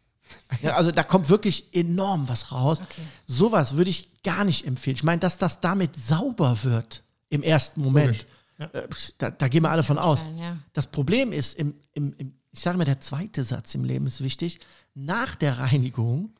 Ja, 0.63 0.75
also 0.77 0.91
da 0.93 1.03
kommt 1.03 1.29
wirklich 1.29 1.75
enorm 1.75 2.29
was 2.29 2.53
raus. 2.53 2.81
Okay. 2.81 3.03
Sowas 3.27 3.77
würde 3.77 3.91
ich 3.91 4.23
gar 4.23 4.45
nicht 4.45 4.65
empfehlen. 4.67 4.97
Ich 4.97 5.03
meine, 5.03 5.19
dass 5.21 5.39
das 5.39 5.61
damit 5.61 5.97
sauber 5.97 6.63
wird 6.63 7.03
im 7.29 7.43
ersten 7.43 7.81
Moment. 7.83 8.27
Logisch, 8.59 8.73
Äh, 8.73 8.89
Da, 9.19 9.31
da 9.31 9.49
gehen 9.49 9.63
wir 9.65 9.71
alle 9.71 9.83
von 9.83 9.99
aus. 9.99 10.25
ja. 10.39 10.57
Das 10.73 10.87
Problem 10.87 11.33
ist, 11.33 11.59
im, 11.59 11.75
im, 11.93 12.15
im, 12.17 12.35
ich 12.53 12.61
sage 12.61 12.79
mal, 12.79 12.85
der 12.85 13.01
zweite 13.01 13.45
Satz 13.45 13.75
im 13.75 13.85
Leben 13.85 14.07
ist 14.07 14.23
wichtig. 14.23 14.61
Nach 14.95 15.35
der 15.35 15.59
Reinigung 15.59 16.31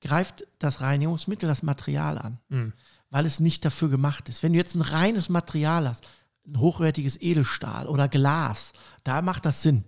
greift 0.00 0.46
das 0.58 0.80
Reinigungsmittel 0.80 1.48
das 1.48 1.62
Material 1.62 2.16
an, 2.18 2.38
Mhm. 2.48 2.72
weil 3.10 3.26
es 3.26 3.40
nicht 3.40 3.64
dafür 3.64 3.88
gemacht 3.90 4.28
ist. 4.28 4.42
Wenn 4.42 4.52
du 4.52 4.58
jetzt 4.58 4.74
ein 4.74 4.80
reines 4.82 5.28
Material 5.28 5.88
hast, 5.88 6.06
ein 6.46 6.58
hochwertiges 6.60 7.20
Edelstahl 7.20 7.88
oder 7.88 8.08
Glas, 8.08 8.72
da 9.04 9.20
macht 9.20 9.44
das 9.44 9.60
Sinn, 9.62 9.84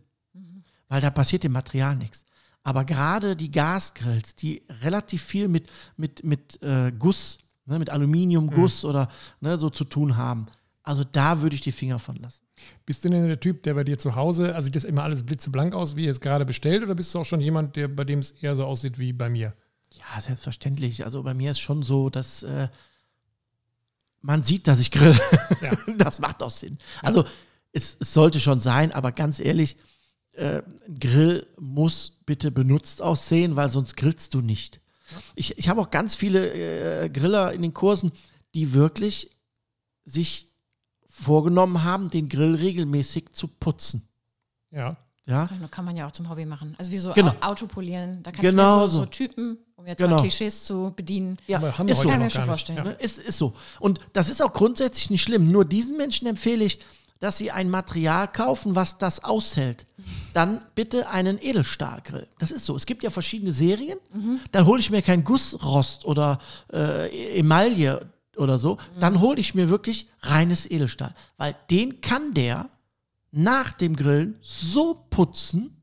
weil 0.89 1.01
da 1.01 1.11
passiert 1.11 1.45
dem 1.45 1.53
Material 1.53 1.95
nichts. 1.97 2.25
Aber 2.69 2.85
gerade 2.85 3.35
die 3.35 3.51
Gasgrills, 3.51 4.35
die 4.35 4.63
relativ 4.83 5.23
viel 5.23 5.49
mit, 5.49 5.71
mit, 5.97 6.23
mit 6.23 6.63
äh, 6.63 6.93
Guss, 6.93 7.39
ne, 7.65 7.79
mit 7.79 7.89
Aluminiumguss 7.89 8.85
oder 8.85 9.09
ne, 9.41 9.59
so 9.59 9.71
zu 9.71 9.85
tun 9.85 10.19
haben, 10.19 10.45
also 10.83 11.03
da 11.03 11.41
würde 11.41 11.55
ich 11.55 11.63
die 11.63 11.73
Finger 11.73 11.99
von 11.99 12.17
lassen. 12.17 12.43
Bist 12.85 13.03
du 13.03 13.09
denn 13.09 13.27
der 13.27 13.41
Typ, 13.41 13.63
der 13.63 13.73
bei 13.73 13.85
dir 13.85 13.99
zu 13.99 14.17
Hause, 14.17 14.55
also 14.55 14.67
sieht 14.67 14.77
das 14.77 14.85
immer 14.85 15.03
alles 15.03 15.25
blitzeblank 15.25 15.75
aus, 15.75 15.97
wie 15.97 16.05
jetzt 16.05 16.21
gerade 16.21 16.45
bestellt, 16.45 16.83
oder 16.83 16.95
bist 16.95 17.15
du 17.15 17.21
auch 17.21 17.25
schon 17.25 17.41
jemand, 17.41 17.75
der 17.75 17.89
bei 17.89 18.05
dem 18.05 18.19
es 18.19 18.33
eher 18.33 18.55
so 18.55 18.67
aussieht 18.67 18.99
wie 18.99 19.15
bei 19.15 19.31
mir? 19.31 19.55
Ja, 19.93 20.21
selbstverständlich. 20.21 21.07
Also 21.07 21.23
bei 21.23 21.33
mir 21.33 21.53
ist 21.53 21.61
schon 21.61 21.83
so, 21.83 22.11
dass 22.11 22.43
äh, 22.43 22.69
man 24.21 24.43
sieht, 24.43 24.67
dass 24.67 24.79
ich 24.79 24.91
grill. 24.91 25.19
Ja. 25.63 25.73
Das 25.97 26.19
macht 26.19 26.43
auch 26.43 26.51
Sinn. 26.51 26.77
Also 27.01 27.25
es, 27.73 27.97
es 27.99 28.13
sollte 28.13 28.41
schon 28.41 28.61
sein, 28.61 28.93
aber 28.93 29.11
ganz 29.13 29.41
ehrlich, 29.41 29.79
äh, 30.39 30.63
ein 30.87 30.99
Grill 30.99 31.47
muss 31.59 32.19
bitte 32.27 32.51
benutzt 32.51 33.03
aussehen, 33.03 33.57
weil 33.57 33.71
sonst 33.71 33.97
grillst 33.97 34.35
du 34.35 34.41
nicht. 34.41 34.81
Ich, 35.35 35.57
ich 35.59 35.69
habe 35.69 35.81
auch 35.81 35.91
ganz 35.91 36.15
viele 36.15 36.53
äh, 37.05 37.09
Griller 37.09 37.53
in 37.53 37.63
den 37.63 37.75
Kursen, 37.75 38.13
die 38.55 38.73
wirklich 38.75 39.31
sich 40.05 40.49
vorgenommen 41.09 41.83
haben, 41.85 42.11
den 42.11 42.29
Grill 42.29 42.55
regelmäßig 42.55 43.33
zu 43.33 43.49
putzen. 43.49 44.09
Ja. 44.71 44.97
Ja, 45.27 45.47
Das 45.61 45.71
kann 45.71 45.85
man 45.85 45.95
ja 45.95 46.07
auch 46.07 46.13
zum 46.13 46.31
Hobby 46.31 46.47
machen. 46.47 46.75
Also 46.79 46.91
wie 46.91 46.97
so 46.97 47.13
Genau. 47.13 47.33
Au- 47.43 47.49
Autopolieren. 47.51 48.23
Da 48.23 48.33
kann 48.33 48.41
Genau 48.41 48.77
ich 48.79 48.83
mir 48.85 48.89
so, 48.89 48.97
so. 48.99 49.05
so 49.05 49.07
Typen, 49.11 49.59
um 49.77 49.87
jetzt 49.87 49.99
Genau. 49.99 50.17
mal 50.17 50.23
Klischees 50.23 50.65
zu 50.65 50.91
bedienen. 50.97 51.37
ja 51.47 51.59
Aber 51.59 51.77
haben 51.77 51.87
ist 51.87 51.99
so. 52.01 52.09
Kann 52.09 52.21
ich 52.21 52.25
mir 52.25 52.31
schon 52.31 52.45
vorstellen. 52.47 52.79
Ja. 52.87 52.91
Ist, 52.93 53.19
ist 53.19 53.37
so. 53.37 53.53
Und 53.79 54.01
das 54.15 54.31
ist 54.31 54.43
auch 54.43 54.55
grundsätzlich 54.55 55.11
nicht 55.11 55.23
schlimm. 55.23 55.51
Nur 55.53 55.67
diesen 55.67 55.99
Menschen 55.99 56.27
empfehle 56.29 56.65
ich, 56.65 56.79
dass 57.21 57.39
sie 57.39 57.51
ein 57.51 57.71
Material 57.71 58.29
kaufen, 58.29 58.75
was 58.75 58.99
das 58.99 59.25
aushält. 59.25 59.87
Dann 60.35 60.63
bitte 60.75 61.09
einen 61.11 61.39
Edelstahlgrill. 61.41 62.27
Das 62.39 62.51
ist 62.51 62.65
so. 62.65 62.77
Es 62.77 62.87
gibt 62.87 63.03
ja 63.03 63.11
verschiedene 63.11 63.53
Serien. 63.53 63.99
Dann 64.53 64.67
hole 64.67 64.81
ich 64.81 64.91
mir 64.91 65.03
kein 65.03 65.25
Gussrost 65.25 66.05
oder 66.05 66.39
äh, 66.73 67.39
Emaille 67.39 68.13
oder 68.37 68.59
so. 68.59 68.79
Dann 69.01 69.21
hole 69.21 69.41
ich 69.41 69.55
mir 69.55 69.69
wirklich 69.69 70.09
reines 70.23 70.71
Edelstahl. 70.71 71.15
Weil 71.37 71.57
den 71.71 72.01
kann 72.01 72.35
der 72.35 72.69
nach 73.31 73.73
dem 73.73 73.97
Grillen 73.97 74.39
so 74.41 75.07
putzen, 75.11 75.78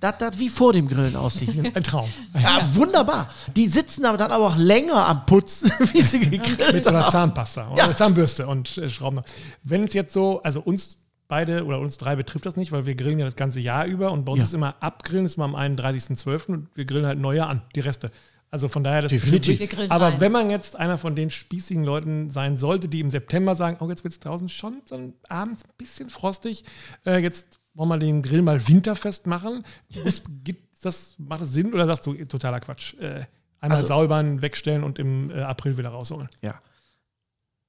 dass 0.00 0.18
das 0.18 0.38
wie 0.38 0.48
vor 0.48 0.72
dem 0.72 0.88
Grillen 0.88 1.16
aussieht. 1.16 1.50
Ein 1.74 1.82
Traum. 1.82 2.08
Ja, 2.34 2.60
wunderbar. 2.74 3.28
Die 3.56 3.66
sitzen 3.68 4.04
aber 4.04 4.16
dann 4.18 4.30
aber 4.30 4.46
auch 4.46 4.56
länger 4.56 5.06
am 5.06 5.26
Putzen, 5.26 5.70
wie 5.92 6.02
sie 6.02 6.20
gegrillt 6.20 6.72
Mit 6.72 6.84
so 6.84 6.90
einer 6.90 7.02
haben. 7.04 7.10
Zahnpasta 7.12 7.70
oder 7.70 7.88
Ja. 7.88 7.96
Zahnbürste 7.96 8.46
und 8.46 8.78
äh, 8.78 8.88
Schrauben. 8.88 9.20
Wenn 9.62 9.84
es 9.84 9.94
jetzt 9.94 10.12
so, 10.14 10.40
also 10.42 10.60
uns 10.60 10.98
beide 11.26 11.64
oder 11.64 11.78
uns 11.80 11.98
drei 11.98 12.16
betrifft 12.16 12.46
das 12.46 12.56
nicht, 12.56 12.72
weil 12.72 12.86
wir 12.86 12.94
grillen 12.94 13.18
ja 13.18 13.26
das 13.26 13.36
ganze 13.36 13.60
Jahr 13.60 13.84
über 13.86 14.12
und 14.12 14.24
bei 14.24 14.32
uns 14.32 14.40
Ja. 14.40 14.44
ist 14.44 14.54
immer 14.54 14.76
abgrillen, 14.80 15.26
ist 15.26 15.36
immer 15.36 15.44
am 15.44 15.56
31.12. 15.56 16.46
und 16.52 16.68
wir 16.74 16.84
grillen 16.84 17.04
halt 17.06 17.18
Neujahr 17.18 17.48
an, 17.50 17.62
die 17.74 17.80
Reste. 17.80 18.10
Also 18.50 18.68
von 18.68 18.82
daher, 18.82 19.02
das 19.02 19.10
Definitiv. 19.10 19.68
grillen 19.68 19.90
Aber 19.90 20.06
ein. 20.06 20.20
wenn 20.20 20.32
man 20.32 20.48
jetzt 20.48 20.74
einer 20.74 20.96
von 20.96 21.14
den 21.14 21.28
spießigen 21.28 21.84
Leuten 21.84 22.30
sein 22.30 22.56
sollte, 22.56 22.88
die 22.88 23.00
im 23.00 23.10
September 23.10 23.54
sagen, 23.54 23.76
oh, 23.80 23.90
jetzt 23.90 24.04
wird 24.04 24.12
es 24.14 24.20
draußen 24.20 24.48
schon 24.48 24.80
so 24.86 24.94
ein 24.94 25.12
abends 25.28 25.64
ein 25.64 25.70
bisschen 25.76 26.08
frostig, 26.08 26.64
äh, 27.04 27.18
jetzt 27.18 27.57
wollen 27.78 27.88
wir 27.90 27.98
den 27.98 28.22
Grill 28.22 28.42
mal 28.42 28.66
winterfest 28.66 29.26
machen. 29.28 29.62
Ist, 30.04 30.24
gibt 30.44 30.84
das, 30.84 31.14
macht 31.18 31.42
das 31.42 31.52
Sinn 31.52 31.72
oder 31.72 31.86
sagst 31.86 32.04
du, 32.06 32.12
totaler 32.24 32.58
Quatsch? 32.60 32.94
Äh, 32.94 33.24
einmal 33.60 33.78
Also- 33.78 33.88
säubern, 33.88 34.42
wegstellen 34.42 34.82
und 34.82 34.98
im 34.98 35.30
äh, 35.30 35.40
April 35.42 35.78
wieder 35.78 35.90
rausholen. 35.90 36.28
Ja. 36.42 36.60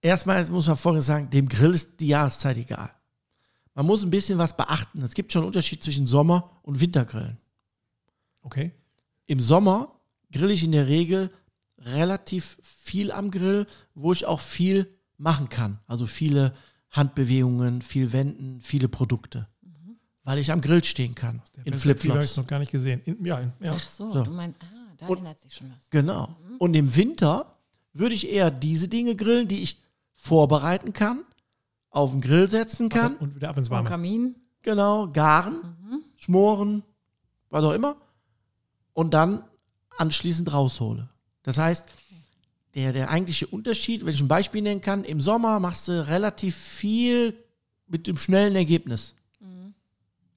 Erstmal 0.01 0.43
muss 0.49 0.67
man 0.67 0.77
vorhin 0.77 1.01
sagen, 1.01 1.29
dem 1.29 1.47
Grill 1.47 1.73
ist 1.73 1.99
die 1.99 2.07
Jahreszeit 2.07 2.57
egal. 2.57 2.89
Man 3.75 3.85
muss 3.85 4.03
ein 4.03 4.09
bisschen 4.09 4.39
was 4.39 4.57
beachten. 4.57 5.01
Es 5.03 5.13
gibt 5.13 5.31
schon 5.31 5.41
einen 5.43 5.47
Unterschied 5.47 5.83
zwischen 5.83 6.07
Sommer- 6.07 6.49
und 6.63 6.79
Wintergrillen. 6.81 7.37
Okay. 8.41 8.71
Im 9.27 9.39
Sommer 9.39 9.93
grill 10.31 10.49
ich 10.51 10.63
in 10.63 10.71
der 10.71 10.87
Regel 10.87 11.29
relativ 11.77 12.57
viel 12.63 13.11
am 13.11 13.29
Grill, 13.29 13.67
wo 13.93 14.11
ich 14.11 14.25
auch 14.25 14.39
viel 14.39 14.87
machen 15.17 15.49
kann. 15.49 15.79
Also 15.85 16.07
viele 16.07 16.55
Handbewegungen, 16.89 17.81
viel 17.83 18.11
Wenden, 18.11 18.59
viele 18.61 18.89
Produkte. 18.89 19.47
Weil 20.23 20.37
ich 20.39 20.51
am 20.51 20.61
Grill 20.61 20.83
stehen 20.83 21.15
kann. 21.15 21.35
In 21.35 21.63
Die 21.63 21.69
habe 21.71 21.75
ich 21.77 21.81
Flipflops. 21.81 22.37
noch 22.37 22.47
gar 22.47 22.59
nicht 22.59 22.71
gesehen. 22.71 23.01
In, 23.05 23.25
ja, 23.25 23.39
in, 23.39 23.51
ja. 23.61 23.73
Ach 23.77 23.87
so, 23.87 24.11
So. 24.13 24.23
du 24.23 24.31
meinst, 24.31 24.57
ah, 24.61 24.65
da 24.97 25.07
Und- 25.07 25.19
ändert 25.19 25.39
sich 25.41 25.53
schon 25.53 25.71
was. 25.71 25.89
Genau. 25.89 26.35
Und 26.59 26.73
im 26.75 26.95
Winter 26.95 27.55
würde 27.93 28.13
ich 28.15 28.29
eher 28.29 28.51
diese 28.51 28.87
Dinge 28.87 29.15
grillen, 29.15 29.47
die 29.47 29.61
ich 29.63 29.81
vorbereiten 30.13 30.93
kann, 30.93 31.23
auf 31.89 32.11
den 32.11 32.21
Grill 32.21 32.49
setzen 32.49 32.89
kann, 32.89 33.15
Und 33.17 33.35
wieder 33.35 33.49
ab 33.49 33.57
ins 33.57 33.69
Warme. 33.69 33.87
Kamin. 33.89 34.35
genau, 34.61 35.07
garen, 35.11 36.03
schmoren, 36.17 36.83
was 37.49 37.63
auch 37.63 37.71
immer, 37.71 37.95
und 38.93 39.13
dann 39.13 39.43
anschließend 39.97 40.51
raushole. 40.53 41.09
Das 41.43 41.57
heißt, 41.57 41.85
der, 42.75 42.93
der 42.93 43.09
eigentliche 43.09 43.47
Unterschied, 43.47 44.05
wenn 44.05 44.13
ich 44.13 44.21
ein 44.21 44.27
Beispiel 44.27 44.61
nennen 44.61 44.81
kann, 44.81 45.03
im 45.03 45.21
Sommer 45.21 45.59
machst 45.59 45.87
du 45.87 46.07
relativ 46.07 46.55
viel 46.55 47.33
mit 47.87 48.05
dem 48.05 48.17
schnellen 48.17 48.55
Ergebnis. 48.55 49.15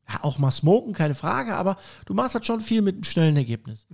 Ja, 0.08 0.24
auch 0.24 0.38
mal 0.38 0.50
smoken, 0.50 0.92
keine 0.92 1.14
Frage, 1.14 1.54
aber 1.56 1.76
du 2.06 2.14
machst 2.14 2.34
halt 2.34 2.44
schon 2.46 2.60
viel 2.60 2.82
mit 2.82 2.96
dem 2.96 3.04
schnellen 3.04 3.36
Ergebnis. 3.36 3.86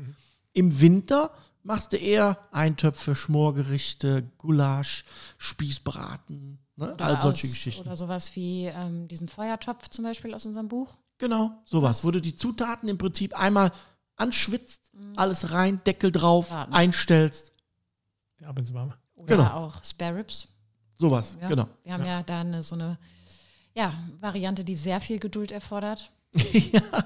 Im 0.53 0.81
Winter 0.81 1.33
machst 1.63 1.93
du 1.93 1.97
eher 1.97 2.39
Eintöpfe, 2.51 3.15
Schmorgerichte, 3.15 4.31
Gulasch, 4.39 5.05
Spießbraten, 5.37 6.59
ne? 6.77 6.95
All 6.99 7.19
solche 7.19 7.47
aus- 7.47 7.53
Geschichten. 7.53 7.87
Oder 7.87 7.97
sowas 7.97 8.35
wie 8.37 8.67
ähm, 8.67 9.09
diesen 9.09 9.29
Feuertopf 9.29 9.89
zum 9.89 10.05
Beispiel 10.05 10.35
aus 10.35 10.47
unserem 10.47 10.69
Buch. 10.69 10.97
Genau, 11.19 11.51
sowas, 11.65 12.05
wo 12.05 12.11
du 12.11 12.21
die 12.21 12.37
Zutaten 12.37 12.89
im 12.89 12.97
Prinzip 12.97 13.39
einmal 13.39 13.73
anschwitzt, 14.17 14.91
alles 15.17 15.51
rein, 15.53 15.81
Deckel 15.85 16.11
drauf, 16.13 16.49
Braten. 16.51 16.73
einstellst, 16.73 17.53
Ja, 18.41 18.49
ab 18.49 18.59
ins 18.59 18.73
Warme. 18.73 18.95
Oder 19.17 19.37
Genau. 19.37 19.51
auch 19.51 19.85
Spare 19.85 20.17
Ribs. 20.19 20.47
sowas, 20.97 21.37
Ja. 21.41 21.49
genau. 21.49 21.69
Wir 21.85 21.93
haben 21.93 22.05
ja, 22.07 22.23
da 22.23 22.41
eine, 22.41 22.63
so 22.63 22.75
eine 22.77 22.99
ja, 23.79 23.95
Variante, 24.21 24.65
die 24.65 24.75
sehr 24.75 25.01
viel 25.01 25.19
Geduld 25.21 25.53
erfordert. 25.53 26.11
ja, 26.35 26.43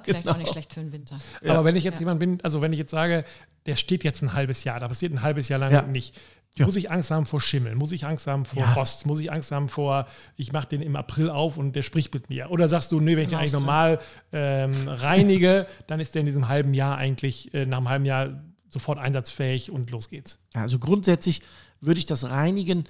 Vielleicht 0.03 0.05
genau. 0.05 0.31
auch 0.33 0.37
nicht 0.39 0.51
schlecht 0.51 0.73
für 0.73 0.81
den 0.81 0.91
Winter. 0.91 1.19
Aber 1.47 1.65
wenn 1.65 1.77
ich 1.77 1.85
jetzt 1.85 1.95
Ja. 1.97 2.01
jemand 2.01 2.19
bin, 2.19 2.41
also 2.43 2.61
wenn 2.61 2.73
ich 2.73 2.79
jetzt 2.79 2.91
sage, 2.91 3.25
der 3.67 3.77
steht 3.77 4.03
jetzt 4.05 4.23
ein 4.23 4.33
halbes 4.33 4.65
Jahr, 4.65 4.81
da 4.81 4.89
passiert 4.89 5.13
ein 5.13 5.23
halbes 5.23 5.49
Jahr 5.49 5.61
lang 5.61 5.71
Ja. 5.73 5.83
nicht. 5.83 6.17
Ja. 6.59 6.67
Muss 6.67 6.77
ich 6.77 6.91
Angst 6.91 7.11
haben 7.11 7.25
vor 7.25 7.41
Schimmel? 7.41 7.75
Muss 7.77 7.93
ich 7.93 8.05
Angst 8.05 8.27
haben 8.27 8.45
vor 8.45 8.61
Ja. 8.63 8.73
Rost? 8.75 9.07
Muss 9.07 9.21
ich 9.21 9.31
Angst 9.33 9.53
haben 9.53 9.69
vor, 9.69 10.07
ich 10.37 10.53
mache 10.53 10.67
den 10.69 10.83
im 10.83 10.97
April 10.97 11.31
auf 11.31 11.57
und 11.57 11.77
der 11.77 11.83
spricht 11.83 12.13
mit 12.13 12.29
mir? 12.31 12.51
Oder 12.51 12.69
sagst 12.69 12.91
du, 12.93 13.01
nee, 13.01 13.17
wenn 13.17 13.25
ich 13.25 13.29
den 13.31 13.39
eigentlich 13.39 13.53
Maus 13.53 13.61
drin. 13.61 13.67
normal 13.67 14.01
ähm, 14.33 14.89
reinige, 14.89 15.67
dann 15.87 16.01
ist 16.01 16.15
der 16.15 16.21
in 16.21 16.27
diesem 16.27 16.49
halben 16.49 16.75
Jahr 16.75 16.97
eigentlich, 16.99 17.55
äh, 17.55 17.65
nach 17.65 17.79
einem 17.79 17.89
halben 17.89 18.05
Jahr 18.05 18.43
sofort 18.71 18.99
einsatzfähig 18.99 19.71
und 19.71 19.91
los 19.91 20.09
geht's. 20.09 20.41
Also 20.55 20.79
grundsätzlich 20.79 21.43
würde 21.81 21.99
ich 22.01 22.07
das 22.07 22.29
Reinigen 22.29 22.85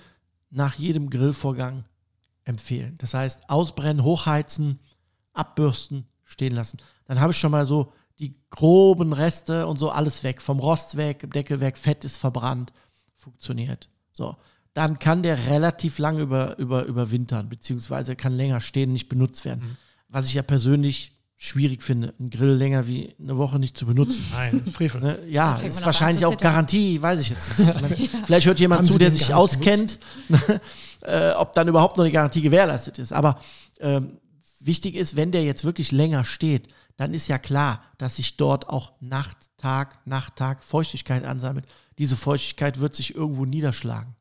nach 0.50 0.74
jedem 0.76 1.10
Grillvorgang 1.10 1.84
empfehlen. 2.44 2.96
Das 2.98 3.14
heißt, 3.14 3.48
ausbrennen, 3.48 4.02
hochheizen, 4.02 4.80
abbürsten, 5.32 6.06
stehen 6.24 6.54
lassen. 6.54 6.78
Dann 7.06 7.20
habe 7.20 7.32
ich 7.32 7.38
schon 7.38 7.52
mal 7.52 7.66
so 7.66 7.92
die 8.18 8.34
groben 8.50 9.12
Reste 9.12 9.66
und 9.66 9.78
so 9.78 9.90
alles 9.90 10.22
weg. 10.24 10.42
Vom 10.42 10.58
Rost 10.60 10.96
weg, 10.96 11.30
Deckel 11.32 11.60
weg, 11.60 11.78
Fett 11.78 12.04
ist 12.04 12.18
verbrannt, 12.18 12.72
funktioniert. 13.16 13.88
So. 14.12 14.36
Dann 14.74 14.98
kann 14.98 15.22
der 15.22 15.46
relativ 15.46 15.98
lange 15.98 16.22
über, 16.22 16.58
über, 16.58 16.84
überwintern, 16.84 17.48
beziehungsweise 17.48 18.16
kann 18.16 18.32
länger 18.32 18.60
stehen, 18.60 18.92
nicht 18.92 19.08
benutzt 19.08 19.44
werden. 19.44 19.76
Was 20.08 20.26
ich 20.26 20.34
ja 20.34 20.42
persönlich 20.42 21.12
schwierig 21.42 21.82
finde, 21.82 22.14
einen 22.20 22.30
Grill 22.30 22.52
länger 22.52 22.86
wie 22.86 23.16
eine 23.18 23.36
Woche 23.36 23.58
nicht 23.58 23.76
zu 23.76 23.84
benutzen. 23.84 24.24
Nein, 24.30 24.60
das 24.60 24.68
ist 24.68 24.76
Frevel. 24.76 25.00
Ne? 25.00 25.18
Ja, 25.28 25.56
fängt 25.56 25.72
ist 25.72 25.84
wahrscheinlich 25.84 26.24
auch. 26.24 26.36
Garantie, 26.36 27.02
weiß 27.02 27.18
ich 27.18 27.30
jetzt 27.30 27.58
nicht. 27.58 27.68
Ich 27.74 27.82
meine, 27.82 27.96
Vielleicht 28.26 28.46
hört 28.46 28.60
jemand 28.60 28.82
Haben 28.82 28.88
zu, 28.88 28.96
der 28.96 29.10
sich 29.10 29.34
auskennt, 29.34 29.98
äh, 31.00 31.32
ob 31.32 31.52
dann 31.54 31.66
überhaupt 31.66 31.96
noch 31.96 32.04
eine 32.04 32.12
Garantie 32.12 32.42
gewährleistet 32.42 33.00
ist. 33.00 33.12
Aber 33.12 33.40
ähm, 33.80 34.18
wichtig 34.60 34.94
ist, 34.94 35.16
wenn 35.16 35.32
der 35.32 35.42
jetzt 35.42 35.64
wirklich 35.64 35.90
länger 35.90 36.22
steht, 36.24 36.68
dann 36.96 37.12
ist 37.12 37.26
ja 37.26 37.38
klar, 37.38 37.82
dass 37.98 38.16
sich 38.16 38.36
dort 38.36 38.68
auch 38.68 38.92
Nacht, 39.00 39.36
Tag, 39.58 39.98
Nacht, 40.06 40.36
Tag 40.36 40.62
Feuchtigkeit 40.62 41.24
ansammelt. 41.24 41.66
Diese 41.98 42.16
Feuchtigkeit 42.16 42.78
wird 42.78 42.94
sich 42.94 43.16
irgendwo 43.16 43.46
niederschlagen. 43.46 44.14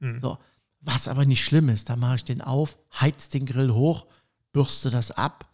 Mhm. 0.00 0.18
So. 0.18 0.38
Was 0.80 1.06
aber 1.06 1.26
nicht 1.26 1.44
schlimm 1.44 1.68
ist, 1.68 1.90
dann 1.90 2.00
mache 2.00 2.16
ich 2.16 2.24
den 2.24 2.40
auf, 2.40 2.76
heiz 2.92 3.28
den 3.28 3.46
Grill 3.46 3.70
hoch, 3.70 4.06
bürste 4.52 4.90
das 4.90 5.12
ab, 5.12 5.48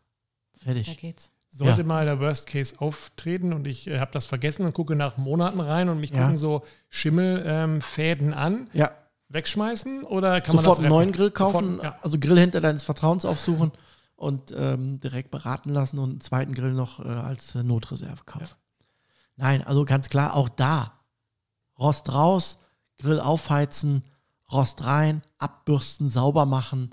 Da 0.64 0.72
fertig. 0.72 0.96
geht's. 0.98 1.30
Sollte 1.50 1.82
Ja. 1.82 1.86
mal 1.86 2.04
der 2.06 2.18
Worst 2.18 2.46
Case 2.46 2.76
auftreten 2.78 3.52
und 3.52 3.66
ich 3.66 3.86
äh, 3.86 3.98
habe 3.98 4.10
das 4.12 4.24
vergessen 4.26 4.64
und 4.64 4.72
gucke 4.72 4.96
nach 4.96 5.18
Monaten 5.18 5.60
rein 5.60 5.88
und 5.90 6.00
mich 6.00 6.10
Ja. 6.10 6.22
gucken 6.22 6.36
so 6.38 6.62
Schimmelfäden 6.88 8.32
an, 8.34 8.68
Ja, 8.72 8.92
wegschmeißen 9.28 10.04
oder 10.04 10.40
kann 10.40 10.56
sofort 10.56 10.64
man 10.66 10.74
einen 10.76 10.82
das 10.84 10.90
neuen 10.90 11.08
retten? 11.08 11.16
Grill 11.18 11.30
kaufen, 11.30 11.66
Sofort, 11.76 11.84
ja. 11.84 11.98
also 12.02 12.18
Grillhändler 12.18 12.60
deines 12.60 12.82
Vertrauens 12.84 13.24
aufsuchen 13.24 13.72
und 14.16 14.52
ähm, 14.56 15.00
direkt 15.00 15.30
beraten 15.30 15.70
lassen 15.70 15.98
und 15.98 16.10
einen 16.10 16.20
zweiten 16.20 16.54
Grill 16.54 16.72
noch 16.72 17.00
äh, 17.04 17.08
als 17.08 17.54
äh, 17.54 17.62
Notreserve 17.62 18.24
kaufen. 18.24 18.56
Nein, 19.36 19.62
also 19.66 19.84
ganz 19.84 20.08
klar, 20.08 20.34
auch 20.34 20.48
da 20.48 20.92
Rost 21.78 22.12
raus, 22.12 22.58
Grill 22.98 23.18
aufheizen, 23.20 24.04
Rost 24.50 24.84
rein, 24.84 25.22
abbürsten, 25.38 26.08
sauber 26.08 26.46
machen, 26.46 26.90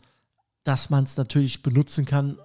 dass 0.63 0.89
man 0.89 1.03
es 1.03 1.17
natürlich 1.17 1.61
benutzen 1.61 2.05
kann, 2.05 2.39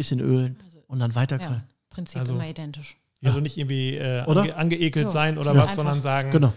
bisschen 0.00 0.20
ölen 0.20 0.58
Also, 0.64 0.82
und 0.86 0.98
dann 1.00 1.14
weiter 1.14 1.38
Ja, 1.40 1.46
grillen. 1.46 1.62
Prinzip 1.90 2.20
Also- 2.20 2.34
immer 2.34 2.48
identisch. 2.48 2.96
Also 3.22 3.38
nicht 3.40 3.58
irgendwie 3.58 3.96
äh, 3.96 4.24
Oder? 4.24 4.40
ange 4.42 4.56
angeekelt 4.56 5.06
Ja. 5.06 5.10
sein 5.10 5.36
oder 5.36 5.52
Ja. 5.54 5.62
was, 5.64 5.74
sondern 5.74 6.00
sagen, 6.00 6.30
Genau. 6.30 6.54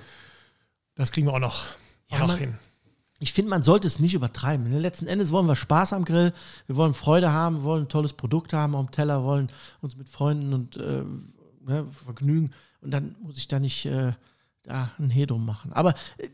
das 0.96 1.12
kriegen 1.12 1.28
wir 1.28 1.34
auch 1.34 1.39
noch, 1.39 1.60
auch 2.10 2.14
Ja, 2.14 2.20
noch 2.20 2.28
man- 2.28 2.38
hin. 2.38 2.58
Ich 3.20 3.32
finde, 3.34 3.50
man 3.50 3.64
sollte 3.64 3.88
es 3.88 4.00
nicht 4.00 4.14
übertreiben. 4.14 4.70
Ne? 4.70 4.80
Letzten 4.80 5.08
Endes 5.08 5.32
wollen 5.32 5.46
wir 5.46 5.56
Spaß 5.56 5.94
am 5.94 6.04
Grill, 6.06 6.34
wir 6.68 6.76
wollen 6.76 6.94
Freude 6.94 7.32
haben, 7.32 7.58
wir 7.58 7.64
wollen 7.64 7.84
ein 7.84 7.89
tolles 7.89 8.14
Produkt 8.14 8.54
haben 8.54 8.76
am 8.76 8.91
Teller, 8.91 9.24
wollen 9.24 9.50
uns 9.82 9.96
mit 9.98 10.10
Freunden 10.10 10.54
und 10.54 10.78
äh, 10.78 11.04
ne, 11.66 11.86
vergnügen. 12.06 12.52
Und 12.82 12.91
dann 12.91 13.16
muss 13.22 13.38
ich 13.38 13.48
da 13.48 13.60
nicht 13.60 13.86
äh, 13.86 14.14
da 14.64 14.91
ein 15.00 15.10
Hehl 15.10 15.26
drum 15.28 15.46
machen. 15.46 15.72
Aber 15.74 15.96
äh, 16.18 16.30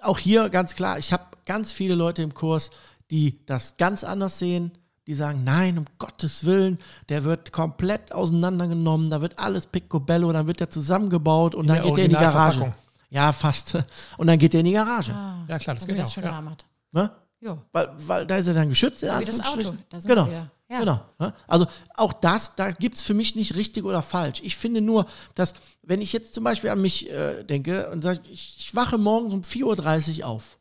auch 0.00 0.18
hier 0.18 0.48
ganz 0.50 0.74
klar, 0.74 0.98
ich 0.98 1.12
habe 1.12 1.24
ganz 1.46 1.72
viele 1.72 1.94
Leute 1.94 2.22
im 2.22 2.32
Kurs, 2.34 2.70
die 3.10 3.44
das 3.46 3.76
ganz 3.76 4.04
anders 4.04 4.38
sehen. 4.38 4.72
Die 5.06 5.14
sagen, 5.14 5.44
nein, 5.44 5.78
um 5.78 5.84
Gottes 5.98 6.44
Willen, 6.44 6.78
der 7.08 7.22
wird 7.24 7.52
komplett 7.52 8.12
auseinandergenommen, 8.12 9.08
da 9.08 9.20
wird 9.20 9.38
alles 9.38 9.66
picobello, 9.66 10.32
dann 10.32 10.46
wird 10.46 10.60
er 10.60 10.68
zusammengebaut 10.68 11.54
und 11.54 11.64
In 11.64 11.68
dann 11.68 11.76
der 11.76 11.84
geht 11.84 11.98
er 11.98 12.04
in 12.04 12.10
die 12.10 12.16
Garage. 12.16 12.72
Ja, 13.08 13.32
fast. 13.32 13.78
Und 14.18 14.26
dann 14.26 14.36
geht 14.36 14.52
er 14.52 14.60
in 14.60 14.66
die 14.66 14.72
Garage. 14.72 15.12
Ah, 15.12 15.44
Ja, 15.48 15.60
klar, 15.60 15.76
das 15.76 15.86
geht 15.86 15.96
das 15.96 16.08
auch, 16.08 16.12
schön 16.14 16.24
ja. 16.24 16.56
Ne? 16.92 17.10
Jo. 17.40 17.58
Weil, 17.70 17.90
weil 17.98 18.26
da 18.26 18.36
ist 18.36 18.48
er 18.48 18.54
dann 18.54 18.68
geschützt. 18.68 19.04
in 19.04 19.20
Wie 19.20 19.24
das 19.24 19.40
Auto. 19.46 19.74
Da 19.88 20.00
sind 20.00 20.08
genau. 20.08 20.26
Ja. 20.26 20.50
Genau. 20.80 21.00
ne? 21.20 21.32
Also 21.46 21.66
auch 21.94 22.12
das, 22.12 22.56
da 22.56 22.72
gibt 22.72 22.96
es 22.96 23.02
für 23.02 23.14
mich 23.14 23.36
nicht 23.36 23.54
richtig 23.54 23.84
oder 23.84 24.02
falsch. 24.02 24.40
Ich 24.42 24.56
finde 24.56 24.80
nur, 24.80 25.06
dass, 25.36 25.54
wenn 25.82 26.00
ich 26.00 26.12
jetzt 26.12 26.34
zum 26.34 26.42
Beispiel 26.42 26.70
an 26.70 26.80
mich 26.82 27.08
äh, 27.08 27.44
denke 27.44 27.88
und 27.90 28.02
sage, 28.02 28.20
ich, 28.30 28.56
ich 28.58 28.74
wache 28.74 28.98
morgens 28.98 29.32
um 29.32 29.42
4.30 29.42 30.20
Uhr 30.20 30.26
auf 30.26 30.58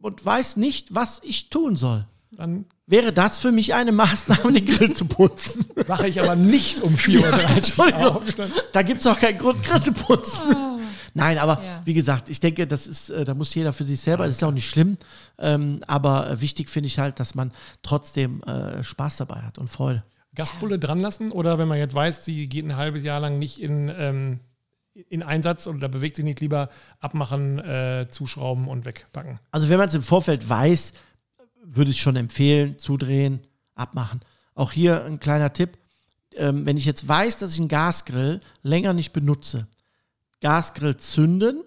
und 0.00 0.24
weiß 0.24 0.56
nicht, 0.56 0.94
was 0.94 1.20
ich 1.22 1.50
tun 1.50 1.76
soll, 1.76 2.06
Dann 2.30 2.64
wäre 2.86 3.12
das 3.12 3.38
für 3.38 3.52
mich 3.52 3.74
eine 3.74 3.92
Maßnahme, 3.92 4.52
den 4.52 4.66
Grill 4.66 4.92
zu 4.94 5.04
putzen. 5.06 5.64
wache 5.86 6.08
ich 6.08 6.20
aber 6.20 6.36
nicht 6.36 6.82
um 6.82 6.94
4.30 6.94 7.22
Uhr 7.22 7.50
Entschuldigung. 7.56 8.02
auf. 8.04 8.22
Da 8.72 8.82
gibt 8.82 9.00
es 9.00 9.06
auch 9.06 9.18
keinen 9.18 9.38
Grund, 9.38 9.62
Grill 9.64 9.80
zu 9.82 9.92
putzen. 9.92 10.56
Nein, 11.14 11.38
aber 11.38 11.58
Ah. 11.58 11.64
Ja. 11.64 11.82
wie 11.84 11.94
gesagt, 11.94 12.30
ich 12.30 12.40
denke, 12.40 12.66
das 12.66 12.86
ist, 12.86 13.10
äh, 13.10 13.24
da 13.24 13.34
muss 13.34 13.54
jeder 13.54 13.72
für 13.72 13.84
sich 13.84 14.00
selber, 14.00 14.24
das 14.26 14.36
ist 14.36 14.44
auch 14.44 14.50
nicht 14.50 14.68
schlimm. 14.68 14.96
Ähm, 15.38 15.80
aber 15.86 16.30
äh, 16.30 16.40
wichtig 16.40 16.70
finde 16.70 16.86
ich 16.86 16.98
halt, 16.98 17.20
dass 17.20 17.34
man 17.34 17.52
trotzdem 17.82 18.42
äh, 18.44 18.82
Spaß 18.82 19.18
dabei 19.18 19.42
hat 19.42 19.58
und 19.58 19.68
Freude. 19.68 20.02
Gaspulle 20.34 20.78
dran 20.78 21.00
lassen 21.00 21.30
oder 21.30 21.58
wenn 21.58 21.68
man 21.68 21.76
jetzt 21.78 21.94
weiß, 21.94 22.24
sie 22.24 22.48
geht 22.48 22.64
ein 22.64 22.76
halbes 22.76 23.02
Jahr 23.02 23.20
lang 23.20 23.38
nicht 23.38 23.60
in, 23.60 23.92
ähm, 23.94 24.40
in 25.10 25.22
Einsatz 25.22 25.66
oder 25.66 25.88
bewegt 25.88 26.16
sich 26.16 26.24
nicht, 26.24 26.40
lieber 26.40 26.70
abmachen, 27.00 27.58
äh, 27.58 28.06
zuschrauben 28.10 28.66
und 28.68 28.86
wegpacken. 28.86 29.38
Also 29.50 29.68
wenn 29.68 29.76
man 29.78 29.88
es 29.88 29.94
im 29.94 30.02
Vorfeld 30.02 30.48
weiß, 30.48 30.94
würde 31.64 31.90
ich 31.90 32.00
schon 32.00 32.16
empfehlen, 32.16 32.78
zudrehen, 32.78 33.40
abmachen. 33.74 34.20
Auch 34.54 34.72
hier 34.72 35.04
ein 35.04 35.20
kleiner 35.20 35.52
Tipp. 35.52 35.78
Ähm, 36.34 36.66
wenn 36.66 36.76
ich 36.76 36.84
jetzt 36.84 37.06
weiß, 37.06 37.38
dass 37.38 37.54
ich 37.54 37.60
einen 37.60 37.68
Gasgrill 37.68 38.40
länger 38.62 38.92
nicht 38.92 39.12
benutze, 39.12 39.66
Gasgrill 40.40 40.96
zünden, 40.96 41.62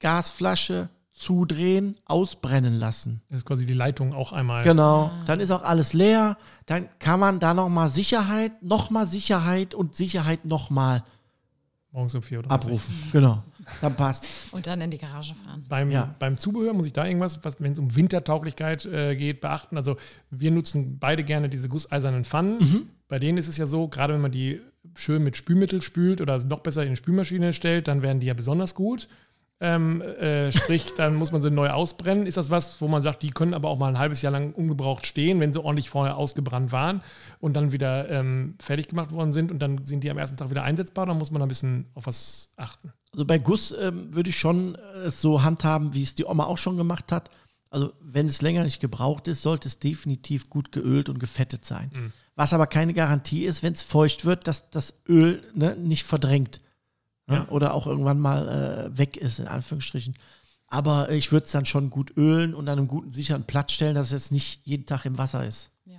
Gasflasche 0.00 0.88
zudrehen, 1.12 1.96
ausbrennen 2.04 2.74
lassen. 2.74 3.22
Das 3.30 3.38
ist 3.38 3.46
quasi 3.46 3.64
die 3.64 3.72
Leitung 3.72 4.12
auch 4.12 4.32
einmal. 4.32 4.64
Genau. 4.64 5.10
Dann 5.24 5.40
ist 5.40 5.50
auch 5.50 5.62
alles 5.62 5.92
leer. 5.94 6.36
Dann 6.66 6.88
kann 6.98 7.18
man 7.18 7.40
da 7.40 7.54
nochmal 7.54 7.88
Sicherheit, 7.88 8.62
nochmal 8.62 9.06
Sicherheit 9.06 9.74
und 9.74 9.94
Sicherheit 9.94 10.44
nochmal 10.44 11.04
Morgens 11.90 12.14
um 12.14 12.22
4 12.22 12.40
Uhr. 12.44 12.50
abrufen. 12.50 12.94
Genau. 13.12 13.42
Dann 13.80 13.94
passt. 13.94 14.26
Und 14.52 14.66
dann 14.66 14.80
in 14.80 14.90
die 14.90 14.98
Garage 14.98 15.34
fahren. 15.34 15.64
Beim, 15.68 15.90
Ja. 15.90 16.14
beim 16.18 16.38
Zubehör 16.38 16.72
muss 16.72 16.86
ich 16.86 16.92
da 16.92 17.04
irgendwas, 17.06 17.44
was, 17.44 17.60
wenn 17.60 17.72
es 17.72 17.78
um 17.78 17.94
Wintertauglichkeit 17.94 18.86
äh, 18.86 19.16
geht, 19.16 19.40
beachten. 19.40 19.76
Also 19.76 19.96
wir 20.30 20.50
nutzen 20.50 20.98
beide 20.98 21.24
gerne 21.24 21.48
diese 21.48 21.68
gusseisernen 21.68 22.24
Pfannen. 22.24 22.58
Mhm. 22.58 22.86
Bei 23.08 23.18
denen 23.18 23.38
ist 23.38 23.48
es 23.48 23.56
ja 23.56 23.66
so, 23.66 23.88
gerade 23.88 24.14
wenn 24.14 24.20
man 24.20 24.32
die 24.32 24.60
schön 24.94 25.22
mit 25.22 25.36
Spülmittel 25.36 25.82
spült 25.82 26.20
oder 26.20 26.42
noch 26.44 26.60
besser 26.60 26.82
in 26.84 26.90
die 26.90 26.96
Spülmaschine 26.96 27.52
stellt, 27.52 27.88
dann 27.88 28.02
werden 28.02 28.20
die 28.20 28.26
ja 28.28 28.34
besonders 28.34 28.74
gut. 28.74 29.08
Ähm, 29.58 30.02
äh, 30.02 30.52
sprich, 30.52 30.92
dann 30.96 31.14
muss 31.14 31.32
man 31.32 31.40
sie 31.40 31.50
neu 31.50 31.70
ausbrennen. 31.70 32.26
Ist 32.26 32.36
das 32.36 32.50
was, 32.50 32.80
wo 32.82 32.88
man 32.88 33.00
sagt, 33.00 33.22
die 33.22 33.30
können 33.30 33.54
aber 33.54 33.70
auch 33.70 33.78
mal 33.78 33.88
ein 33.88 33.98
halbes 33.98 34.20
Jahr 34.20 34.32
lang 34.32 34.52
ungebraucht 34.52 35.06
stehen, 35.06 35.40
wenn 35.40 35.52
sie 35.52 35.62
ordentlich 35.62 35.88
vorher 35.88 36.18
ausgebrannt 36.18 36.72
waren 36.72 37.02
und 37.40 37.54
dann 37.54 37.72
wieder 37.72 38.08
ähm, 38.10 38.56
fertig 38.60 38.88
gemacht 38.88 39.12
worden 39.12 39.32
sind 39.32 39.50
und 39.50 39.60
dann 39.60 39.86
sind 39.86 40.04
die 40.04 40.10
am 40.10 40.18
ersten 40.18 40.36
Tag 40.36 40.50
wieder 40.50 40.62
einsetzbar? 40.62 41.06
Dann 41.06 41.16
muss 41.16 41.30
man 41.30 41.40
ein 41.40 41.48
bisschen 41.48 41.86
auf 41.94 42.06
was 42.06 42.52
achten. 42.56 42.92
Also 43.12 43.24
bei 43.24 43.38
Guss 43.38 43.72
ähm, 43.72 44.14
würde 44.14 44.28
ich 44.28 44.38
schon 44.38 44.74
äh, 44.74 45.06
es 45.06 45.22
so 45.22 45.42
handhaben, 45.42 45.94
wie 45.94 46.02
es 46.02 46.14
die 46.14 46.26
Oma 46.26 46.44
auch 46.44 46.58
schon 46.58 46.76
gemacht 46.76 47.10
hat. 47.10 47.30
Also 47.70 47.94
wenn 48.00 48.26
es 48.26 48.42
länger 48.42 48.62
nicht 48.62 48.80
gebraucht 48.80 49.26
ist, 49.26 49.40
sollte 49.40 49.68
es 49.68 49.78
definitiv 49.78 50.50
gut 50.50 50.70
geölt 50.70 51.08
und 51.08 51.18
gefettet 51.18 51.64
sein. 51.64 52.12
Was 52.34 52.52
aber 52.52 52.66
keine 52.66 52.92
Garantie 52.92 53.44
ist, 53.44 53.62
wenn 53.62 53.72
es 53.72 53.82
feucht 53.82 54.24
wird, 54.24 54.46
dass 54.46 54.70
das 54.70 55.00
Öl 55.08 55.42
ne, 55.54 55.74
nicht 55.76 56.04
verdrängt. 56.04 56.60
Ne? 57.26 57.36
Ja. 57.36 57.48
Oder 57.48 57.74
auch 57.74 57.86
irgendwann 57.86 58.20
mal 58.20 58.48
äh, 58.92 58.98
weg 58.98 59.16
ist, 59.16 59.38
in 59.40 59.48
Anführungsstrichen. 59.48 60.14
Aber 60.68 61.10
ich 61.10 61.30
würde 61.32 61.46
es 61.46 61.52
dann 61.52 61.64
schon 61.64 61.90
gut 61.90 62.16
ölen 62.16 62.54
und 62.54 62.68
an 62.68 62.78
einem 62.78 62.88
guten, 62.88 63.12
sicheren 63.12 63.44
Platz 63.44 63.72
stellen, 63.72 63.94
dass 63.94 64.06
es 64.08 64.12
jetzt 64.12 64.32
nicht 64.32 64.60
jeden 64.64 64.86
Tag 64.86 65.04
im 65.04 65.16
Wasser 65.18 65.46
ist. 65.46 65.70
Ja. 65.84 65.98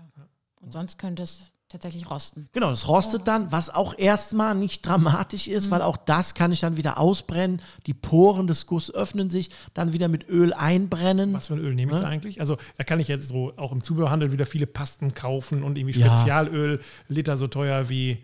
Und 0.62 0.74
sonst 0.74 0.98
könnte 1.00 1.24
es 1.24 1.52
tatsächlich 1.70 2.10
rosten. 2.10 2.48
Genau, 2.54 2.70
das 2.70 2.88
rostet 2.88 3.28
dann, 3.28 3.52
was 3.52 3.70
auch 3.70 3.94
erstmal 3.98 4.56
nicht 4.56 4.86
dramatisch 4.86 5.48
ist, 5.50 5.70
weil 5.70 5.82
auch 5.82 5.98
das 5.98 6.34
kann 6.34 6.54
ich 6.54 6.62
dann 6.62 6.78
wieder 6.78 6.98
ausbrennen. 6.98 7.62
Die 7.88 7.94
Poren 7.94 8.48
des 8.48 8.66
Guss 8.68 8.94
öffnen 8.94 9.30
sich, 9.30 9.50
dann 9.74 9.92
wieder 9.92 10.08
mit 10.08 10.30
Öl 10.30 10.54
einbrennen. 10.54 11.34
Was 11.34 11.48
für 11.48 11.56
ein 11.56 11.60
Öl 11.60 11.76
nehme 11.76 11.92
ich 11.92 11.98
Ne? 11.98 12.04
da 12.04 12.08
eigentlich? 12.08 12.40
Also 12.40 12.58
da 12.78 12.86
kann 12.86 13.02
ich 13.02 13.10
jetzt 13.10 13.28
so 13.28 13.52
auch 13.58 13.74
im 13.74 13.84
Zubehörhandel 13.84 14.32
wieder 14.32 14.46
viele 14.46 14.66
Pasten 14.66 15.14
kaufen 15.14 15.64
und 15.64 15.78
irgendwie 15.78 16.00
Ja. 16.00 16.08
Spezialöl, 16.16 16.80
Liter 17.10 17.36
so 17.36 17.48
teuer 17.48 17.90
wie 17.90 18.18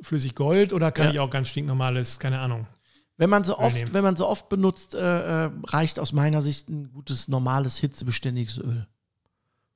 flüssig 0.00 0.34
Gold 0.34 0.72
oder 0.72 0.92
kann 0.92 1.06
Ja. 1.06 1.12
ich 1.12 1.20
auch 1.20 1.30
ganz 1.30 1.48
stinknormales, 1.48 2.18
keine 2.18 2.38
Ahnung. 2.40 2.66
Wenn 3.16 3.30
man 3.30 3.44
so 3.44 3.58
oft, 3.58 3.92
wenn 3.94 4.02
man 4.02 4.16
so 4.16 4.26
oft 4.26 4.48
benutzt, 4.48 4.94
äh, 4.94 5.44
äh, 5.46 5.50
reicht 5.64 5.98
aus 6.00 6.12
meiner 6.12 6.42
Sicht 6.42 6.68
ein 6.68 6.90
gutes, 6.92 7.28
normales, 7.28 7.78
hitzebeständiges 7.78 8.58
Öl. 8.58 8.86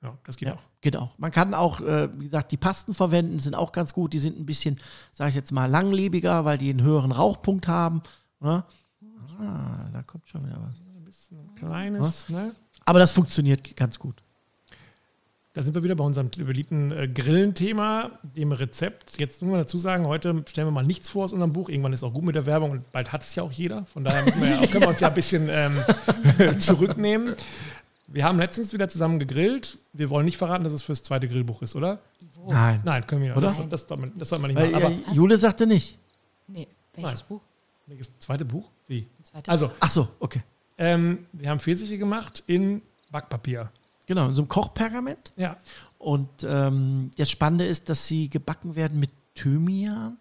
Ja, 0.03 0.17
das 0.27 0.37
geht 0.37 0.49
Ja, 0.49 0.55
auch. 0.55 0.63
geht 0.81 0.97
auch. 0.97 1.17
Man 1.19 1.31
kann 1.31 1.55
auch, 1.55 1.81
äh, 1.81 2.09
wie 2.19 2.25
gesagt, 2.27 2.51
die 2.53 2.57
Pasten 2.57 2.95
verwenden, 2.95 3.39
sind 3.39 3.55
auch 3.55 3.73
ganz 3.73 3.93
gut. 3.93 4.13
Die 4.13 4.19
sind 4.19 4.39
ein 4.39 4.47
bisschen, 4.47 4.79
sage 5.13 5.31
ich 5.31 5.35
jetzt 5.37 5.53
mal, 5.53 5.67
langlebiger, 5.67 6.45
weil 6.45 6.59
die 6.59 6.71
einen 6.71 6.83
höheren 6.83 7.13
Rauchpunkt 7.13 7.69
haben. 7.69 8.03
Ne? 8.41 8.65
Ah, 9.41 9.89
da 9.93 10.03
kommt 10.03 10.29
schon 10.29 10.45
wieder 10.47 10.61
was. 10.61 11.29
Kleines, 11.59 12.29
ne? 12.29 12.53
Aber 12.85 12.99
das 12.99 13.11
funktioniert 13.13 13.77
ganz 13.77 13.99
gut. 13.99 14.17
Da 15.59 15.65
sind 15.65 15.75
wir 15.75 15.83
wieder 15.83 15.97
bei 15.97 16.05
unserem 16.05 16.31
beliebten 16.31 16.93
äh, 16.93 17.09
Grillen-Thema, 17.09 18.13
dem 18.23 18.53
Rezept. 18.53 19.19
Jetzt 19.19 19.43
muss 19.43 19.51
man 19.51 19.61
dazu 19.61 19.77
sagen, 19.77 20.07
heute 20.07 20.45
stellen 20.47 20.69
wir 20.69 20.71
mal 20.71 20.85
nichts 20.85 21.09
vor 21.09 21.25
aus 21.25 21.33
unserem 21.33 21.53
Buch. 21.53 21.69
Irgendwann 21.69 21.93
ist 21.93 22.05
auch 22.05 22.13
gut 22.13 22.23
mit 22.23 22.37
der 22.37 22.47
Werbung 22.47 22.71
und 22.71 22.93
bald 22.93 23.11
hat 23.11 23.23
es 23.23 23.35
ja 23.35 23.43
auch 23.43 23.51
jeder. 23.51 23.85
Von 23.87 24.05
daher 24.05 24.25
wir 24.25 24.49
ja, 24.51 24.67
können 24.69 24.83
wir 24.83 24.89
uns 24.91 25.01
ja 25.01 25.09
ein 25.09 25.15
bisschen 25.15 25.49
ähm, 25.51 25.83
zurücknehmen. 26.61 27.35
Wir 28.07 28.23
haben 28.23 28.39
letztens 28.39 28.73
wieder 28.73 28.89
zusammen 28.89 29.19
gegrillt. 29.19 29.79
Wir 29.95 30.11
wollen 30.11 30.27
nicht 30.27 30.37
verraten, 30.37 30.63
dass 30.63 30.73
es 30.73 30.83
fürs 30.83 31.03
zweite 31.03 31.27
Grillbuch 31.27 31.61
ist, 31.63 31.75
oder? 31.75 31.99
Nein. 32.47 32.81
Nein, 32.85 33.05
können 33.09 33.23
wir 33.23 33.35
nicht. 33.35 33.59
Das, 33.59 33.69
das, 33.69 33.87
das, 33.89 33.99
das 34.15 34.29
sollte 34.29 34.43
man 34.43 34.53
nicht 34.53 34.61
Weil, 34.61 34.71
machen. 34.71 34.85
Aber 34.85 34.95
äh, 35.11 35.13
Jule 35.13 35.37
sagte 35.37 35.67
nicht. 35.67 35.99
Nee, 36.47 36.69
welches 36.95 37.19
Nein. 37.19 37.29
Buch? 37.29 37.43
welches 37.89 38.21
zweite 38.21 38.45
Buch? 38.45 38.69
Wie? 38.87 39.09
Zweites? 39.33 39.49
Also, 39.49 39.73
Ach 39.81 39.91
so, 39.91 40.07
okay. 40.21 40.41
ähm, 40.79 41.19
wir 41.33 41.51
haben 41.51 41.59
Pfirsiche 41.59 41.99
gemacht 41.99 42.45
in 42.47 42.81
Backpapier. 43.11 43.69
Genau, 44.09 44.27
in 44.27 44.35
so 44.35 44.41
einem 44.43 44.49
Kochpergament. 44.49 45.33
Ja. 45.37 45.57
Und 45.99 46.29
ähm, 46.43 47.11
das 47.17 47.31
Spannende 47.31 47.67
ist, 47.67 47.89
dass 47.89 48.07
sie 48.07 48.29
gebacken 48.29 48.75
werden 48.75 48.99
mit 48.99 49.11
Thymian, 49.35 50.17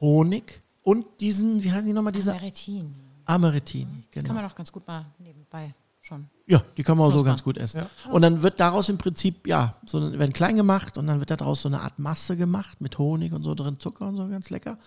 Honig 0.00 0.60
und 0.84 1.04
diesen, 1.20 1.62
wie 1.62 1.72
heißen 1.72 1.86
die 1.86 1.92
nochmal, 1.92 2.12
dieser 2.12 2.32
Ameritin. 2.32 2.94
Amaretini. 3.26 3.84
Kann 4.12 4.22
Genau. 4.24 4.34
man 4.34 4.44
doch 4.44 4.54
ganz 4.54 4.70
gut 4.70 4.86
mal 4.86 5.04
nebenbei 5.18 5.74
schon. 6.02 6.24
Ja, 6.46 6.62
die 6.76 6.82
kann 6.84 6.96
man 6.96 7.08
auch 7.10 7.12
so 7.16 7.24
ganz 7.24 7.42
gut 7.42 7.56
essen. 7.58 7.78
Ja. 7.78 8.10
Und 8.12 8.22
dann 8.22 8.42
wird 8.42 8.60
daraus 8.60 8.88
im 8.88 8.98
Prinzip, 8.98 9.46
ja, 9.46 9.74
so 9.86 10.12
werden 10.18 10.32
klein 10.32 10.56
gemacht 10.56 10.96
und 10.98 11.06
dann 11.06 11.18
wird 11.20 11.30
daraus 11.30 11.62
so 11.62 11.68
eine 11.68 11.80
Art 11.80 11.98
Masse 11.98 12.36
gemacht 12.36 12.80
mit 12.80 12.98
Honig 12.98 13.32
und 13.32 13.42
so 13.42 13.54
drin, 13.54 13.80
Zucker 13.80 14.06
und 14.08 14.16
so, 14.16 14.28
ganz 14.28 14.50
lecker. 14.50 14.78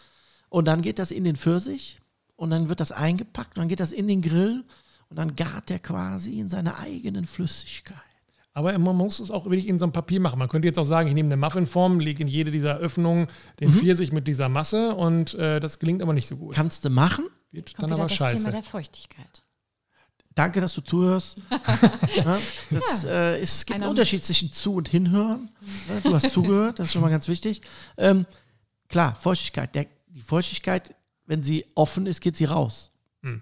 Und 0.49 0.65
dann 0.65 0.81
geht 0.81 0.99
das 0.99 1.11
in 1.11 1.23
den 1.25 1.35
Pfirsich 1.35 1.99
und 2.37 2.51
dann 2.51 2.69
wird 2.69 2.79
das 2.79 2.91
eingepackt 2.93 3.57
und 3.57 3.61
dann 3.61 3.67
geht 3.67 3.79
das 3.81 3.91
in 3.91 4.07
den 4.07 4.21
Grill 4.21 4.63
und 5.09 5.17
dann 5.17 5.35
gart 5.35 5.69
der 5.69 5.79
quasi 5.79 6.39
in 6.39 6.49
seiner 6.49 6.79
eigenen 6.79 7.25
Flüssigkeit. 7.25 7.97
Aber 8.57 8.75
man 8.79 8.95
muss 8.95 9.19
es 9.19 9.29
auch 9.29 9.45
wirklich 9.45 9.67
in 9.67 9.77
so 9.77 9.85
einem 9.85 9.91
Papier 9.91 10.19
machen. 10.19 10.39
Man 10.39 10.49
könnte 10.49 10.67
jetzt 10.67 10.79
auch 10.79 10.83
sagen, 10.83 11.07
ich 11.07 11.13
nehme 11.13 11.27
eine 11.27 11.37
Muffinform, 11.37 11.99
lege 11.99 12.23
in 12.23 12.27
jede 12.27 12.49
dieser 12.49 12.77
Öffnungen 12.77 13.27
den 13.59 13.69
Mhm. 13.69 13.73
Pfirsich 13.75 14.11
mit 14.11 14.25
dieser 14.25 14.49
Masse 14.49 14.95
und 14.95 15.35
äh, 15.35 15.59
das 15.59 15.77
gelingt 15.77 16.01
aber 16.01 16.11
nicht 16.13 16.27
so 16.27 16.37
gut. 16.37 16.55
Kannst 16.55 16.83
du 16.83 16.89
machen. 16.89 17.25
Wird 17.51 17.75
Kommt 17.75 17.83
dann 17.83 17.89
wieder 17.91 17.99
aber 17.99 18.07
das 18.07 18.17
scheiße. 18.17 18.37
Thema 18.37 18.49
der 18.49 18.63
Feuchtigkeit. 18.63 19.43
Danke, 20.33 20.59
dass 20.59 20.73
du 20.73 20.81
zuhörst. 20.81 21.39
ja, 22.15 22.39
das, 22.71 23.03
äh, 23.03 23.39
ist, 23.39 23.53
es 23.57 23.65
gibt 23.67 23.79
einen 23.79 23.91
Unterschied 23.91 24.25
zwischen 24.25 24.51
zu 24.51 24.73
und 24.73 24.89
hinhören. 24.89 25.49
Du 26.01 26.15
hast 26.15 26.31
zugehört, 26.31 26.79
das 26.79 26.87
ist 26.87 26.93
schon 26.93 27.03
mal 27.03 27.11
ganz 27.11 27.27
wichtig. 27.27 27.61
Ähm, 27.95 28.25
klar, 28.87 29.15
Feuchtigkeit. 29.21 29.75
Der, 29.75 29.85
die 30.07 30.21
Feuchtigkeit, 30.21 30.95
wenn 31.27 31.43
sie 31.43 31.63
offen 31.75 32.07
ist, 32.07 32.21
geht 32.21 32.35
sie 32.35 32.45
raus. 32.45 32.91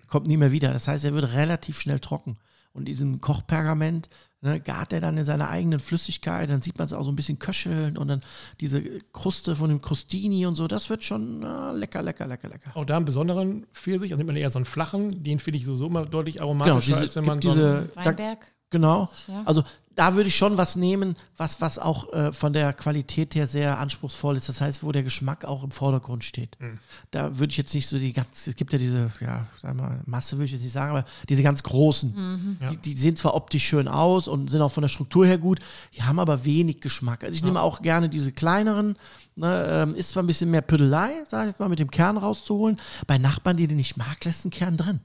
Kommt 0.07 0.28
nie 0.28 0.36
mehr 0.36 0.51
wieder. 0.51 0.74
Das 0.74 0.89
heißt, 0.89 1.05
er 1.05 1.13
wird 1.13 1.32
relativ 1.32 1.80
schnell 1.80 2.01
trocken. 2.01 2.38
Und 2.74 2.86
diesem 2.89 3.22
Kochpergament 3.22 4.09
ne, 4.46 4.60
gart 4.62 4.93
er 4.93 5.02
dann 5.02 5.18
in 5.18 5.26
seiner 5.26 5.50
eigenen 5.50 5.80
Flüssigkeit. 5.80 6.50
Dann 6.50 6.62
sieht 6.62 6.78
man 6.78 6.86
es 6.86 6.93
auch 6.93 7.04
so 7.04 7.12
ein 7.12 7.16
bisschen 7.16 7.39
köcheln 7.39 7.98
und 7.98 8.08
dann 8.08 8.22
diese 8.62 8.82
Kruste 9.12 9.56
von 9.56 9.70
dem 9.70 9.82
Crostini 9.82 10.46
und 10.46 10.56
so. 10.56 10.68
Das 10.68 10.89
wird 10.89 11.04
schon 11.04 11.43
äh, 11.43 11.72
lecker, 11.74 12.02
lecker, 12.02 12.28
lecker, 12.28 12.48
lecker. 12.48 12.72
Auch 12.76 12.86
da 12.86 12.96
einen 12.96 13.06
besonderen 13.06 13.66
Pfirsich, 13.74 14.12
also 14.12 14.18
nimmt 14.18 14.28
man 14.28 14.38
eher 14.38 14.50
so 14.50 14.60
einen 14.60 14.66
flachen, 14.66 15.24
den 15.24 15.39
finde 15.39 15.58
ich 15.58 15.66
sowieso 15.66 15.88
immer 15.88 16.06
deutlich 16.06 16.41
aromatischer, 16.41 16.76
Genau, 16.80 16.86
diese- 16.86 17.00
als 17.04 17.16
wenn 17.16 17.26
man 17.26 17.39
gibt 17.41 17.54
so 17.54 17.60
diese- 17.60 17.78
einen, 17.78 17.89
Da- 17.96 18.06
Weinberg. 18.06 18.38
Genau. 18.72 19.10
Ja. 19.28 19.43
Also 19.46 19.64
da 19.96 20.16
würde 20.16 20.28
ich 20.28 20.36
schon 20.36 20.58
was 20.58 20.76
nehmen, 20.76 21.16
was, 21.38 21.62
was 21.62 21.80
auch 21.80 22.12
äh, 22.14 22.34
von 22.34 22.54
der 22.54 22.74
Qualität 22.74 23.34
her 23.36 23.48
sehr 23.48 23.80
anspruchsvoll 23.80 24.36
ist. 24.36 24.50
Das 24.50 24.62
heißt, 24.62 24.84
wo 24.84 24.91
der 24.91 25.04
Geschmack 25.04 25.46
auch 25.46 25.64
im 25.64 25.72
Vordergrund 25.72 26.24
steht. 26.24 26.60
Mhm. 26.60 26.80
Da 27.12 27.38
würde 27.39 27.52
ich 27.52 27.58
jetzt 27.58 27.74
nicht 27.74 27.88
so 27.88 27.98
die 27.98 28.14
ganz, 28.14 28.48
es 28.48 28.56
gibt 28.56 28.74
ja 28.74 28.80
diese, 28.80 29.12
ja, 29.22 29.48
sagen 29.62 29.78
wir 29.80 29.84
mal, 29.84 30.02
Masse 30.06 30.36
würde 30.36 30.46
ich 30.46 30.52
jetzt 30.52 30.64
nicht 30.64 30.74
sagen, 30.74 30.91
aber 30.91 31.06
diese 31.30 31.43
ganz 31.43 31.64
großen, 31.64 32.58
Ja. 32.62 32.72
die, 32.72 32.78
die 32.78 32.93
sehen 32.98 33.16
zwar 33.16 33.36
optisch 33.36 33.66
schön 33.66 33.88
aus 33.88 34.28
und 34.28 34.50
sind 34.52 34.62
auch 34.62 34.72
von 34.72 34.82
der 34.82 34.89
Struktur 34.89 35.26
her 35.26 35.38
gut, 35.38 35.60
die 35.96 36.04
haben 36.04 36.20
aber 36.20 36.46
wenig 36.46 36.82
Geschmack. 36.82 37.24
Also 37.24 37.36
ich 37.36 37.43
nehme 37.43 37.62
auch 37.62 37.82
gerne 37.82 38.10
diese 38.10 38.32
kleineren, 38.32 38.96
ne, 39.36 39.66
ähm, 39.70 39.96
ist 39.96 40.10
zwar 40.10 40.24
ein 40.24 40.28
bisschen 40.28 40.52
mehr 40.52 40.62
Püdelei, 40.62 41.12
sage 41.28 41.46
ich 41.46 41.52
jetzt 41.54 41.60
mal, 41.60 41.70
mit 41.70 41.80
dem 41.80 41.91
Kern 41.91 42.18
rauszuholen. 42.18 42.80
Bei 43.08 43.18
Nachbarn, 43.18 43.58
die 43.58 43.68
den 43.68 43.78
nicht 43.78 43.98
mag, 43.98 44.24
lässt 44.26 44.46
ein 44.46 44.50
Kern 44.52 44.78
drin. 44.78 45.00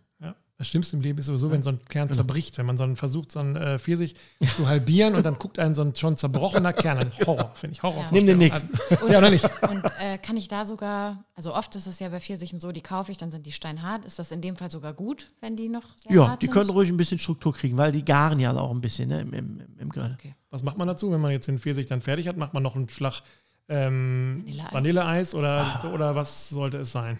Ja. 0.61 0.64
Das 0.64 0.68
Schlimmste 0.68 0.96
im 0.96 1.02
Leben 1.02 1.18
ist 1.18 1.26
sowieso, 1.26 1.50
wenn 1.50 1.62
so 1.62 1.70
ein 1.70 1.80
Kern 1.88 2.08
Genau. 2.08 2.16
zerbricht, 2.16 2.58
wenn 2.58 2.66
man 2.66 2.76
so 2.76 2.84
einen 2.84 2.96
versucht, 2.96 3.32
so 3.32 3.40
einen 3.40 3.56
äh, 3.56 3.78
Pfirsich 3.78 4.14
zu 4.56 4.68
halbieren 4.68 5.14
und 5.14 5.24
dann 5.24 5.38
guckt 5.38 5.58
einen 5.58 5.74
so 5.74 5.82
ein 5.82 5.94
schon 5.94 6.16
zerbrochener 6.16 6.72
Kern 6.72 6.98
an. 6.98 7.12
Horror, 7.26 7.52
finde 7.54 7.72
ich. 7.76 7.82
Horror. 7.82 8.04
Nimm 8.12 8.26
den 8.26 8.38
nächsten. 8.38 8.68
Ja, 9.11 9.18
oder 9.18 9.30
nicht? 9.30 9.44
Und 9.68 9.82
äh, 9.98 10.18
kann 10.18 10.36
ich 10.36 10.48
da 10.48 10.64
sogar, 10.66 11.24
also 11.34 11.54
oft 11.54 11.74
ist 11.76 11.86
es 11.86 11.98
ja 11.98 12.08
bei 12.11 12.20
Pfirsichen 12.20 12.61
so, 12.61 12.72
die 12.72 12.82
kaufe 12.82 13.11
ich, 13.11 13.18
dann 13.18 13.30
sind 13.30 13.46
die 13.46 13.52
steinhart. 13.52 14.04
Ist 14.04 14.18
das 14.18 14.30
in 14.32 14.42
dem 14.42 14.56
Fall 14.56 14.70
sogar 14.70 14.92
gut, 14.92 15.28
wenn 15.40 15.56
die 15.56 15.68
noch 15.68 15.84
sehr 15.96 16.14
Ja, 16.14 16.28
hart 16.28 16.42
die 16.42 16.46
sind? 16.46 16.52
können 16.54 16.70
ruhig 16.70 16.90
ein 16.90 16.96
bisschen 16.96 17.18
Struktur 17.18 17.54
kriegen, 17.54 17.76
weil 17.76 17.92
die 17.92 18.04
garen 18.04 18.38
ja 18.38 18.52
auch 18.54 18.70
ein 18.70 18.80
bisschen 18.80 19.08
ne, 19.08 19.20
im, 19.22 19.32
im, 19.32 19.62
im 19.78 19.88
Grill. 19.88 20.14
Okay. 20.18 20.34
Was 20.50 20.62
macht 20.62 20.76
man 20.78 20.86
dazu, 20.88 21.11
wenn 21.11 21.20
man 21.20 21.30
jetzt 21.30 21.48
den 21.48 21.58
Pfirsich 21.58 21.86
dann 21.86 22.00
fertig 22.00 22.28
hat? 22.28 22.36
Macht 22.36 22.52
man 22.54 22.62
noch 22.62 22.76
einen 22.76 22.88
Schlag 22.88 23.22
ähm, 23.68 24.42
Vanilleeis. 24.44 24.72
Vanilleeis 24.72 25.34
oder, 25.34 25.80
Ah. 25.82 25.90
oder 25.92 26.14
was 26.16 26.48
sollte 26.48 26.78
es 26.78 26.92
sein? 26.92 27.18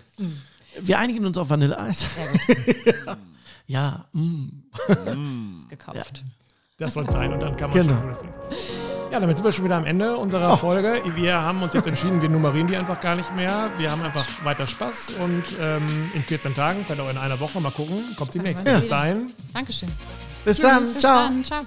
Wir 0.81 0.99
einigen 0.99 1.27
uns 1.27 1.37
auf 1.39 1.51
Vanilleeis. 1.51 2.07
Sehr 2.14 2.27
gut, 2.29 3.16
ja, 3.66 4.07
mm. 4.12 5.59
ist 5.61 5.68
gekauft. 5.68 6.25
Das 6.79 6.95
soll 6.95 7.05
es 7.07 7.12
sein 7.12 7.33
und 7.33 7.43
dann 7.43 7.57
kann 7.57 7.71
man 7.71 7.79
Genau. 7.83 8.01
schon. 8.14 8.29
Ja, 9.12 9.18
damit 9.21 9.37
sind 9.37 9.45
wir 9.45 9.53
schon 9.53 9.64
wieder 9.64 9.77
am 9.77 9.85
Ende 9.85 10.16
unserer 10.16 10.57
Folge. 10.57 11.03
Wir 11.16 11.35
haben 11.35 11.62
uns 11.62 11.75
jetzt 11.75 11.87
entschieden, 11.87 12.23
wir 12.23 12.29
nummerieren 12.29 12.68
die 12.68 12.77
einfach 12.77 13.01
gar 13.01 13.16
nicht 13.16 13.35
mehr. 13.35 13.71
Wir 13.77 13.91
haben 13.91 14.01
einfach 14.03 14.25
weiter 14.45 14.66
Spaß 14.66 15.14
und 15.21 15.43
ähm, 15.61 16.11
in 16.14 16.23
14 16.23 16.55
Tagen, 16.55 16.85
vielleicht 16.87 17.01
auch 17.01 17.11
in 17.11 17.18
einer 17.18 17.39
Woche, 17.41 17.61
mal 17.61 17.73
gucken, 17.73 18.14
kommt 18.16 18.33
die 18.35 18.39
nächste. 18.39 18.64
wir 18.66 18.79
Bis 18.79 18.89
dahin. 18.89 19.27
Dankeschön. 19.53 19.89
Bis 20.45 20.59
dann. 20.59 20.81
Bis 20.83 21.01
Ciao. 21.01 21.14
dann. 21.29 21.45
Ciao. 21.45 21.64